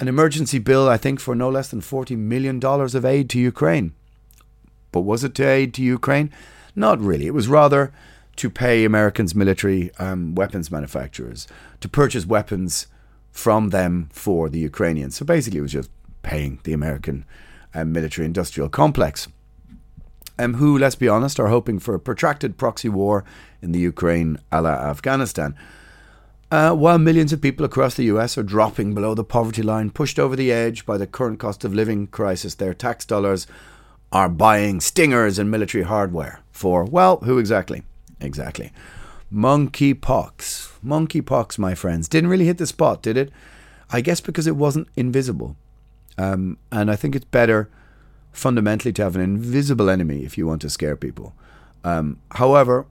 an 0.00 0.08
emergency 0.08 0.58
bill, 0.58 0.88
I 0.88 0.96
think, 0.96 1.20
for 1.20 1.34
no 1.34 1.48
less 1.48 1.68
than 1.68 1.80
$40 1.80 2.16
million 2.16 2.64
of 2.64 3.04
aid 3.04 3.28
to 3.30 3.38
Ukraine. 3.38 3.92
But 4.90 5.00
was 5.00 5.24
it 5.24 5.34
to 5.36 5.44
aid 5.44 5.74
to 5.74 5.82
Ukraine? 5.82 6.30
Not 6.74 7.00
really. 7.00 7.26
It 7.26 7.34
was 7.34 7.48
rather 7.48 7.92
to 8.36 8.50
pay 8.50 8.84
Americans' 8.84 9.34
military 9.34 9.90
um, 9.98 10.34
weapons 10.34 10.70
manufacturers 10.70 11.46
to 11.80 11.88
purchase 11.88 12.26
weapons 12.26 12.86
from 13.30 13.70
them 13.70 14.08
for 14.12 14.48
the 14.48 14.58
Ukrainians. 14.58 15.16
So 15.16 15.24
basically, 15.24 15.58
it 15.58 15.62
was 15.62 15.72
just 15.72 15.90
paying 16.22 16.60
the 16.64 16.72
American 16.72 17.24
um, 17.74 17.92
military 17.92 18.26
industrial 18.26 18.68
complex, 18.68 19.28
um, 20.38 20.54
who, 20.54 20.78
let's 20.78 20.94
be 20.94 21.08
honest, 21.08 21.38
are 21.38 21.48
hoping 21.48 21.78
for 21.78 21.94
a 21.94 22.00
protracted 22.00 22.56
proxy 22.56 22.88
war 22.88 23.24
in 23.60 23.72
the 23.72 23.78
Ukraine 23.78 24.38
a 24.50 24.62
la 24.62 24.70
Afghanistan. 24.70 25.54
Uh, 26.50 26.74
while 26.74 26.98
millions 26.98 27.32
of 27.32 27.40
people 27.40 27.64
across 27.64 27.94
the 27.94 28.04
US 28.04 28.36
are 28.36 28.42
dropping 28.42 28.92
below 28.92 29.14
the 29.14 29.24
poverty 29.24 29.62
line, 29.62 29.90
pushed 29.90 30.18
over 30.18 30.36
the 30.36 30.52
edge 30.52 30.84
by 30.84 30.98
the 30.98 31.06
current 31.06 31.38
cost 31.38 31.64
of 31.64 31.74
living 31.74 32.06
crisis, 32.06 32.54
their 32.54 32.74
tax 32.74 33.06
dollars 33.06 33.46
are 34.12 34.28
buying 34.28 34.80
stingers 34.80 35.38
and 35.38 35.50
military 35.50 35.84
hardware 35.84 36.40
for, 36.50 36.84
well, 36.84 37.16
who 37.18 37.38
exactly? 37.38 37.82
Exactly. 38.20 38.70
Monkeypox. 39.32 40.72
Monkeypox, 40.84 41.58
my 41.58 41.74
friends. 41.74 42.06
Didn't 42.08 42.28
really 42.28 42.44
hit 42.44 42.58
the 42.58 42.66
spot, 42.66 43.02
did 43.02 43.16
it? 43.16 43.30
I 43.90 44.02
guess 44.02 44.20
because 44.20 44.46
it 44.46 44.56
wasn't 44.56 44.88
invisible. 44.94 45.56
Um, 46.18 46.58
and 46.70 46.90
I 46.90 46.96
think 46.96 47.16
it's 47.16 47.24
better 47.24 47.70
fundamentally 48.32 48.92
to 48.94 49.02
have 49.02 49.14
an 49.14 49.20
invisible 49.20 49.90
enemy 49.90 50.24
if 50.24 50.36
you 50.36 50.46
want 50.46 50.62
to 50.62 50.70
scare 50.70 50.96
people. 50.96 51.34
Um, 51.84 52.18
however, 52.32 52.86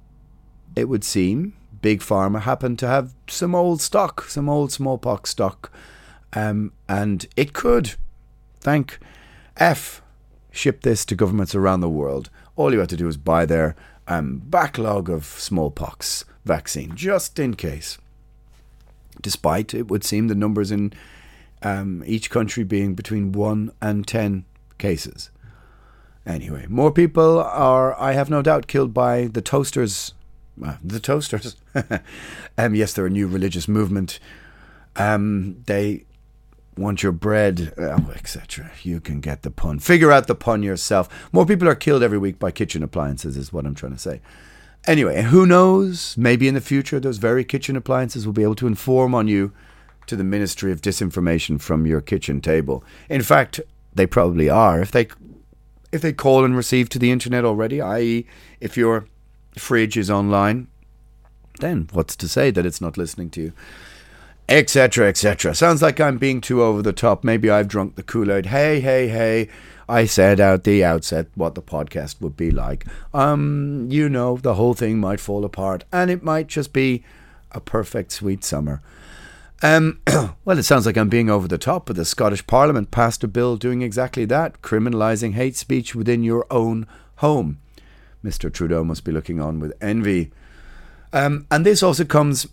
it 0.75 0.85
would 0.85 1.03
seem 1.03 1.53
Big 1.81 2.01
Pharma 2.01 2.41
happened 2.41 2.77
to 2.79 2.87
have 2.87 3.13
some 3.27 3.55
old 3.55 3.81
stock, 3.81 4.25
some 4.25 4.47
old 4.47 4.71
smallpox 4.71 5.31
stock, 5.31 5.71
um, 6.33 6.71
and 6.87 7.25
it 7.35 7.53
could, 7.53 7.95
thank 8.59 8.99
F, 9.57 10.01
ship 10.51 10.81
this 10.81 11.03
to 11.05 11.15
governments 11.15 11.55
around 11.55 11.81
the 11.81 11.89
world. 11.89 12.29
All 12.55 12.71
you 12.71 12.79
have 12.79 12.87
to 12.89 12.97
do 12.97 13.07
is 13.07 13.17
buy 13.17 13.45
their 13.45 13.75
um, 14.07 14.41
backlog 14.45 15.09
of 15.09 15.25
smallpox 15.25 16.25
vaccine, 16.45 16.95
just 16.95 17.39
in 17.39 17.55
case. 17.55 17.97
Despite 19.21 19.73
it 19.73 19.89
would 19.89 20.03
seem 20.03 20.27
the 20.27 20.35
numbers 20.35 20.71
in 20.71 20.93
um, 21.63 22.03
each 22.05 22.29
country 22.29 22.63
being 22.63 22.95
between 22.95 23.31
1 23.31 23.71
and 23.81 24.07
10 24.07 24.45
cases. 24.81 25.29
Anyway, 26.25 26.65
more 26.67 26.91
people 26.91 27.39
are, 27.39 27.99
I 27.99 28.11
have 28.11 28.29
no 28.29 28.41
doubt, 28.41 28.67
killed 28.67 28.93
by 28.93 29.27
the 29.27 29.41
toasters. 29.41 30.13
Uh, 30.63 30.75
the 30.83 30.99
toasters. 30.99 31.55
um, 32.57 32.75
yes, 32.75 32.93
they're 32.93 33.05
a 33.05 33.09
new 33.09 33.27
religious 33.27 33.67
movement. 33.67 34.19
Um, 34.97 35.63
they 35.65 36.05
want 36.77 37.03
your 37.03 37.11
bread, 37.11 37.73
oh, 37.77 38.11
etc. 38.15 38.71
You 38.83 38.99
can 38.99 39.19
get 39.19 39.41
the 39.41 39.51
pun. 39.51 39.79
Figure 39.79 40.11
out 40.11 40.27
the 40.27 40.35
pun 40.35 40.63
yourself. 40.63 41.07
More 41.31 41.45
people 41.45 41.67
are 41.67 41.75
killed 41.75 42.03
every 42.03 42.17
week 42.17 42.37
by 42.37 42.51
kitchen 42.51 42.83
appliances, 42.83 43.37
is 43.37 43.51
what 43.51 43.65
I'm 43.65 43.75
trying 43.75 43.93
to 43.93 43.99
say. 43.99 44.21
Anyway, 44.85 45.21
who 45.21 45.45
knows? 45.45 46.17
Maybe 46.17 46.47
in 46.47 46.55
the 46.55 46.61
future, 46.61 46.99
those 46.99 47.17
very 47.17 47.43
kitchen 47.43 47.75
appliances 47.75 48.25
will 48.25 48.33
be 48.33 48.43
able 48.43 48.55
to 48.55 48.67
inform 48.67 49.13
on 49.13 49.27
you 49.27 49.53
to 50.07 50.15
the 50.15 50.23
Ministry 50.23 50.71
of 50.71 50.81
Disinformation 50.81 51.61
from 51.61 51.85
your 51.85 52.01
kitchen 52.01 52.41
table. 52.41 52.83
In 53.07 53.21
fact, 53.21 53.61
they 53.93 54.05
probably 54.05 54.49
are. 54.49 54.81
If 54.81 54.91
they 54.91 55.07
if 55.91 56.01
they 56.01 56.13
call 56.13 56.45
and 56.45 56.55
receive 56.55 56.89
to 56.89 56.99
the 56.99 57.11
internet 57.11 57.43
already, 57.43 57.81
i.e., 57.81 58.25
if 58.59 58.77
your 58.77 59.07
fridge 59.57 59.97
is 59.97 60.09
online, 60.09 60.67
then 61.59 61.89
what's 61.91 62.15
to 62.15 62.29
say 62.29 62.49
that 62.51 62.65
it's 62.65 62.79
not 62.79 62.97
listening 62.97 63.29
to 63.31 63.41
you? 63.41 63.53
Etc. 64.47 65.07
Etc. 65.07 65.53
Sounds 65.53 65.81
like 65.81 65.99
I'm 65.99 66.17
being 66.17 66.41
too 66.41 66.61
over 66.63 66.81
the 66.81 66.93
top. 66.93 67.23
Maybe 67.23 67.49
I've 67.49 67.67
drunk 67.67 67.95
the 67.95 68.03
Kool 68.03 68.31
Aid. 68.31 68.47
Hey, 68.47 68.79
hey, 68.79 69.07
hey. 69.07 69.49
I 69.87 70.05
said 70.05 70.39
at 70.39 70.63
the 70.63 70.85
outset 70.85 71.27
what 71.35 71.55
the 71.55 71.61
podcast 71.61 72.21
would 72.21 72.37
be 72.37 72.49
like. 72.49 72.85
Um, 73.13 73.87
you 73.89 74.07
know, 74.07 74.37
the 74.37 74.53
whole 74.53 74.73
thing 74.73 74.99
might 74.99 75.19
fall 75.19 75.43
apart, 75.43 75.83
and 75.91 76.09
it 76.09 76.23
might 76.23 76.47
just 76.47 76.71
be 76.71 77.03
a 77.51 77.59
perfect 77.59 78.13
sweet 78.13 78.45
summer. 78.45 78.81
Um, 79.61 80.01
well, 80.45 80.57
it 80.57 80.63
sounds 80.63 80.85
like 80.85 80.97
I'm 80.97 81.09
being 81.09 81.29
over 81.29 81.47
the 81.47 81.57
top, 81.57 81.85
but 81.85 81.95
the 81.95 82.05
Scottish 82.05 82.45
Parliament 82.47 82.91
passed 82.91 83.23
a 83.23 83.27
bill 83.27 83.57
doing 83.57 83.81
exactly 83.81 84.25
that, 84.25 84.61
criminalising 84.61 85.33
hate 85.33 85.55
speech 85.55 85.93
within 85.93 86.23
your 86.23 86.45
own 86.49 86.87
home. 87.17 87.59
Mr. 88.23 88.51
Trudeau 88.51 88.83
must 88.83 89.03
be 89.03 89.11
looking 89.11 89.39
on 89.39 89.59
with 89.59 89.73
envy. 89.81 90.31
Um, 91.13 91.45
and 91.51 91.65
this 91.65 91.83
also 91.83 92.05
comes 92.05 92.47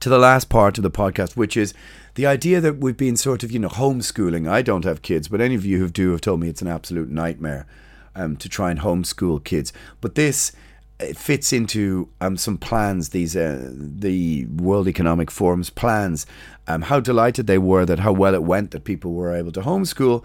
to 0.00 0.08
the 0.08 0.18
last 0.18 0.48
part 0.48 0.78
of 0.78 0.82
the 0.82 0.90
podcast, 0.90 1.36
which 1.36 1.56
is 1.56 1.74
the 2.14 2.26
idea 2.26 2.60
that 2.60 2.78
we've 2.78 2.96
been 2.96 3.16
sort 3.16 3.42
of, 3.42 3.50
you 3.50 3.58
know, 3.58 3.68
homeschooling. 3.68 4.48
I 4.48 4.62
don't 4.62 4.84
have 4.84 5.02
kids, 5.02 5.28
but 5.28 5.40
any 5.40 5.54
of 5.54 5.64
you 5.64 5.78
who 5.78 5.88
do 5.88 6.10
have 6.12 6.20
told 6.20 6.40
me 6.40 6.48
it's 6.48 6.62
an 6.62 6.68
absolute 6.68 7.10
nightmare 7.10 7.66
um, 8.14 8.36
to 8.36 8.48
try 8.48 8.70
and 8.70 8.80
homeschool 8.80 9.42
kids. 9.44 9.72
But 10.00 10.14
this 10.14 10.52
it 11.00 11.16
fits 11.16 11.52
into 11.52 12.08
um, 12.20 12.36
some 12.36 12.56
plans, 12.56 13.10
these 13.10 13.36
uh, 13.36 13.70
the 13.74 14.46
World 14.46 14.86
Economic 14.86 15.30
Forum's 15.30 15.70
plans, 15.70 16.24
um, 16.68 16.82
how 16.82 17.00
delighted 17.00 17.46
they 17.46 17.58
were 17.58 17.84
that 17.84 18.00
how 18.00 18.12
well 18.12 18.34
it 18.34 18.44
went 18.44 18.70
that 18.70 18.84
people 18.84 19.12
were 19.12 19.34
able 19.34 19.52
to 19.52 19.60
homeschool. 19.62 20.22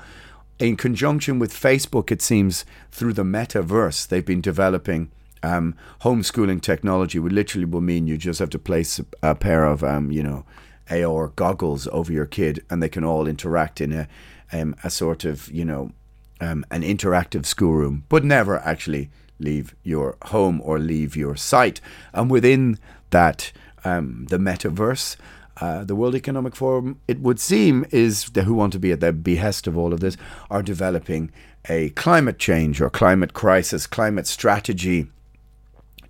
In 0.59 0.75
conjunction 0.75 1.39
with 1.39 1.53
Facebook, 1.53 2.11
it 2.11 2.21
seems 2.21 2.65
through 2.91 3.13
the 3.13 3.23
metaverse, 3.23 4.07
they've 4.07 4.25
been 4.25 4.41
developing 4.41 5.09
um, 5.41 5.75
homeschooling 6.01 6.61
technology. 6.61 7.17
Which 7.17 7.33
literally 7.33 7.65
will 7.65 7.81
mean 7.81 8.07
you 8.07 8.17
just 8.17 8.39
have 8.39 8.49
to 8.51 8.59
place 8.59 9.01
a, 9.23 9.35
pair 9.35 9.65
of 9.65 9.83
um, 9.83 10.11
you 10.11 10.21
know 10.21 10.45
AR 10.91 11.29
goggles 11.29 11.87
over 11.91 12.11
your 12.11 12.25
kid, 12.27 12.63
and 12.69 12.83
they 12.83 12.89
can 12.89 13.03
all 13.03 13.27
interact 13.27 13.81
in 13.81 13.91
a 13.91 14.07
um, 14.51 14.75
a 14.83 14.91
sort 14.91 15.25
of 15.25 15.49
you 15.49 15.65
know 15.65 15.91
um, 16.39 16.63
an 16.69 16.83
interactive 16.83 17.47
schoolroom, 17.47 18.03
but 18.07 18.23
never 18.23 18.59
actually 18.59 19.09
leave 19.39 19.75
your 19.83 20.17
home 20.23 20.61
or 20.63 20.79
leave 20.79 21.15
your 21.15 21.35
site. 21.35 21.81
And 22.13 22.29
within 22.29 22.77
that, 23.09 23.51
um, 23.83 24.27
the 24.29 24.37
metaverse, 24.37 25.15
uh, 25.61 25.83
the 25.83 25.95
World 25.95 26.15
Economic 26.15 26.55
Forum, 26.55 26.99
it 27.07 27.19
would 27.19 27.39
seem, 27.39 27.85
is 27.91 28.25
the, 28.29 28.43
who 28.43 28.53
want 28.53 28.73
to 28.73 28.79
be 28.79 28.91
at 28.91 28.99
the 28.99 29.11
behest 29.11 29.67
of 29.67 29.77
all 29.77 29.93
of 29.93 29.99
this, 29.99 30.17
are 30.49 30.63
developing 30.63 31.31
a 31.67 31.89
climate 31.89 32.39
change 32.39 32.79
or 32.81 32.89
climate 32.89 33.33
crisis, 33.33 33.87
climate 33.87 34.27
strategy 34.27 35.07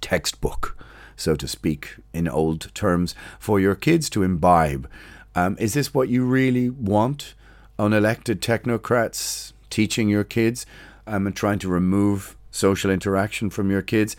textbook, 0.01 0.77
so 1.15 1.36
to 1.36 1.47
speak, 1.47 1.95
in 2.13 2.27
old 2.27 2.73
terms, 2.73 3.15
for 3.39 3.59
your 3.59 3.75
kids 3.75 4.09
to 4.11 4.23
imbibe. 4.23 4.89
Um, 5.36 5.57
is 5.59 5.73
this 5.73 5.93
what 5.93 6.09
you 6.09 6.25
really 6.25 6.69
want? 6.69 7.34
Unelected 7.77 8.39
technocrats 8.39 9.53
teaching 9.69 10.09
your 10.09 10.23
kids 10.23 10.65
um, 11.07 11.27
and 11.27 11.36
trying 11.36 11.59
to 11.59 11.67
remove 11.67 12.36
social 12.52 12.91
interaction 12.91 13.50
from 13.50 13.70
your 13.70 13.82
kids. 13.82 14.16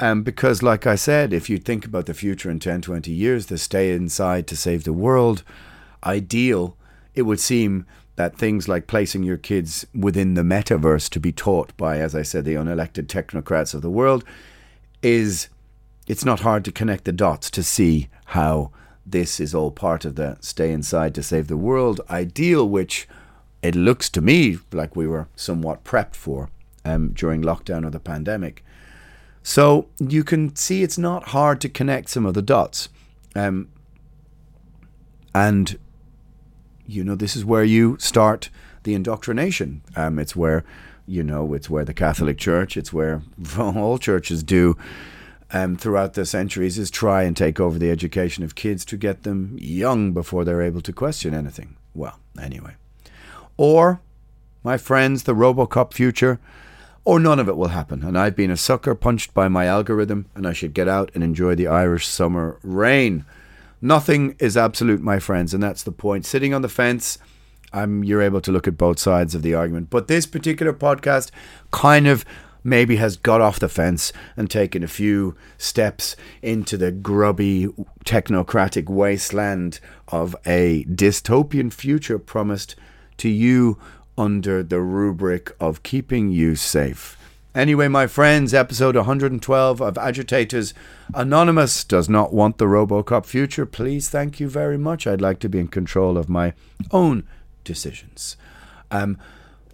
Um, 0.00 0.22
because, 0.22 0.62
like 0.62 0.86
I 0.86 0.96
said, 0.96 1.32
if 1.32 1.48
you 1.48 1.58
think 1.58 1.84
about 1.84 2.06
the 2.06 2.14
future 2.14 2.50
in 2.50 2.58
10, 2.58 2.82
20 2.82 3.10
years, 3.10 3.46
the 3.46 3.58
stay 3.58 3.92
inside 3.92 4.46
to 4.48 4.56
save 4.56 4.84
the 4.84 4.92
world 4.92 5.44
ideal, 6.02 6.76
it 7.14 7.22
would 7.22 7.40
seem 7.40 7.86
that 8.16 8.36
things 8.36 8.68
like 8.68 8.86
placing 8.86 9.22
your 9.22 9.36
kids 9.36 9.86
within 9.94 10.34
the 10.34 10.42
metaverse 10.42 11.08
to 11.10 11.20
be 11.20 11.32
taught 11.32 11.76
by, 11.76 11.98
as 11.98 12.14
I 12.14 12.22
said, 12.22 12.44
the 12.44 12.54
unelected 12.54 13.06
technocrats 13.06 13.74
of 13.74 13.82
the 13.82 13.90
world 13.90 14.24
is 15.02 15.48
it's 16.06 16.24
not 16.24 16.40
hard 16.40 16.64
to 16.64 16.72
connect 16.72 17.04
the 17.04 17.12
dots 17.12 17.50
to 17.50 17.62
see 17.62 18.08
how 18.26 18.70
this 19.06 19.40
is 19.40 19.54
all 19.54 19.70
part 19.70 20.04
of 20.04 20.16
the 20.16 20.36
stay 20.40 20.72
inside 20.72 21.14
to 21.14 21.22
save 21.22 21.48
the 21.48 21.56
world 21.56 22.00
ideal, 22.08 22.68
which 22.68 23.08
it 23.62 23.74
looks 23.74 24.08
to 24.10 24.20
me 24.20 24.58
like 24.72 24.96
we 24.96 25.06
were 25.06 25.28
somewhat 25.36 25.84
prepped 25.84 26.14
for 26.14 26.50
um, 26.84 27.10
during 27.10 27.42
lockdown 27.42 27.86
or 27.86 27.90
the 27.90 28.00
pandemic. 28.00 28.64
So 29.42 29.88
you 29.98 30.24
can 30.24 30.56
see 30.56 30.82
it's 30.82 30.98
not 30.98 31.28
hard 31.28 31.60
to 31.62 31.68
connect 31.68 32.08
some 32.08 32.24
of 32.24 32.34
the 32.34 32.42
dots. 32.42 32.88
Um, 33.34 33.68
and, 35.34 35.78
you 36.86 37.04
know, 37.04 37.14
this 37.14 37.36
is 37.36 37.44
where 37.44 37.64
you 37.64 37.98
start 37.98 38.48
the 38.84 38.94
indoctrination. 38.94 39.82
Um, 39.96 40.18
it's 40.18 40.34
where, 40.34 40.64
you 41.06 41.22
know, 41.22 41.52
it's 41.52 41.68
where 41.68 41.84
the 41.84 41.92
Catholic 41.92 42.38
Church, 42.38 42.76
it's 42.76 42.92
where 42.92 43.22
all 43.58 43.98
churches 43.98 44.42
do 44.42 44.76
um, 45.52 45.76
throughout 45.76 46.14
the 46.14 46.24
centuries 46.24 46.78
is 46.78 46.90
try 46.90 47.22
and 47.22 47.36
take 47.36 47.60
over 47.60 47.78
the 47.78 47.90
education 47.90 48.44
of 48.44 48.54
kids 48.54 48.84
to 48.86 48.96
get 48.96 49.22
them 49.22 49.56
young 49.60 50.12
before 50.12 50.44
they're 50.44 50.62
able 50.62 50.80
to 50.80 50.92
question 50.92 51.34
anything. 51.34 51.76
Well, 51.94 52.18
anyway. 52.40 52.74
Or, 53.56 54.00
my 54.62 54.76
friends, 54.78 55.24
the 55.24 55.34
Robocop 55.34 55.92
future 55.92 56.40
or 57.04 57.20
none 57.20 57.38
of 57.38 57.48
it 57.48 57.56
will 57.56 57.68
happen. 57.68 58.02
And 58.02 58.18
I've 58.18 58.36
been 58.36 58.50
a 58.50 58.56
sucker 58.56 58.94
punched 58.94 59.34
by 59.34 59.48
my 59.48 59.66
algorithm, 59.66 60.26
and 60.34 60.46
I 60.46 60.52
should 60.52 60.74
get 60.74 60.88
out 60.88 61.10
and 61.14 61.22
enjoy 61.22 61.54
the 61.54 61.66
Irish 61.66 62.06
summer 62.06 62.58
rain. 62.62 63.24
Nothing 63.80 64.34
is 64.38 64.56
absolute, 64.56 65.02
my 65.02 65.18
friends, 65.18 65.52
and 65.52 65.62
that's 65.62 65.82
the 65.82 65.92
point. 65.92 66.24
Sitting 66.24 66.54
on 66.54 66.62
the 66.62 66.68
fence, 66.68 67.18
I'm, 67.72 68.02
you're 68.04 68.22
able 68.22 68.40
to 68.40 68.52
look 68.52 68.66
at 68.66 68.78
both 68.78 68.98
sides 68.98 69.34
of 69.34 69.42
the 69.42 69.54
argument. 69.54 69.90
But 69.90 70.08
this 70.08 70.24
particular 70.24 70.72
podcast 70.72 71.30
kind 71.70 72.06
of 72.06 72.24
maybe 72.64 72.96
has 72.96 73.18
got 73.18 73.42
off 73.42 73.60
the 73.60 73.68
fence 73.68 74.10
and 74.38 74.50
taken 74.50 74.82
a 74.82 74.88
few 74.88 75.36
steps 75.58 76.16
into 76.40 76.78
the 76.78 76.90
grubby 76.90 77.68
technocratic 78.06 78.88
wasteland 78.88 79.80
of 80.08 80.34
a 80.46 80.84
dystopian 80.84 81.70
future 81.70 82.18
promised 82.18 82.74
to 83.18 83.28
you 83.28 83.78
under 84.16 84.62
the 84.62 84.80
rubric 84.80 85.54
of 85.60 85.82
keeping 85.82 86.30
you 86.30 86.54
safe. 86.56 87.16
Anyway, 87.54 87.86
my 87.86 88.06
friends, 88.06 88.52
episode 88.52 88.96
112 88.96 89.80
of 89.80 89.96
Agitators 89.96 90.74
Anonymous 91.14 91.84
does 91.84 92.08
not 92.08 92.32
want 92.32 92.58
the 92.58 92.64
Robocop 92.64 93.26
future. 93.26 93.64
Please, 93.64 94.10
thank 94.10 94.40
you 94.40 94.48
very 94.48 94.76
much. 94.76 95.06
I'd 95.06 95.20
like 95.20 95.38
to 95.40 95.48
be 95.48 95.60
in 95.60 95.68
control 95.68 96.18
of 96.18 96.28
my 96.28 96.52
own 96.90 97.28
decisions. 97.62 98.36
Um, 98.90 99.18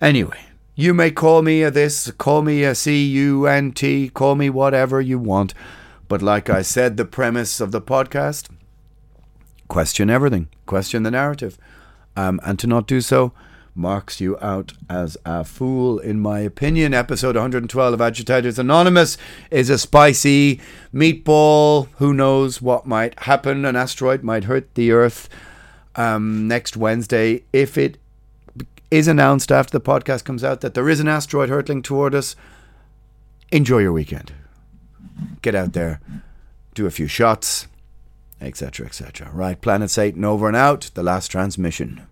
anyway, 0.03 0.41
you 0.74 0.93
may 0.93 1.11
call 1.11 1.41
me 1.41 1.62
a 1.62 1.70
this, 1.70 2.11
call 2.12 2.43
me 2.43 2.64
a 2.64 2.74
C 2.74 3.07
U 3.07 3.47
N 3.47 3.72
T, 3.72 4.11
call 4.11 4.34
me 4.34 4.51
whatever 4.51 5.01
you 5.01 5.18
want. 5.18 5.55
But 6.07 6.20
like 6.20 6.51
I 6.51 6.61
said, 6.61 6.97
the 6.97 7.05
premise 7.05 7.61
of 7.61 7.72
the 7.72 7.80
podcast 7.80 8.49
question 9.68 10.11
everything, 10.11 10.49
question 10.66 11.03
the 11.03 11.11
narrative. 11.11 11.57
Um, 12.16 12.41
and 12.45 12.59
to 12.59 12.66
not 12.66 12.86
do 12.86 13.01
so, 13.01 13.32
marks 13.74 14.20
you 14.20 14.38
out 14.40 14.72
as 14.88 15.16
a 15.24 15.44
fool, 15.44 15.98
in 15.98 16.20
my 16.20 16.40
opinion. 16.40 16.94
Episode 16.94 17.36
112 17.36 17.94
of 17.94 18.00
Agitators 18.00 18.58
Anonymous 18.58 19.16
is 19.50 19.70
a 19.70 19.78
spicy 19.78 20.60
meatball. 20.92 21.88
Who 21.98 22.12
knows 22.12 22.60
what 22.60 22.86
might 22.86 23.18
happen? 23.20 23.64
An 23.64 23.76
asteroid 23.76 24.22
might 24.22 24.44
hurt 24.44 24.74
the 24.74 24.92
Earth 24.92 25.28
um, 25.96 26.48
next 26.48 26.76
Wednesday. 26.76 27.44
If 27.52 27.78
it 27.78 27.98
is 28.90 29.06
announced 29.06 29.52
after 29.52 29.78
the 29.78 29.84
podcast 29.84 30.24
comes 30.24 30.42
out 30.42 30.60
that 30.60 30.74
there 30.74 30.88
is 30.88 31.00
an 31.00 31.08
asteroid 31.08 31.48
hurtling 31.48 31.82
toward 31.82 32.14
us, 32.14 32.36
enjoy 33.52 33.78
your 33.78 33.92
weekend. 33.92 34.32
Get 35.42 35.54
out 35.54 35.72
there, 35.72 36.00
do 36.74 36.86
a 36.86 36.90
few 36.90 37.06
shots, 37.06 37.66
etc., 38.40 38.86
etc. 38.86 39.30
Right, 39.32 39.60
Planet 39.60 39.90
Satan 39.90 40.24
over 40.24 40.48
and 40.48 40.56
out. 40.56 40.90
The 40.94 41.02
last 41.02 41.28
transmission. 41.28 42.06